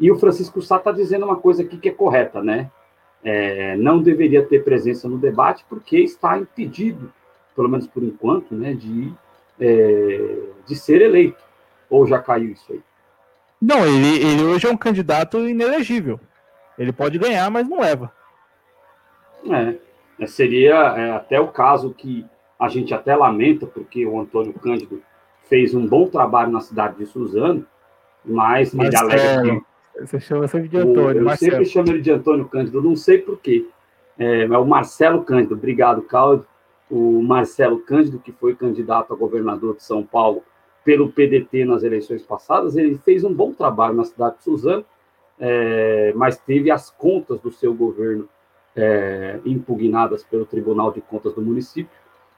[0.00, 2.70] e o Francisco Sá está dizendo uma coisa aqui que é correta, né?
[3.22, 7.12] É, não deveria ter presença no debate porque está impedido
[7.56, 9.12] pelo menos por enquanto, né, de,
[9.58, 11.42] é, de ser eleito.
[11.88, 12.80] Ou já caiu isso aí?
[13.60, 16.20] Não, ele, ele hoje é um candidato inelegível.
[16.78, 18.12] Ele pode ganhar, mas não leva.
[19.50, 19.76] É,
[20.20, 22.26] é seria é, até o caso que
[22.58, 25.02] a gente até lamenta, porque o Antônio Cândido
[25.48, 27.64] fez um bom trabalho na cidade de Suzano,
[28.24, 29.66] mas, mas ele alega que.
[30.00, 31.06] Você chama sempre de Antônio.
[31.06, 31.52] O, eu Marcelo.
[31.52, 33.66] sempre chamo ele de Antônio Cândido, não sei porquê.
[34.18, 36.46] É, é o Marcelo Cândido, obrigado, Cláudio
[36.90, 40.42] o Marcelo Cândido, que foi candidato a governador de São Paulo
[40.84, 44.84] pelo PDT nas eleições passadas, ele fez um bom trabalho na cidade de Suzano,
[45.38, 48.28] é, mas teve as contas do seu governo
[48.74, 51.90] é, impugnadas pelo Tribunal de Contas do município,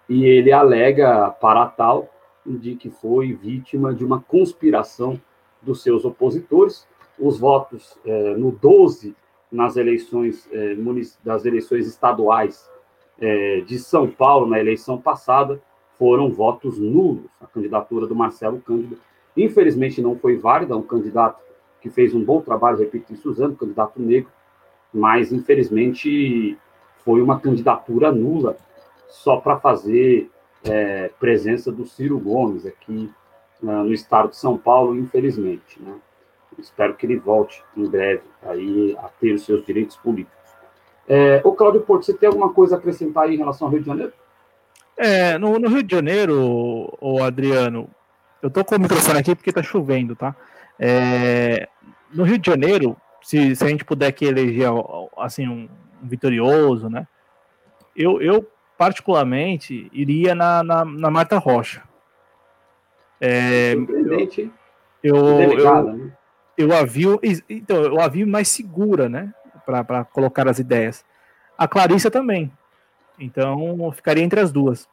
[0.08, 2.08] e ele alega para tal
[2.46, 5.20] de que foi vítima de uma conspiração
[5.60, 6.86] dos seus opositores.
[7.18, 9.14] Os votos é, no 12
[9.52, 10.74] nas eleições é,
[11.22, 12.70] das eleições estaduais
[13.20, 15.60] é, de São Paulo na eleição passada
[15.98, 17.24] foram votos nulos.
[17.40, 18.98] A candidatura do Marcelo Cândido,
[19.36, 20.76] infelizmente, não foi válida.
[20.76, 21.42] Um candidato
[21.80, 24.30] que fez um bom trabalho, repito, em Suzano, candidato negro,
[24.92, 26.56] mas infelizmente
[27.04, 28.56] foi uma candidatura nula
[29.08, 30.30] só para fazer
[30.64, 33.10] é, presença do Ciro Gomes aqui
[33.62, 35.80] uh, no estado de São Paulo, infelizmente.
[35.80, 35.94] Né?
[36.58, 40.37] Espero que ele volte em breve aí a ter os seus direitos políticos.
[41.08, 43.80] É, o Cláudio Porto, você tem alguma coisa a acrescentar aí em relação ao Rio
[43.80, 44.12] de Janeiro?
[44.96, 47.88] É, no, no Rio de Janeiro, o Adriano,
[48.42, 50.34] eu tô com o microfone aqui porque tá chovendo, tá?
[50.78, 51.68] É,
[52.12, 54.68] no Rio de Janeiro, se, se a gente puder aqui eleger
[55.16, 55.68] assim um,
[56.02, 57.06] um vitorioso, né?
[57.96, 61.82] Eu, eu particularmente iria na, na, na Marta Rocha.
[63.20, 63.74] É,
[65.02, 66.12] eu, eu, eu, né?
[66.56, 67.04] eu a vi,
[67.48, 69.32] então, eu a vi mais segura, né?
[69.68, 71.04] Para colocar as ideias.
[71.56, 72.50] A Clarissa também.
[73.18, 74.88] Então, ficaria entre as duas.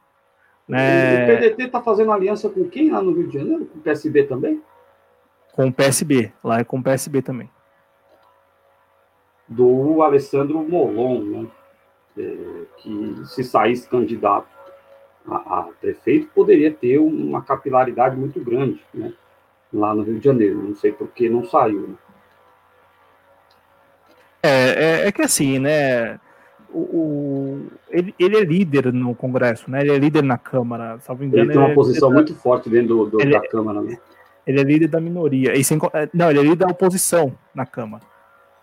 [0.68, 1.24] Né?
[1.24, 3.66] O PDT está fazendo aliança com quem lá no Rio de Janeiro?
[3.66, 4.62] Com o PSB também?
[5.52, 6.32] Com o PSB.
[6.44, 7.48] Lá é com o PSB também.
[9.48, 11.46] Do Alessandro Molon, né?
[12.18, 14.48] É, que se saísse candidato
[15.28, 19.12] a, a, prefeito, poderia ter uma capilaridade muito grande, né?
[19.72, 20.62] Lá no Rio de Janeiro.
[20.62, 21.88] Não sei por que não saiu.
[21.88, 21.94] Né?
[24.42, 26.18] É, é, é que assim, né?
[26.70, 29.80] O, o, ele, ele é líder no Congresso, né?
[29.80, 31.44] Ele é líder na Câmara, salvo engano.
[31.44, 33.96] Ele tem uma ele é posição é muito forte dentro do, do, da Câmara, né?
[34.46, 35.56] Ele é líder da minoria.
[35.56, 38.04] E sem, é, não, ele é líder da oposição na Câmara.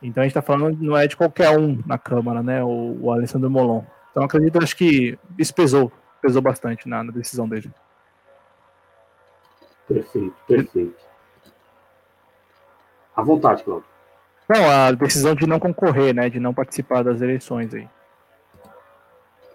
[0.02, 2.64] Então a gente está falando, não é de qualquer um na Câmara, né?
[2.64, 3.84] O, o Alessandro Molon.
[4.12, 5.92] Então acredito, acho que isso pesou,
[6.22, 7.72] pesou bastante na, na decisão dele.
[9.88, 11.04] Perfeito, perfeito.
[13.16, 13.93] À vontade, Cláudio.
[14.54, 16.30] Não, a decisão de não concorrer, né?
[16.30, 17.88] De não participar das eleições aí.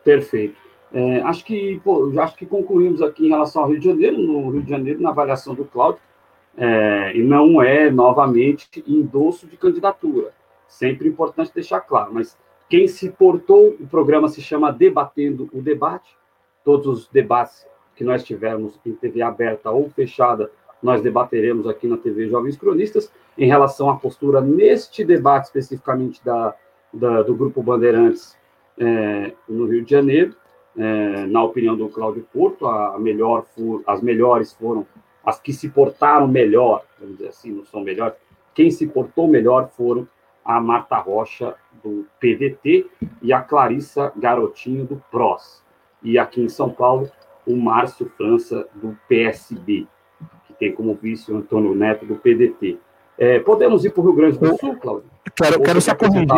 [0.03, 0.57] Perfeito.
[0.93, 4.51] É, acho que pô, acho que concluímos aqui em relação ao Rio de Janeiro, no
[4.51, 6.01] Rio de Janeiro, na avaliação do Cláudio,
[6.57, 10.33] é, e não é novamente endosso de candidatura.
[10.67, 12.37] Sempre importante deixar claro, mas
[12.69, 16.17] quem se portou, o programa se chama Debatendo o Debate.
[16.65, 20.51] Todos os debates que nós tivermos em TV aberta ou fechada,
[20.83, 26.55] nós debateremos aqui na TV Jovens Cronistas em relação à postura neste debate especificamente da,
[26.93, 28.37] da do Grupo Bandeirantes
[28.79, 30.35] é, no Rio de Janeiro.
[30.77, 34.87] É, na opinião do Cláudio Porto, a melhor for, as melhores foram
[35.25, 38.15] as que se portaram melhor, vamos dizer assim, não são melhores,
[38.55, 40.09] quem se portou melhor foram
[40.45, 42.87] a Marta Rocha, do PDT,
[43.21, 45.63] e a Clarissa Garotinho, do PROS.
[46.03, 47.11] E aqui em São Paulo,
[47.47, 49.87] o Márcio França, do PSB,
[50.59, 52.79] tem como vice o Antônio Neto, do PDT.
[53.19, 55.11] É, podemos ir para o Rio Grande do Sul, Cláudio?
[55.35, 56.29] Quero, quero só corrigir.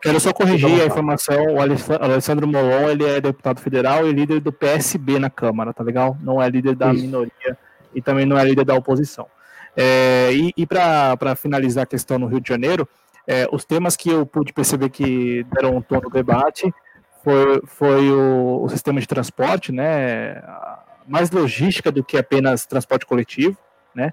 [0.00, 1.36] Quero só corrigir a informação.
[1.54, 6.16] O Alessandro Molon, ele é deputado federal e líder do PSB na Câmara, tá legal?
[6.20, 7.04] Não é líder da Isso.
[7.04, 7.58] minoria
[7.94, 9.26] e também não é líder da oposição.
[9.76, 12.88] É, e e para finalizar a questão no Rio de Janeiro,
[13.26, 16.72] é, os temas que eu pude perceber que deram um tom no debate
[17.22, 20.42] foi, foi o, o sistema de transporte, né?
[21.06, 23.56] Mais logística do que apenas transporte coletivo,
[23.94, 24.12] né?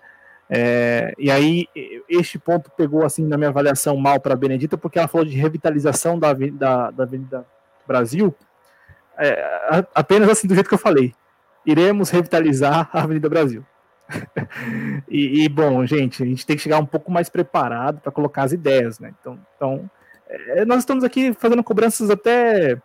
[0.53, 1.65] É, e aí,
[2.09, 5.37] este ponto pegou, assim, na minha avaliação, mal para a Benedita, porque ela falou de
[5.37, 7.45] revitalização da, da, da Avenida
[7.87, 8.35] Brasil,
[9.17, 11.13] é, apenas assim, do jeito que eu falei.
[11.65, 13.65] Iremos revitalizar a Avenida Brasil.
[15.07, 18.43] e, e, bom, gente, a gente tem que chegar um pouco mais preparado para colocar
[18.43, 19.13] as ideias, né?
[19.19, 19.89] Então, então
[20.27, 22.77] é, nós estamos aqui fazendo cobranças até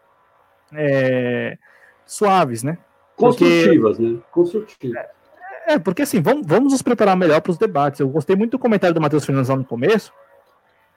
[0.72, 1.58] é,
[2.04, 2.78] suaves, né?
[3.16, 4.20] Construtivas, porque, né?
[4.30, 5.15] Construtivas.
[5.66, 7.98] É, porque assim, vamos, vamos nos preparar melhor para os debates.
[7.98, 10.12] Eu gostei muito do comentário do Matheus Fernandes lá no começo,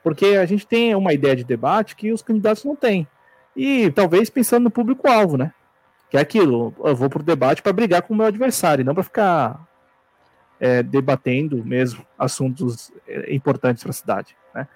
[0.04, 3.08] porque a gente tem uma ideia de debate que os candidatos não têm.
[3.56, 5.52] E talvez pensando no público-alvo, né?
[6.12, 8.94] Que é aquilo, eu vou para o debate para brigar com o meu adversário, não
[8.94, 9.68] para ficar
[10.60, 14.68] é, debatendo mesmo assuntos é, importantes para a cidade, né?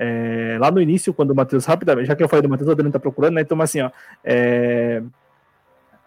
[0.00, 2.72] É, lá no início, quando o Matheus, rapidamente, já que eu falei do Matheus, o
[2.72, 3.40] Adriano está procurando, né?
[3.40, 3.90] Então, assim, ó,
[4.24, 5.02] é,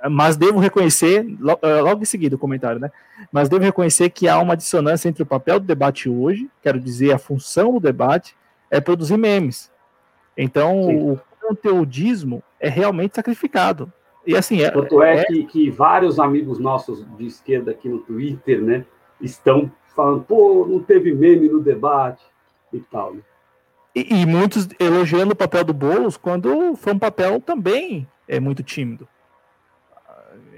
[0.09, 1.25] mas devo reconhecer,
[1.61, 2.91] eh, logo em seguida o comentário, né?
[3.31, 7.11] Mas devo reconhecer que há uma dissonância entre o papel do debate hoje, quero dizer,
[7.13, 8.35] a função do debate
[8.69, 9.71] é produzir memes.
[10.35, 11.11] Então, Sim.
[11.11, 13.91] o conteudismo é realmente sacrificado.
[14.25, 14.71] E assim, é.
[14.71, 15.25] Tanto é, é...
[15.25, 18.85] Que, que vários amigos nossos de esquerda aqui no Twitter, né,
[19.19, 22.23] estão falando, pô, não teve meme no debate
[22.71, 23.13] e tal.
[23.13, 23.21] Né?
[23.95, 28.63] E, e muitos elogiando o papel do Boulos quando foi um papel também é muito
[28.63, 29.07] tímido.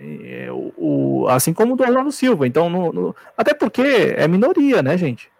[0.05, 2.45] É, o, o, assim como o do Orlando Silva.
[2.45, 3.81] Então, no, no, até porque
[4.17, 5.31] é minoria, né, gente?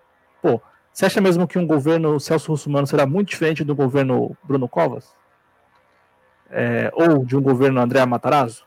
[0.42, 0.62] Pô,
[0.92, 5.14] você acha mesmo que um governo Celso Russomano será muito diferente do governo Bruno Covas?
[6.50, 8.66] É, ou de um governo André Matarazzo?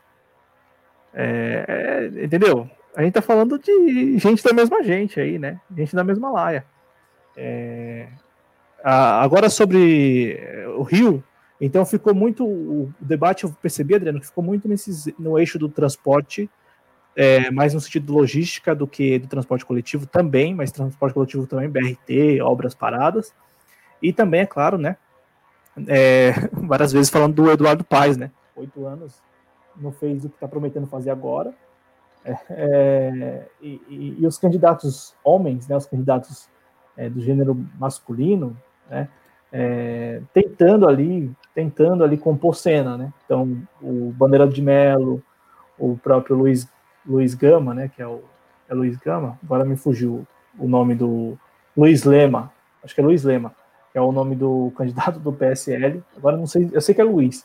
[1.13, 2.69] É, é, entendeu?
[2.95, 5.59] A gente tá falando de gente da mesma gente aí, né?
[5.75, 6.65] Gente da mesma laia.
[7.35, 8.07] É,
[8.83, 10.39] a, agora sobre
[10.77, 11.23] o Rio,
[11.59, 15.67] então ficou muito o debate, eu percebi, Adriano, que ficou muito nesse, no eixo do
[15.67, 16.49] transporte,
[17.15, 21.67] é, mais no sentido logística do que do transporte coletivo também, mas transporte coletivo também,
[21.67, 23.33] BRT, obras paradas,
[24.01, 24.97] e também, é claro, né,
[25.87, 29.19] é, várias vezes falando do Eduardo Paes, né, oito anos,
[29.75, 31.53] não fez o que está prometendo fazer agora,
[32.23, 36.47] é, é, e, e, e, os candidatos homens, né, os candidatos
[36.95, 38.55] é, do gênero masculino,
[38.89, 39.09] né,
[39.51, 43.13] é, tentando ali, tentando ali compor cena, né?
[43.25, 45.23] Então, o Bandeira de Melo,
[45.77, 46.67] o próprio Luiz,
[47.05, 47.89] Luiz Gama, né?
[47.93, 48.21] Que é o
[48.69, 50.27] é Luiz Gama, agora me fugiu
[50.59, 51.37] o nome do
[51.75, 52.51] Luiz Lema,
[52.83, 53.55] acho que é Luiz Lema,
[53.91, 56.03] que é o nome do candidato do PSL.
[56.15, 57.43] Agora não sei, eu sei que é Luiz,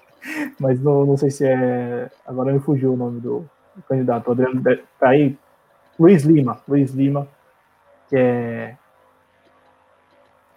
[0.60, 2.10] mas não, não sei se é.
[2.26, 4.30] Agora me fugiu o nome do, do candidato.
[4.30, 4.62] Adriano
[4.98, 5.36] tá aí.
[5.98, 7.26] Luiz Lima, Luiz Lima,
[8.08, 8.76] que é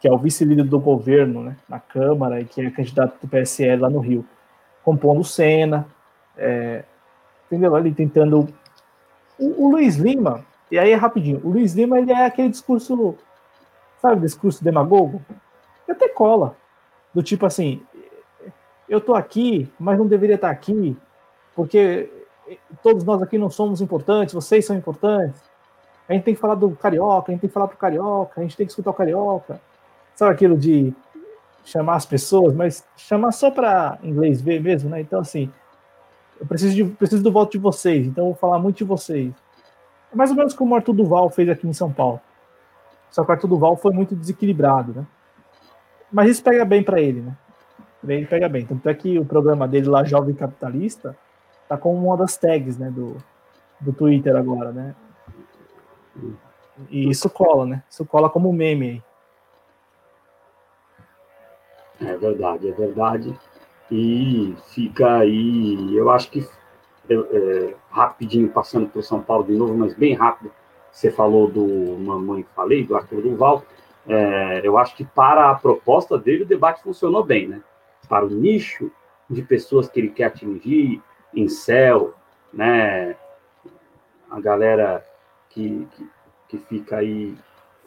[0.02, 3.84] que é o vice-líder do governo né, na Câmara e que é candidato do PSL
[3.84, 4.26] lá no Rio,
[4.84, 5.86] compondo cena,
[6.36, 6.84] é,
[7.46, 7.76] entendeu?
[7.76, 8.52] Ali tentando.
[9.38, 13.16] O, o, Luiz Lima, e aí é rapidinho, o Luiz Lima ele é aquele discurso,
[14.02, 15.22] sabe, discurso demagogo,
[15.86, 16.58] que até cola,
[17.14, 17.84] do tipo assim,
[18.90, 20.98] eu tô aqui, mas não deveria estar aqui,
[21.56, 22.12] porque
[22.82, 25.40] todos nós aqui não somos importantes, vocês são importantes.
[26.10, 28.44] A gente tem que falar do carioca, a gente tem que falar pro carioca, a
[28.44, 29.62] gente tem que escutar o carioca
[30.22, 30.94] sabe aquilo de
[31.66, 35.02] chamar as pessoas, mas chamar só para inglês ver mesmo, né?
[35.02, 35.52] Então, assim,
[36.40, 39.34] eu preciso, de, preciso do voto de vocês, então eu vou falar muito de vocês.
[40.14, 42.22] É mais ou menos como o Arthur Duval fez aqui em São Paulo.
[43.10, 45.08] Só que o Arthur Duval foi muito desequilibrado, né?
[46.12, 47.36] Mas isso pega bem para ele, né?
[48.08, 48.64] Ele pega bem.
[48.64, 51.18] Tanto é que o programa dele lá, Jovem Capitalista,
[51.68, 53.18] tá como uma das tags, né, do,
[53.80, 54.94] do Twitter agora, né?
[56.92, 57.84] E isso cola, né?
[57.90, 59.11] Isso cola como meme aí.
[62.02, 63.40] É verdade, é verdade.
[63.90, 66.48] E fica aí, eu acho que
[67.10, 70.52] é, é, rapidinho passando para São Paulo de novo, mas bem rápido.
[70.92, 73.64] Você falou do Mamãe Falei, do Arthur Duval.
[74.08, 77.62] É, eu acho que para a proposta dele o debate funcionou bem, né?
[78.10, 78.92] Para o nicho
[79.30, 81.02] de pessoas que ele quer atingir,
[81.34, 82.14] em céu,
[82.52, 83.16] né?
[84.30, 85.06] A galera
[85.50, 86.10] que, que,
[86.50, 87.38] que fica aí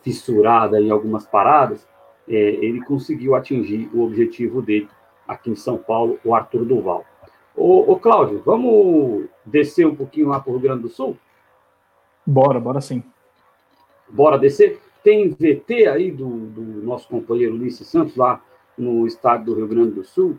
[0.03, 1.87] fissurada em algumas paradas,
[2.29, 4.89] é, ele conseguiu atingir o objetivo dele
[5.27, 7.05] aqui em São Paulo, o Arthur Duval.
[7.57, 11.17] Ô, ô Cláudio, vamos descer um pouquinho lá para o Rio Grande do Sul?
[12.27, 13.03] Bora, bora sim.
[14.09, 14.81] Bora descer?
[15.03, 18.43] Tem VT aí do, do nosso companheiro Ulisses Santos, lá
[18.77, 20.39] no estado do Rio Grande do Sul?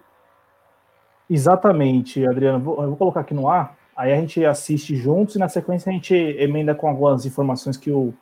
[1.30, 2.64] Exatamente, Adriano.
[2.64, 5.90] Vou, eu vou colocar aqui no ar, aí a gente assiste juntos e na sequência
[5.90, 8.14] a gente emenda com algumas informações que o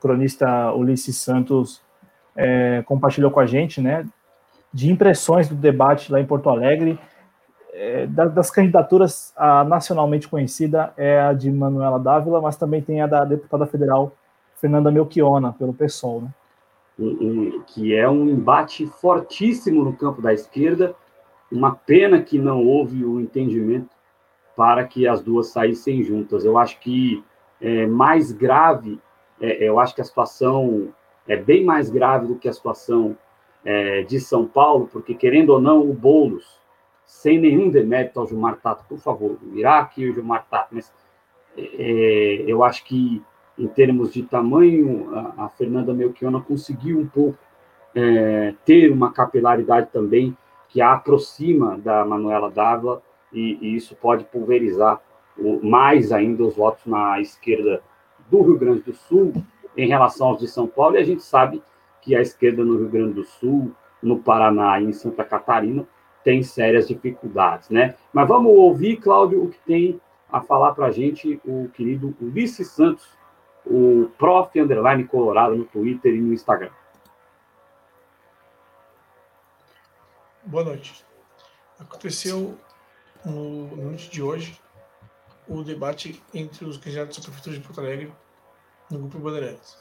[0.00, 1.82] cronista Ulisses Santos
[2.36, 4.06] é, compartilhou com a gente, né?
[4.72, 6.98] De impressões do debate lá em Porto Alegre.
[7.72, 13.06] É, das candidaturas, a nacionalmente conhecida é a de Manuela Dávila, mas também tem a
[13.06, 14.12] da deputada federal
[14.56, 16.30] Fernanda Melchiona, pelo PSOL, né?
[17.68, 20.94] que é um embate fortíssimo no campo da esquerda.
[21.50, 23.88] Uma pena que não houve o entendimento
[24.54, 26.44] para que as duas saíssem juntas.
[26.44, 27.24] Eu acho que
[27.60, 29.00] é mais grave,
[29.40, 30.88] é, eu acho que a situação
[31.30, 33.16] é bem mais grave do que a situação
[33.64, 36.58] é, de São Paulo, porque, querendo ou não, o Boulos,
[37.06, 40.92] sem nenhum demérito ao Gilmar Tato, por favor, o Iraque e o Gilmar Tato, mas
[41.56, 43.22] é, eu acho que,
[43.56, 47.38] em termos de tamanho, a, a Fernanda Melchiona conseguiu um pouco
[47.94, 50.36] é, ter uma capilaridade também
[50.68, 53.02] que a aproxima da Manuela Dávila,
[53.32, 55.00] e, e isso pode pulverizar
[55.38, 57.80] o, mais ainda os votos na esquerda
[58.28, 59.32] do Rio Grande do Sul,
[59.76, 61.62] em relação aos de São Paulo, e a gente sabe
[62.02, 65.86] que a esquerda no Rio Grande do Sul, no Paraná e em Santa Catarina
[66.24, 67.94] tem sérias dificuldades, né?
[68.12, 72.68] Mas vamos ouvir, Cláudio, o que tem a falar para a gente o querido Ulisses
[72.68, 73.08] Santos,
[73.66, 74.58] o prof.
[74.58, 76.70] Underline Colorado no Twitter e no Instagram.
[80.44, 81.04] Boa noite.
[81.78, 82.58] Aconteceu
[83.24, 84.60] no, no noite de hoje
[85.48, 88.12] o debate entre os candidatos à Prefeitura de Porto Alegre
[88.90, 89.78] no Grupo Bandeirantes.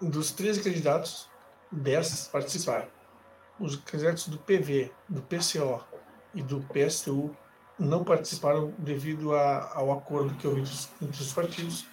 [0.00, 1.28] Dos 13 candidatos,
[1.70, 2.88] 10 participaram.
[3.58, 5.82] Os candidatos do PV, do PCO
[6.34, 7.34] e do PSTU
[7.78, 10.62] não participaram devido a, ao acordo que houve
[11.00, 11.86] entre os partidos,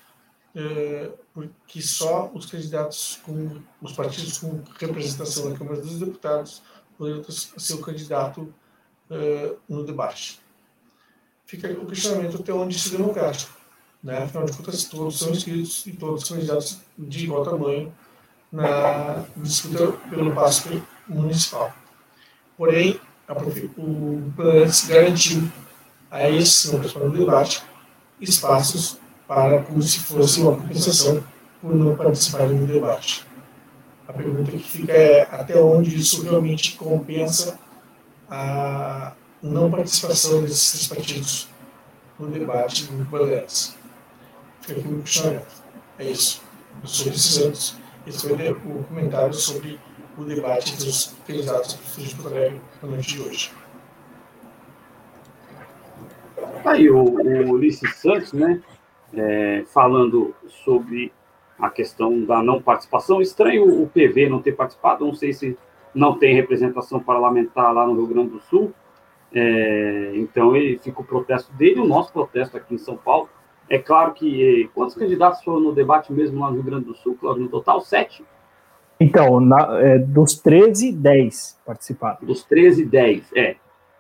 [0.56, 6.62] eh, porque só os candidatos com os partidos com representação na Câmara dos Deputados
[6.98, 8.54] poderiam ser o candidato
[9.10, 10.42] eh, no debate.
[11.46, 13.63] Fica o questionamento até onde isso é democrático
[14.04, 14.18] né?
[14.24, 17.94] Afinal de contas, todos são inscritos e todos candidatos de igual tamanho
[18.52, 21.72] na disputa pelo passo municipal.
[22.58, 25.50] Porém, a, o Planalto garantiu
[26.12, 27.64] a esse no debate
[28.20, 31.24] espaços para como se fosse uma compensação
[31.62, 33.26] por não participarem do debate.
[34.08, 37.58] A pergunta que fica é até onde isso realmente compensa
[38.30, 41.48] a não participação desses partidos
[42.20, 43.76] no debate do Bandeirantes
[44.64, 45.64] fica aqui no questionamento.
[46.00, 46.42] É isso.
[46.82, 47.78] Eu sou Ulisses Santos.
[48.08, 49.80] Esse foi o comentário sobre
[50.18, 53.52] o debate dos candidatos do Fundo de Porto na noite de hoje.
[56.64, 58.62] Tá aí o, o Ulisses Santos, né,
[59.14, 60.34] é, falando
[60.64, 61.12] sobre
[61.60, 63.22] a questão da não participação.
[63.22, 65.58] Estranho o PV não ter participado, não sei se
[65.94, 68.74] não tem representação parlamentar lá no Rio Grande do Sul.
[69.34, 73.30] É, então, ele fica o protesto dele, o nosso protesto aqui em São Paulo,
[73.70, 74.64] é claro que.
[74.64, 77.44] Eh, quantos candidatos foram no debate mesmo lá no Rio Grande do Sul, Cláudio?
[77.44, 78.24] No total, sete?
[79.00, 82.20] Então, na, é, dos 13, 10 participaram.
[82.22, 83.56] Dos 13, 10, é.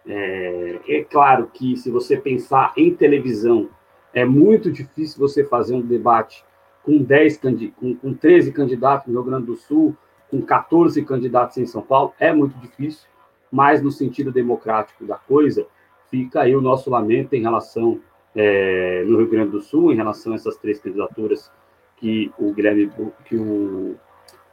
[0.07, 0.79] é.
[0.87, 3.69] É claro que se você pensar em televisão,
[4.13, 6.45] é muito difícil você fazer um debate
[6.83, 7.37] com, 10,
[7.77, 9.95] com, com 13 candidatos no Rio Grande do Sul,
[10.29, 13.07] com 14 candidatos em São Paulo, é muito difícil,
[13.51, 15.65] mas no sentido democrático da coisa,
[16.09, 17.99] fica aí o nosso lamento em relação
[18.35, 21.51] é, no Rio Grande do Sul em relação a essas três candidaturas
[21.97, 22.91] que o Guilherme
[23.25, 23.95] que o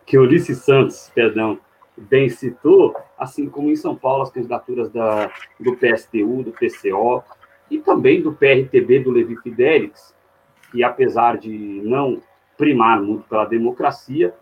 [0.07, 1.59] que Ulisses Santos, perdão,
[1.97, 7.23] bem citou, assim como em São Paulo as candidaturas da, do PSTU, do PCO
[7.71, 10.13] e também do PRTB do Levi Fidelix,
[10.73, 12.21] que apesar de não
[12.57, 14.35] primar muito pela democracia,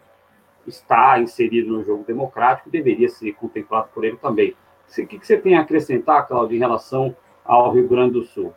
[0.67, 4.55] está inserido no jogo democrático, deveria ser contemplado por ele também.
[4.87, 8.55] O que você tem a acrescentar, Claudio, em relação ao Rio Grande do Sul?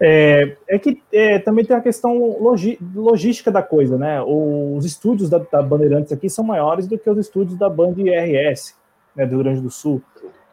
[0.00, 4.20] É, é que é, também tem a questão logi, logística da coisa, né?
[4.22, 8.76] Os estúdios da, da, Bandeirantes aqui são maiores do que os estúdios da Band RS,
[9.14, 10.02] né, do Rio Grande do Sul.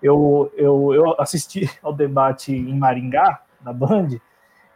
[0.01, 4.09] Eu, eu, eu assisti ao debate em Maringá, na Band,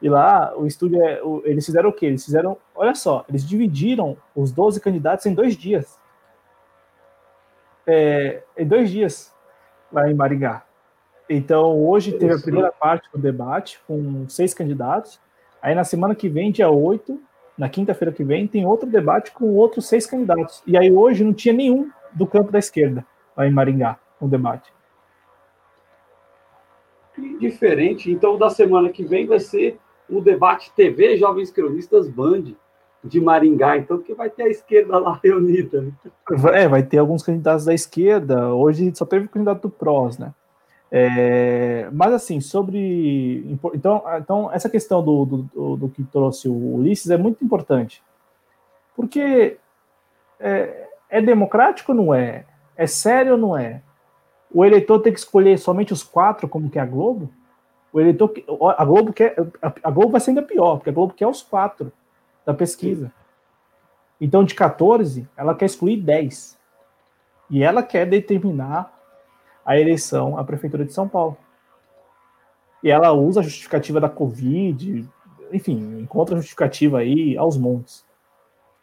[0.01, 2.07] e lá o estúdio, é, o, eles fizeram o quê?
[2.07, 5.99] Eles fizeram, olha só, eles dividiram os 12 candidatos em dois dias.
[7.87, 9.33] É, em dois dias,
[9.91, 10.64] lá em Maringá.
[11.29, 15.19] Então, hoje teve a primeira parte do debate com seis candidatos.
[15.61, 17.19] Aí, na semana que vem, dia 8,
[17.57, 20.61] na quinta-feira que vem, tem outro debate com outros seis candidatos.
[20.67, 24.71] E aí, hoje, não tinha nenhum do campo da esquerda, lá em Maringá, no debate.
[27.39, 28.11] Diferente.
[28.11, 32.53] Então, da semana que vem vai ser o debate TV Jovens Cronistas Band
[33.03, 35.81] de Maringá, então, que vai ter a esquerda lá reunida.
[35.81, 35.91] Né?
[36.53, 38.53] É, vai ter alguns candidatos da esquerda.
[38.53, 40.33] Hoje só teve o candidato do PROS, né?
[40.97, 43.45] É, mas assim, sobre.
[43.73, 48.01] Então, então essa questão do, do, do, que trouxe o Ulisses é muito importante.
[48.95, 49.57] Porque
[50.39, 52.45] é, é democrático ou não é?
[52.77, 53.81] É sério ou não é?
[54.49, 57.29] O eleitor tem que escolher somente os quatro, como que é a Globo?
[57.91, 58.31] O eleitor.
[58.77, 59.35] A Globo quer.
[59.61, 61.91] A Globo vai ser ainda pior, porque a Globo quer os quatro
[62.45, 63.11] da pesquisa.
[64.21, 66.57] Então, de 14, ela quer excluir 10.
[67.49, 68.94] E ela quer determinar
[69.65, 71.37] a eleição à Prefeitura de São Paulo.
[72.83, 75.09] E ela usa a justificativa da Covid,
[75.51, 78.05] enfim, encontra a justificativa aí aos montes.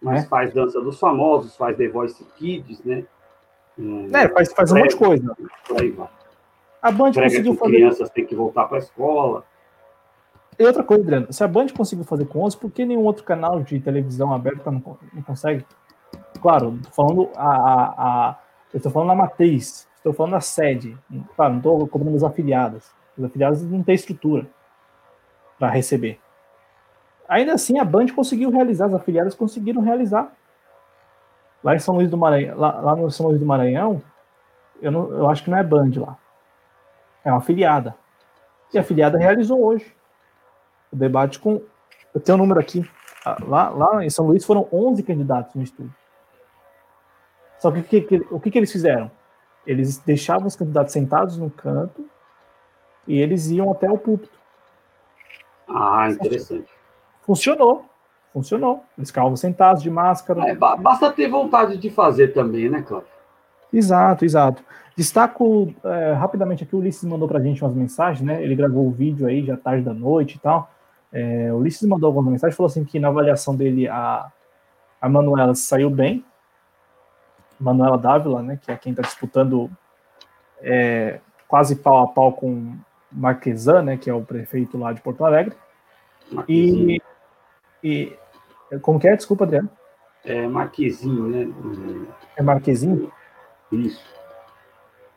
[0.00, 0.28] Mas né?
[0.28, 3.04] faz dança dos famosos, faz The Voice Kids, né?
[4.12, 5.36] É, faz, faz um monte de coisa.
[6.82, 7.72] A Band Prega conseguiu fazer.
[7.72, 9.44] crianças têm que voltar para a escola.
[10.58, 13.24] E outra coisa, Adriano, se a Band conseguiu fazer com 11, por que nenhum outro
[13.24, 15.64] canal de televisão aberta não, não consegue?
[16.40, 17.84] Claro, falando a, a,
[18.30, 18.38] a
[18.74, 20.98] eu estou falando a matriz, Estou falando da sede.
[21.36, 22.90] Claro, não estou cobrando os afiliados.
[23.16, 24.48] Os afiliados não têm estrutura
[25.56, 26.18] para receber.
[27.28, 30.32] Ainda assim, a Band conseguiu realizar, as afiliadas conseguiram realizar.
[31.62, 34.02] Lá em São Luís do Maranhão, lá, lá no São Luís do Maranhão,
[34.80, 36.18] eu, não, eu acho que não é Band lá.
[37.24, 37.94] É uma afiliada.
[38.74, 39.94] E a afiliada realizou hoje
[40.92, 41.62] o debate com.
[42.12, 42.84] Eu tenho o um número aqui.
[43.46, 45.94] Lá, lá em São Luís foram 11 candidatos no estudo.
[47.60, 49.08] Só que, que, que o que, que eles fizeram?
[49.66, 52.04] Eles deixavam os candidatos sentados no canto
[53.06, 54.38] e eles iam até o púlpito.
[55.68, 56.68] Ah, interessante.
[57.22, 57.84] Funcionou.
[58.32, 58.84] Funcionou.
[58.96, 60.48] Eles ficavam sentados de máscara.
[60.48, 63.08] É, basta ter vontade de fazer também, né, Cláudio?
[63.72, 64.62] Exato, exato.
[64.96, 68.42] Destaco é, rapidamente aqui, o Ulisses mandou para a gente umas mensagens, né?
[68.42, 70.70] Ele gravou o vídeo aí já tarde da noite e tal.
[71.10, 74.30] É, o Ulisses mandou algumas mensagens, falou assim que na avaliação dele a,
[75.00, 76.24] a Manuela saiu bem,
[77.62, 79.70] Manuela Dávila, né, que é quem está disputando
[80.60, 82.76] é, quase pau a pau com
[83.10, 85.54] Marquesan, né, que é o prefeito lá de Porto Alegre.
[86.48, 87.00] E,
[87.82, 88.16] e
[88.80, 89.16] como que é?
[89.16, 89.70] Desculpa, Adriano.
[90.24, 91.52] É Marquezinho, né?
[92.36, 93.12] É Marquezinho?
[93.70, 94.02] Isso.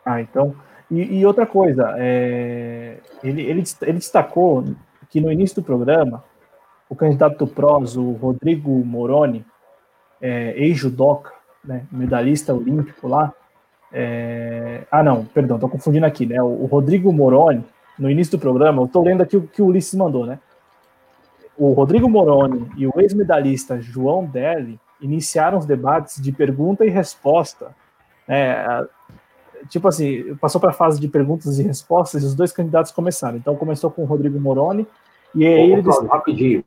[0.04, 0.56] Ah, então.
[0.90, 4.64] E, e outra coisa, é, ele, ele, ele destacou
[5.10, 6.24] que no início do programa,
[6.90, 9.46] o candidato do PROS, o Rodrigo Moroni,
[10.22, 11.35] é, ex-judoca,
[11.66, 13.34] né, medalhista olímpico lá.
[13.92, 14.84] É...
[14.92, 16.42] Ah, não, perdão, tô confundindo aqui, né?
[16.42, 17.64] O Rodrigo Moroni,
[17.98, 20.40] no início do programa, eu tô lendo aqui o que o Ulisses mandou, né?
[21.58, 27.74] O Rodrigo Moroni e o ex-medalhista João Deli iniciaram os debates de pergunta e resposta.
[28.28, 28.86] Né?
[29.70, 33.38] Tipo assim, passou para a fase de perguntas e respostas e os dois candidatos começaram.
[33.38, 34.86] Então começou com o Rodrigo Moroni
[35.34, 36.06] e aí ele disse...
[36.06, 36.64] rapidinho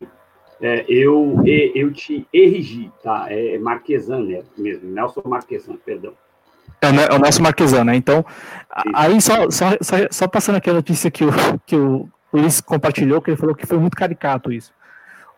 [0.60, 1.42] é, eu,
[1.74, 3.26] eu te erigi, tá?
[3.28, 6.12] É Marquesan né, mesmo, Nelson Marquesan, perdão.
[6.80, 7.96] É o Nelson Marquesan, né?
[7.96, 8.24] Então,
[8.86, 8.92] Isso.
[8.94, 11.30] aí só, só, só, só, passando aqui a notícia que o,
[11.66, 14.72] que o Luiz compartilhou, que ele falou que foi muito caricato isso.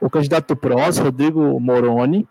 [0.01, 2.27] O candidato do PROS, Rodrigo Moroni,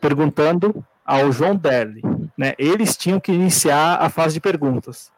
[0.00, 2.02] perguntando ao João Derli,
[2.36, 2.54] né?
[2.58, 5.10] Eles tinham que iniciar a fase de perguntas.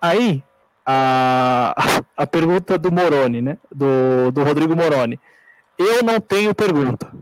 [0.00, 0.42] Aí,
[0.84, 1.74] a,
[2.16, 3.58] a pergunta do Moroni, né?
[3.74, 5.18] Do, do Rodrigo Moroni.
[5.78, 7.12] Eu não tenho pergunta.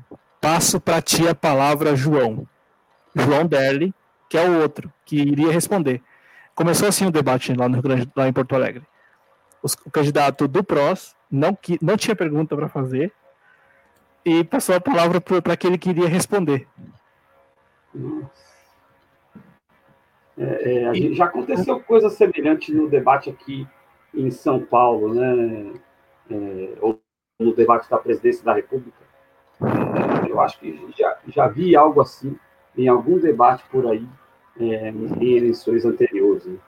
[0.40, 2.46] Passo para ti a palavra, João.
[3.14, 3.94] João Derli,
[4.28, 6.02] que é o outro, que iria responder.
[6.54, 8.82] Começou assim o debate lá, no Grande, lá em Porto Alegre.
[9.62, 13.12] Os, o candidato do PROS não, que, não tinha pergunta para fazer
[14.24, 16.66] e passou a palavra para aquele que iria responder.
[20.38, 23.66] É, é, já aconteceu coisa semelhante no debate aqui
[24.12, 25.72] em São Paulo, né?
[26.30, 26.78] É,
[27.38, 29.04] no debate da presidência da República.
[30.28, 32.38] Eu acho que já, já vi algo assim
[32.76, 34.06] em algum debate por aí
[34.58, 36.44] é, em eleições anteriores.
[36.44, 36.58] Né?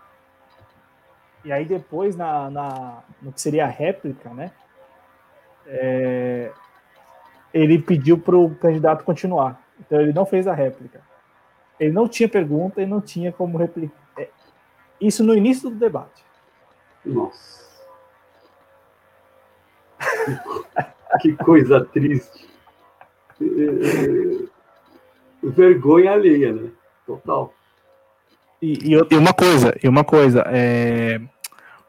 [1.45, 4.51] E aí depois, na, na, no que seria a réplica, né?
[5.67, 6.53] É,
[7.53, 9.61] ele pediu para o candidato continuar.
[9.81, 11.01] Então ele não fez a réplica.
[11.79, 13.97] Ele não tinha pergunta e não tinha como replicar.
[14.19, 14.29] É,
[15.01, 16.25] isso no início do debate.
[17.05, 17.66] Nossa.
[21.21, 22.47] que coisa triste.
[25.43, 26.71] Vergonha alheia, né?
[27.07, 27.53] Total.
[28.61, 31.21] E, e, uma coisa, e uma coisa, é,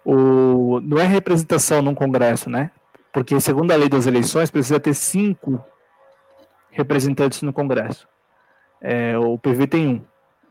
[0.03, 2.72] o, não é representação num congresso, né?
[3.11, 5.64] Porque segundo a lei das eleições precisa ter cinco
[6.69, 8.07] representantes no congresso.
[8.81, 10.01] É, o PV tem um,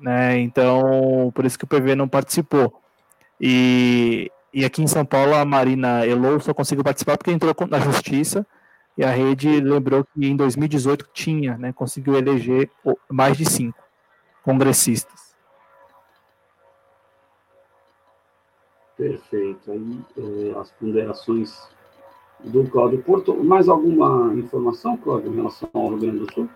[0.00, 0.38] né?
[0.38, 2.82] Então por isso que o PV não participou.
[3.40, 7.78] E, e aqui em São Paulo a Marina Elou só conseguiu participar porque entrou na
[7.78, 8.46] justiça
[8.96, 11.74] e a rede lembrou que em 2018 tinha, né?
[11.74, 12.70] Conseguiu eleger
[13.06, 13.78] mais de cinco
[14.42, 15.36] congressistas.
[18.96, 19.70] Perfeito.
[19.70, 21.68] Aí é, as ponderações
[22.42, 23.34] do Cláudio Porto.
[23.44, 26.48] Mais alguma informação, Cláudio, em relação ao Rio Grande do Sul?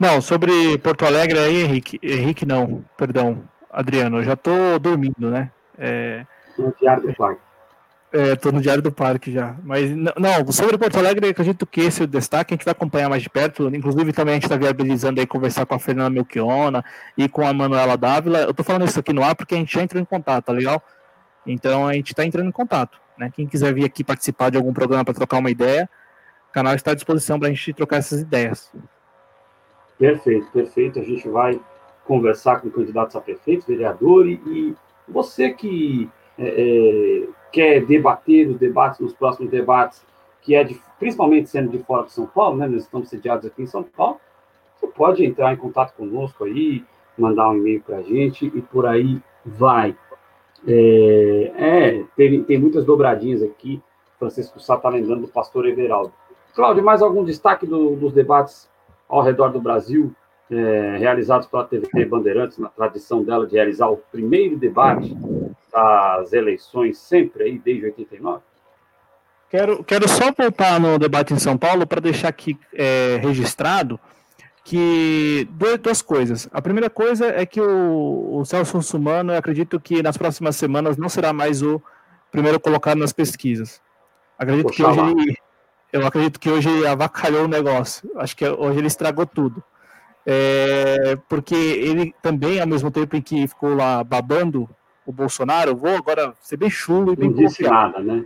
[0.00, 2.00] Não, sobre Porto Alegre aí, Henrique.
[2.02, 5.52] Henrique não, perdão, Adriano, eu já estou dormindo, né?
[5.76, 6.24] É...
[6.58, 7.40] No Diário do Parque.
[8.12, 9.56] É, tô no Diário do Parque já.
[9.64, 13.08] Mas não, sobre Porto Alegre, acredito que esse é o destaque, a gente vai acompanhar
[13.08, 13.74] mais de perto.
[13.74, 16.84] Inclusive, também a gente está viabilizando aí conversar com a Fernanda Melchiona
[17.16, 18.40] e com a Manuela Dávila.
[18.40, 20.52] Eu tô falando isso aqui no ar porque a gente já entrou em contato, tá
[20.52, 20.82] legal?
[21.46, 23.00] Então a gente está entrando em contato.
[23.16, 23.32] Né?
[23.34, 25.88] Quem quiser vir aqui participar de algum programa para trocar uma ideia,
[26.50, 28.70] o canal está à disposição para a gente trocar essas ideias.
[29.98, 30.98] Perfeito, perfeito.
[30.98, 31.58] A gente vai
[32.04, 34.74] conversar com candidatos a prefeito, vereador e, e
[35.08, 36.10] você que
[36.42, 40.04] é, é, quer debater os debates, nos próximos debates,
[40.40, 42.66] que é de, principalmente sendo de fora de São Paulo, né?
[42.66, 44.18] Nós estamos sediados aqui em São Paulo.
[44.74, 46.84] Você pode entrar em contato conosco aí,
[47.16, 49.96] mandar um e-mail para a gente e por aí vai.
[50.66, 53.80] É, é tem, tem muitas dobradinhas aqui.
[54.18, 56.12] Francisco Sá está lembrando do pastor Everaldo.
[56.54, 58.68] Cláudio, mais algum destaque do, dos debates
[59.08, 60.12] ao redor do Brasil,
[60.50, 65.14] é, realizados pela TV Bandeirantes, na tradição dela de realizar o primeiro debate
[65.72, 68.42] das eleições, sempre aí, desde 89?
[69.48, 73.98] Quero, quero só voltar no debate em São Paulo para deixar aqui é, registrado
[74.64, 75.48] que
[75.82, 76.48] duas coisas.
[76.52, 80.96] A primeira coisa é que o, o Celso Russumano, eu acredito que nas próximas semanas
[80.96, 81.82] não será mais o
[82.30, 83.80] primeiro colocado nas pesquisas.
[84.38, 85.36] Acredito Poxa que hoje ele,
[85.92, 88.10] eu acredito que hoje ele avacalhou o negócio.
[88.16, 89.62] Acho que hoje ele estragou tudo.
[90.24, 94.68] É, porque ele também, ao mesmo tempo em que ficou lá babando
[95.06, 98.24] o Bolsonaro, vou agora ser bem chulo e bem Não disse nada, né?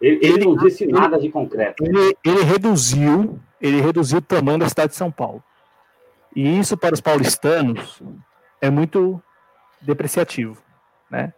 [0.00, 1.82] Ele, ele, ele não disse ele, nada de concreto.
[1.84, 5.42] Ele, reduziu, ele reduziu o tamanho da cidade de São Paulo.
[6.34, 8.02] E isso para os paulistanos
[8.60, 9.22] é muito
[9.80, 10.58] depreciativo,
[11.10, 11.32] né?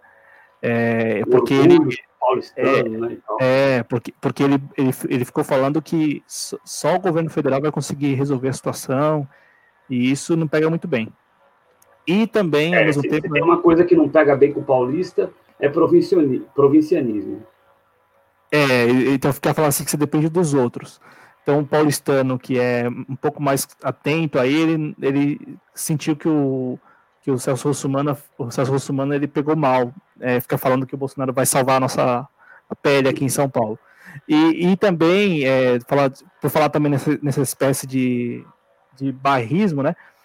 [0.61, 1.79] É, porque ele
[2.57, 7.61] é, né, é, porque, porque ele, ele, ele ficou falando que só o governo federal
[7.61, 9.27] vai conseguir resolver a situação
[9.89, 11.13] e isso não pega muito bem.
[12.09, 13.31] E também, é, ao mesmo tempo.
[13.31, 15.31] Tem uma coisa que não pega bem com o paulista,
[15.61, 17.43] é provincianismo.
[18.51, 20.99] É, então ficar falando assim que você depende dos outros.
[21.43, 26.79] Então, o paulistano, que é um pouco mais atento a ele, ele sentiu que o,
[27.23, 30.99] que o Celso Russumano, o Celso Russumano ele pegou mal, é, fica falando que o
[30.99, 32.29] Bolsonaro vai salvar a nossa
[32.83, 33.79] pele aqui em São Paulo.
[34.27, 36.11] E, e também, é, falar,
[36.41, 38.45] por falar também nessa, nessa espécie de,
[38.97, 40.18] de bairrismo, né, é,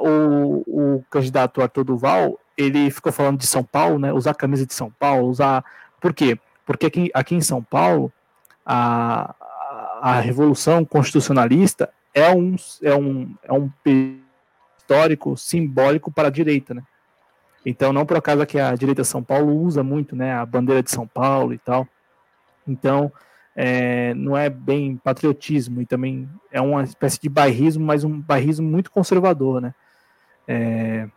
[0.00, 4.74] o, o candidato Arthur Duval, ele ficou falando de São Paulo, né, usar camisa de
[4.74, 5.64] São Paulo, usar...
[6.00, 6.38] Por quê?
[6.64, 8.12] Porque aqui, aqui em São Paulo,
[8.64, 9.34] a,
[10.00, 13.70] a Revolução Constitucionalista é um, é um, é um
[14.78, 16.82] histórico simbólico para a direita, né?
[17.66, 20.82] Então, não por acaso que a direita de São Paulo usa muito, né, a bandeira
[20.82, 21.88] de São Paulo e tal.
[22.68, 23.10] Então,
[23.56, 28.68] é, não é bem patriotismo e também é uma espécie de bairrismo, mas um bairrismo
[28.68, 29.74] muito conservador, né?
[30.46, 31.08] É,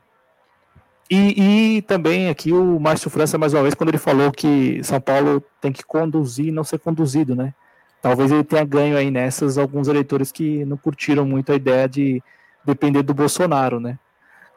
[1.10, 5.00] e, e, também aqui o Márcio França, mais uma vez, quando ele falou que São
[5.00, 7.54] Paulo tem que conduzir e não ser conduzido, né?
[8.02, 12.22] talvez ele tenha ganho aí nessas alguns eleitores que não curtiram muito a ideia de
[12.66, 13.98] depender do Bolsonaro, né?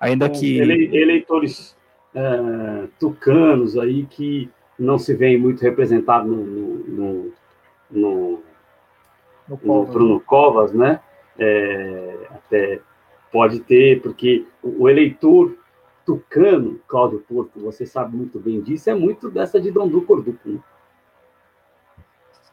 [0.01, 0.59] Ainda que.
[0.59, 1.77] Eleitores
[2.15, 4.49] é, tucanos aí que
[4.79, 7.33] não se veem muito representados no, no, no,
[7.91, 8.43] no,
[9.49, 11.01] no Bruno Covas, né?
[11.39, 12.81] É, até
[13.33, 15.57] pode ter, porque o eleitor
[16.05, 20.49] Tucano, Cláudio Porto, você sabe muito bem disso, é muito dessa de Dondu Corduco.
[20.49, 20.59] Né?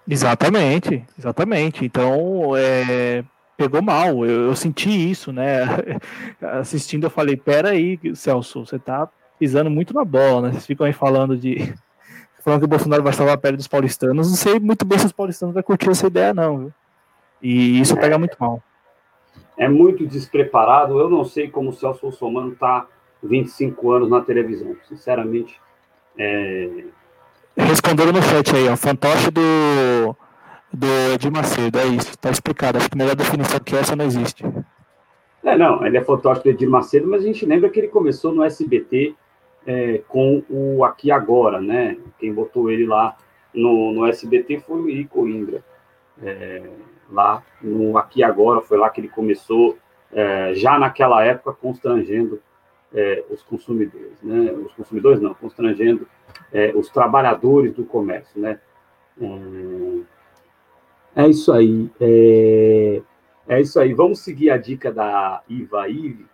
[0.08, 1.84] Exatamente, exatamente.
[1.84, 3.24] Então, é,
[3.58, 5.64] pegou mal, eu, eu, senti isso, né?
[6.60, 9.10] Assistindo, eu falei: peraí, Celso, você tá
[9.40, 10.52] pisando muito na bola, né?
[10.52, 11.74] Vocês ficam aí falando de.
[12.48, 14.30] Falando que o Bolsonaro vai salvar a pele dos paulistanos.
[14.30, 16.74] Não sei muito bem se os paulistanos vão curtir essa ideia, não, viu?
[17.42, 18.64] E isso pega muito mal.
[19.58, 20.98] É muito despreparado.
[20.98, 22.88] Eu não sei como o Celso Russomano está
[23.22, 24.78] 25 anos na televisão.
[24.88, 25.60] Sinceramente.
[26.18, 26.86] É...
[27.58, 28.78] Responderam no chat aí, ó.
[28.78, 30.16] Fantoche do,
[30.74, 31.78] do Edir Macedo.
[31.80, 32.78] É isso, tá explicado.
[32.78, 34.46] Acho que a melhor definição que essa não existe.
[35.44, 38.34] É, não, ele é fantoche do Edir Macedo, mas a gente lembra que ele começou
[38.34, 39.18] no SBT
[39.68, 41.98] é, com o Aqui Agora, né?
[42.18, 43.18] Quem botou ele lá
[43.54, 45.62] no, no SBT foi o Ico Indra.
[46.24, 46.64] É,
[47.12, 49.78] lá no Aqui Agora, foi lá que ele começou,
[50.12, 52.42] é, já naquela época, constrangendo
[52.94, 54.54] é, os consumidores, né?
[54.54, 56.08] Os consumidores não, constrangendo
[56.54, 58.62] é, os trabalhadores do comércio, né?
[61.16, 61.92] É, é isso aí.
[62.00, 63.02] É,
[63.50, 63.94] é, isso aí.
[63.94, 66.26] Vamos seguir a dica da Iva Ive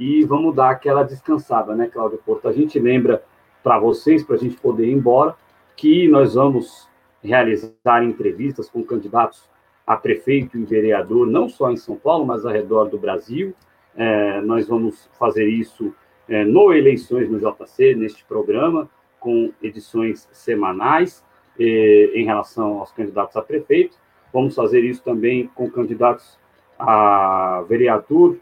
[0.00, 2.48] e vamos dar aquela descansada, né, Cláudio Porto?
[2.48, 3.22] A gente lembra
[3.62, 5.34] para vocês, para a gente poder ir embora,
[5.76, 6.88] que nós vamos
[7.22, 9.46] realizar entrevistas com candidatos
[9.86, 13.54] a prefeito e vereador, não só em São Paulo, mas ao redor do Brasil.
[13.94, 15.94] É, nós vamos fazer isso
[16.26, 21.22] é, no Eleições no JC, neste programa, com edições semanais
[21.58, 21.64] é,
[22.14, 23.98] em relação aos candidatos a prefeito.
[24.32, 26.38] Vamos fazer isso também com candidatos
[26.78, 28.38] a vereador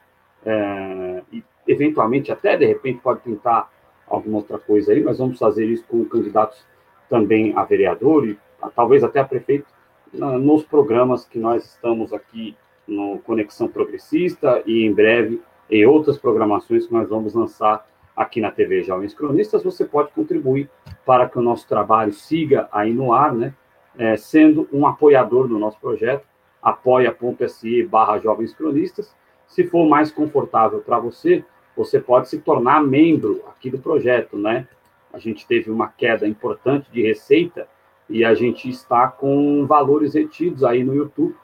[0.48, 1.22] é,
[1.66, 3.70] eventualmente, até de repente, pode tentar
[4.06, 6.64] alguma outra coisa aí, mas vamos fazer isso com candidatos
[7.08, 8.38] também a vereador e
[8.74, 9.66] talvez até a prefeito
[10.12, 12.56] nos programas que nós estamos aqui
[12.86, 18.50] no Conexão Progressista e em breve em outras programações que nós vamos lançar aqui na
[18.50, 20.68] TV Jovens Cronistas, você pode contribuir
[21.04, 23.54] para que o nosso trabalho siga aí no ar, né?
[23.96, 26.24] É, sendo um apoiador do nosso projeto,
[26.62, 29.14] apoia.se barra Jovens Cronistas.
[29.48, 31.44] Se for mais confortável para você,
[31.76, 34.68] você pode se tornar membro aqui do projeto, né?
[35.12, 37.66] A gente teve uma queda importante de receita
[38.08, 41.34] e a gente está com valores retidos aí no YouTube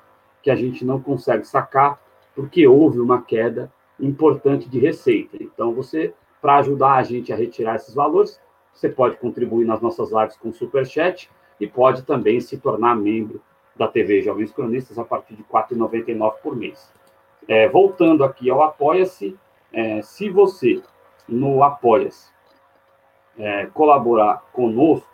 [0.43, 1.99] que a gente não consegue sacar
[2.35, 5.39] porque houve uma queda importante de receita.
[5.41, 6.13] Então, você,
[6.43, 8.41] para ajudar a gente a retirar esses valores,
[8.73, 13.41] você pode contribuir nas nossas lives com Super Chat e pode também se tornar membro
[13.77, 16.93] da TV Jovens Cronistas a partir de R$ 4,99 por mês.
[17.47, 19.37] É, voltando aqui ao Apoia-se,
[19.73, 20.83] é, se você
[21.29, 22.31] no Apoia-se
[23.39, 25.09] é, colaborar conosco,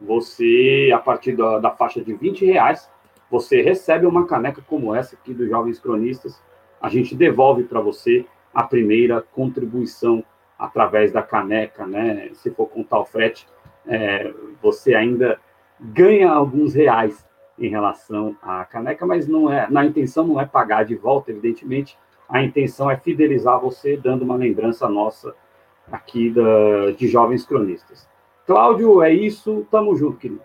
[0.00, 2.90] você, a partir da, da faixa de 20 reais,
[3.30, 6.40] você recebe uma caneca como essa aqui dos Jovens Cronistas.
[6.80, 10.24] A gente devolve para você a primeira contribuição
[10.58, 12.30] através da caneca, né?
[12.34, 13.46] Se for contar o frete,
[13.86, 15.38] é, você ainda
[15.80, 17.25] ganha alguns reais
[17.58, 21.98] em relação à caneca, mas não é, na intenção não é pagar de volta, evidentemente.
[22.28, 25.34] A intenção é fidelizar você, dando uma lembrança nossa
[25.90, 28.08] aqui da, de jovens cronistas.
[28.46, 29.66] Cláudio, é isso.
[29.70, 30.40] Tamo junto, querido.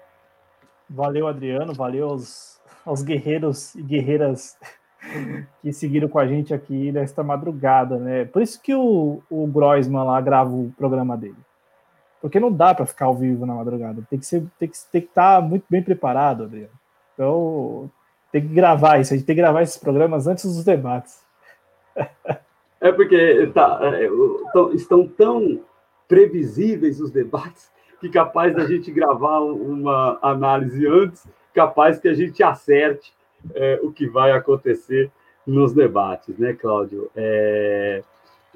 [0.89, 1.73] Valeu, Adriano.
[1.73, 4.57] Valeu aos, aos guerreiros e guerreiras
[5.61, 8.25] que seguiram com a gente aqui nesta madrugada, né?
[8.25, 11.37] Por isso que o, o Groisman lá grava o programa dele.
[12.21, 14.03] Porque não dá para ficar ao vivo na madrugada.
[14.09, 16.80] Tem que ser, tem que, tem que estar tá muito bem preparado, Adriano.
[17.21, 17.87] Então,
[18.31, 19.13] tem que gravar isso.
[19.13, 21.21] A gente tem que gravar esses programas antes dos debates.
[22.83, 24.09] É porque tá, é,
[24.73, 25.61] estão tão
[26.07, 27.69] previsíveis os debates
[27.99, 33.13] que capaz da gente gravar uma análise antes, capaz que a gente acerte
[33.53, 35.11] é, o que vai acontecer
[35.45, 37.11] nos debates, né, Cláudio?
[37.15, 38.01] É,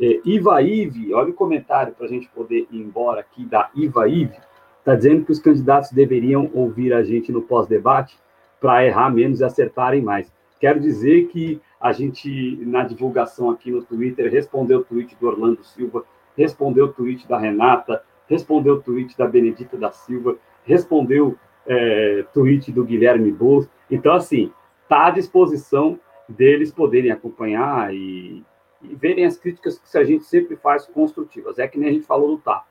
[0.02, 4.10] é, Iva Ive, olha o comentário para a gente poder ir embora aqui da Iva
[4.10, 4.40] Ive,
[4.80, 8.18] está dizendo que os candidatos deveriam ouvir a gente no pós-debate
[8.60, 10.32] para errar menos e acertarem mais.
[10.60, 15.64] Quero dizer que a gente, na divulgação aqui no Twitter, respondeu o tweet do Orlando
[15.64, 16.04] Silva,
[16.36, 22.72] respondeu o tweet da Renata, respondeu o tweet da Benedita da Silva, respondeu é, tweet
[22.72, 23.70] do Guilherme Boulos.
[23.90, 24.52] Então, assim,
[24.84, 28.44] está à disposição deles poderem acompanhar e,
[28.82, 31.60] e, verem as críticas que a gente sempre faz construtivas.
[31.60, 32.66] É que nem a gente falou do TAP.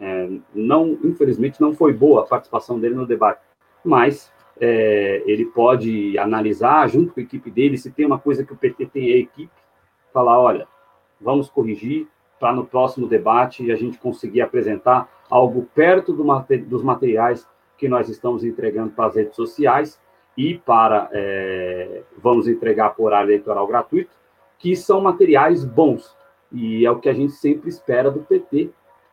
[0.00, 3.40] É, não, infelizmente, não foi boa a participação dele no debate,
[3.84, 8.52] mas é, ele pode analisar junto com a equipe dele, se tem uma coisa que
[8.52, 9.52] o PT tem a equipe,
[10.12, 10.66] falar, olha,
[11.20, 12.08] vamos corrigir,
[12.38, 16.24] para no próximo debate a gente conseguir apresentar algo perto do
[16.66, 20.00] dos materiais que nós estamos entregando para as redes sociais
[20.36, 24.10] e para é, vamos entregar por horário eleitoral gratuito,
[24.58, 26.16] que são materiais bons.
[26.52, 28.70] E é o que a gente sempre espera do PT,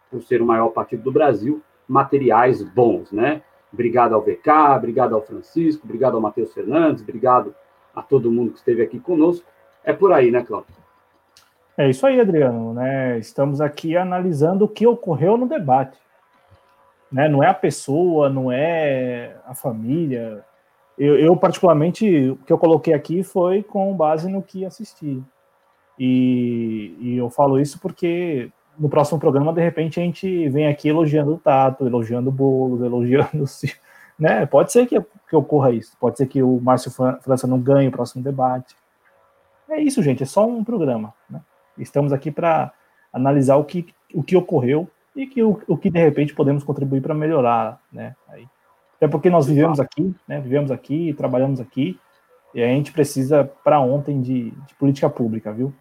[0.09, 3.41] por ser o maior partido do Brasil, materiais bons, né?
[3.76, 7.53] Obrigado ao VK, obrigado ao Francisco, obrigado ao Matheus Fernandes, obrigado
[7.93, 9.45] a todo mundo que esteve aqui conosco.
[9.84, 10.73] É por aí, né, Cláudio?
[11.77, 12.73] É isso aí, Adriano.
[12.73, 13.19] Né?
[13.19, 15.99] Estamos aqui analisando o que ocorreu no debate.
[17.11, 17.27] Né?
[17.27, 20.41] Não é a pessoa, não é a família.
[20.97, 25.22] Eu, eu, particularmente, o que eu coloquei aqui foi com base no que assisti.
[25.99, 30.89] E, e eu falo isso porque no próximo programa, de repente, a gente vem aqui
[30.89, 33.45] elogiando o Tato, elogiando o Boulos, elogiando o
[34.19, 34.45] né?
[34.45, 34.99] Pode ser que,
[35.30, 35.95] que ocorra isso.
[35.99, 38.76] Pode ser que o Márcio França não ganhe o próximo debate.
[39.69, 40.23] É isso, gente.
[40.23, 41.14] É só um programa.
[41.30, 41.41] Né?
[41.77, 42.72] Estamos aqui para
[43.11, 47.02] analisar o que, o que ocorreu e que o, o que de repente podemos contribuir
[47.02, 48.15] para melhorar, né?
[48.27, 48.45] Aí.
[48.97, 50.39] Até porque nós vivemos aqui, né?
[50.39, 51.99] Vivemos aqui, trabalhamos aqui
[52.53, 55.73] e a gente precisa para ontem de, de, política pública, viu?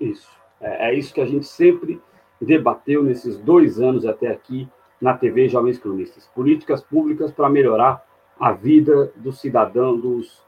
[0.00, 0.28] Isso.
[0.60, 2.00] É, é isso que a gente sempre
[2.44, 4.68] debateu nesses dois anos até aqui
[5.00, 6.28] na TV Jovens Cronistas.
[6.34, 8.04] Políticas públicas para melhorar
[8.38, 10.42] a vida do cidadão, dos.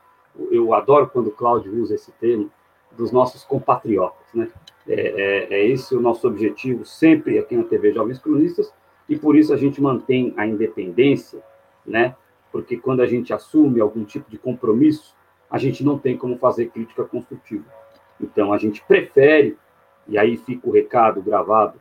[0.51, 2.51] Eu adoro quando o Cláudio usa esse termo,
[2.97, 4.49] dos nossos compatriotas, né?
[4.89, 8.73] É, é, é, esse o nosso objetivo sempre aqui na TV Jovens Cronistas
[9.09, 11.43] e por isso a gente mantém a independência,
[11.87, 12.17] né?
[12.51, 15.15] Porque quando a gente assume algum tipo de compromisso,
[15.51, 17.65] a gente não tem como fazer crítica construtiva.
[18.21, 19.57] Então a gente prefere
[20.11, 21.81] e aí fica o recado gravado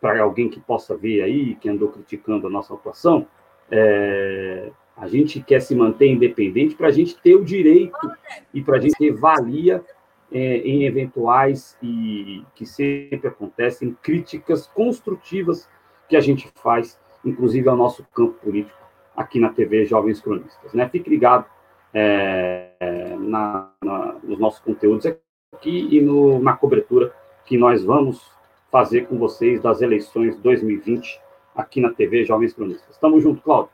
[0.00, 3.26] para alguém que possa ver aí, que andou criticando a nossa atuação,
[3.70, 8.10] é, a gente quer se manter independente para a gente ter o direito
[8.52, 9.84] e para a gente ter valia
[10.30, 15.68] é, em eventuais e que sempre acontecem críticas construtivas
[16.08, 18.78] que a gente faz, inclusive ao nosso campo político
[19.16, 20.72] aqui na TV Jovens Cronistas.
[20.72, 20.88] Né?
[20.88, 21.46] Fique ligado
[21.92, 27.12] é, na, na, nos nossos conteúdos aqui e no, na cobertura
[27.44, 28.32] que nós vamos
[28.70, 31.20] fazer com vocês das eleições 2020
[31.54, 32.98] aqui na TV Jovens Cronistas.
[32.98, 33.70] Tamo junto, Cláudio.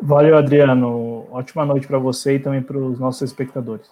[0.00, 1.26] Valeu, Adriano.
[1.30, 3.90] Ótima noite para você e também para os nossos espectadores.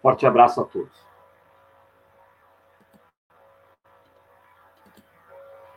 [0.00, 1.11] Forte abraço a todos.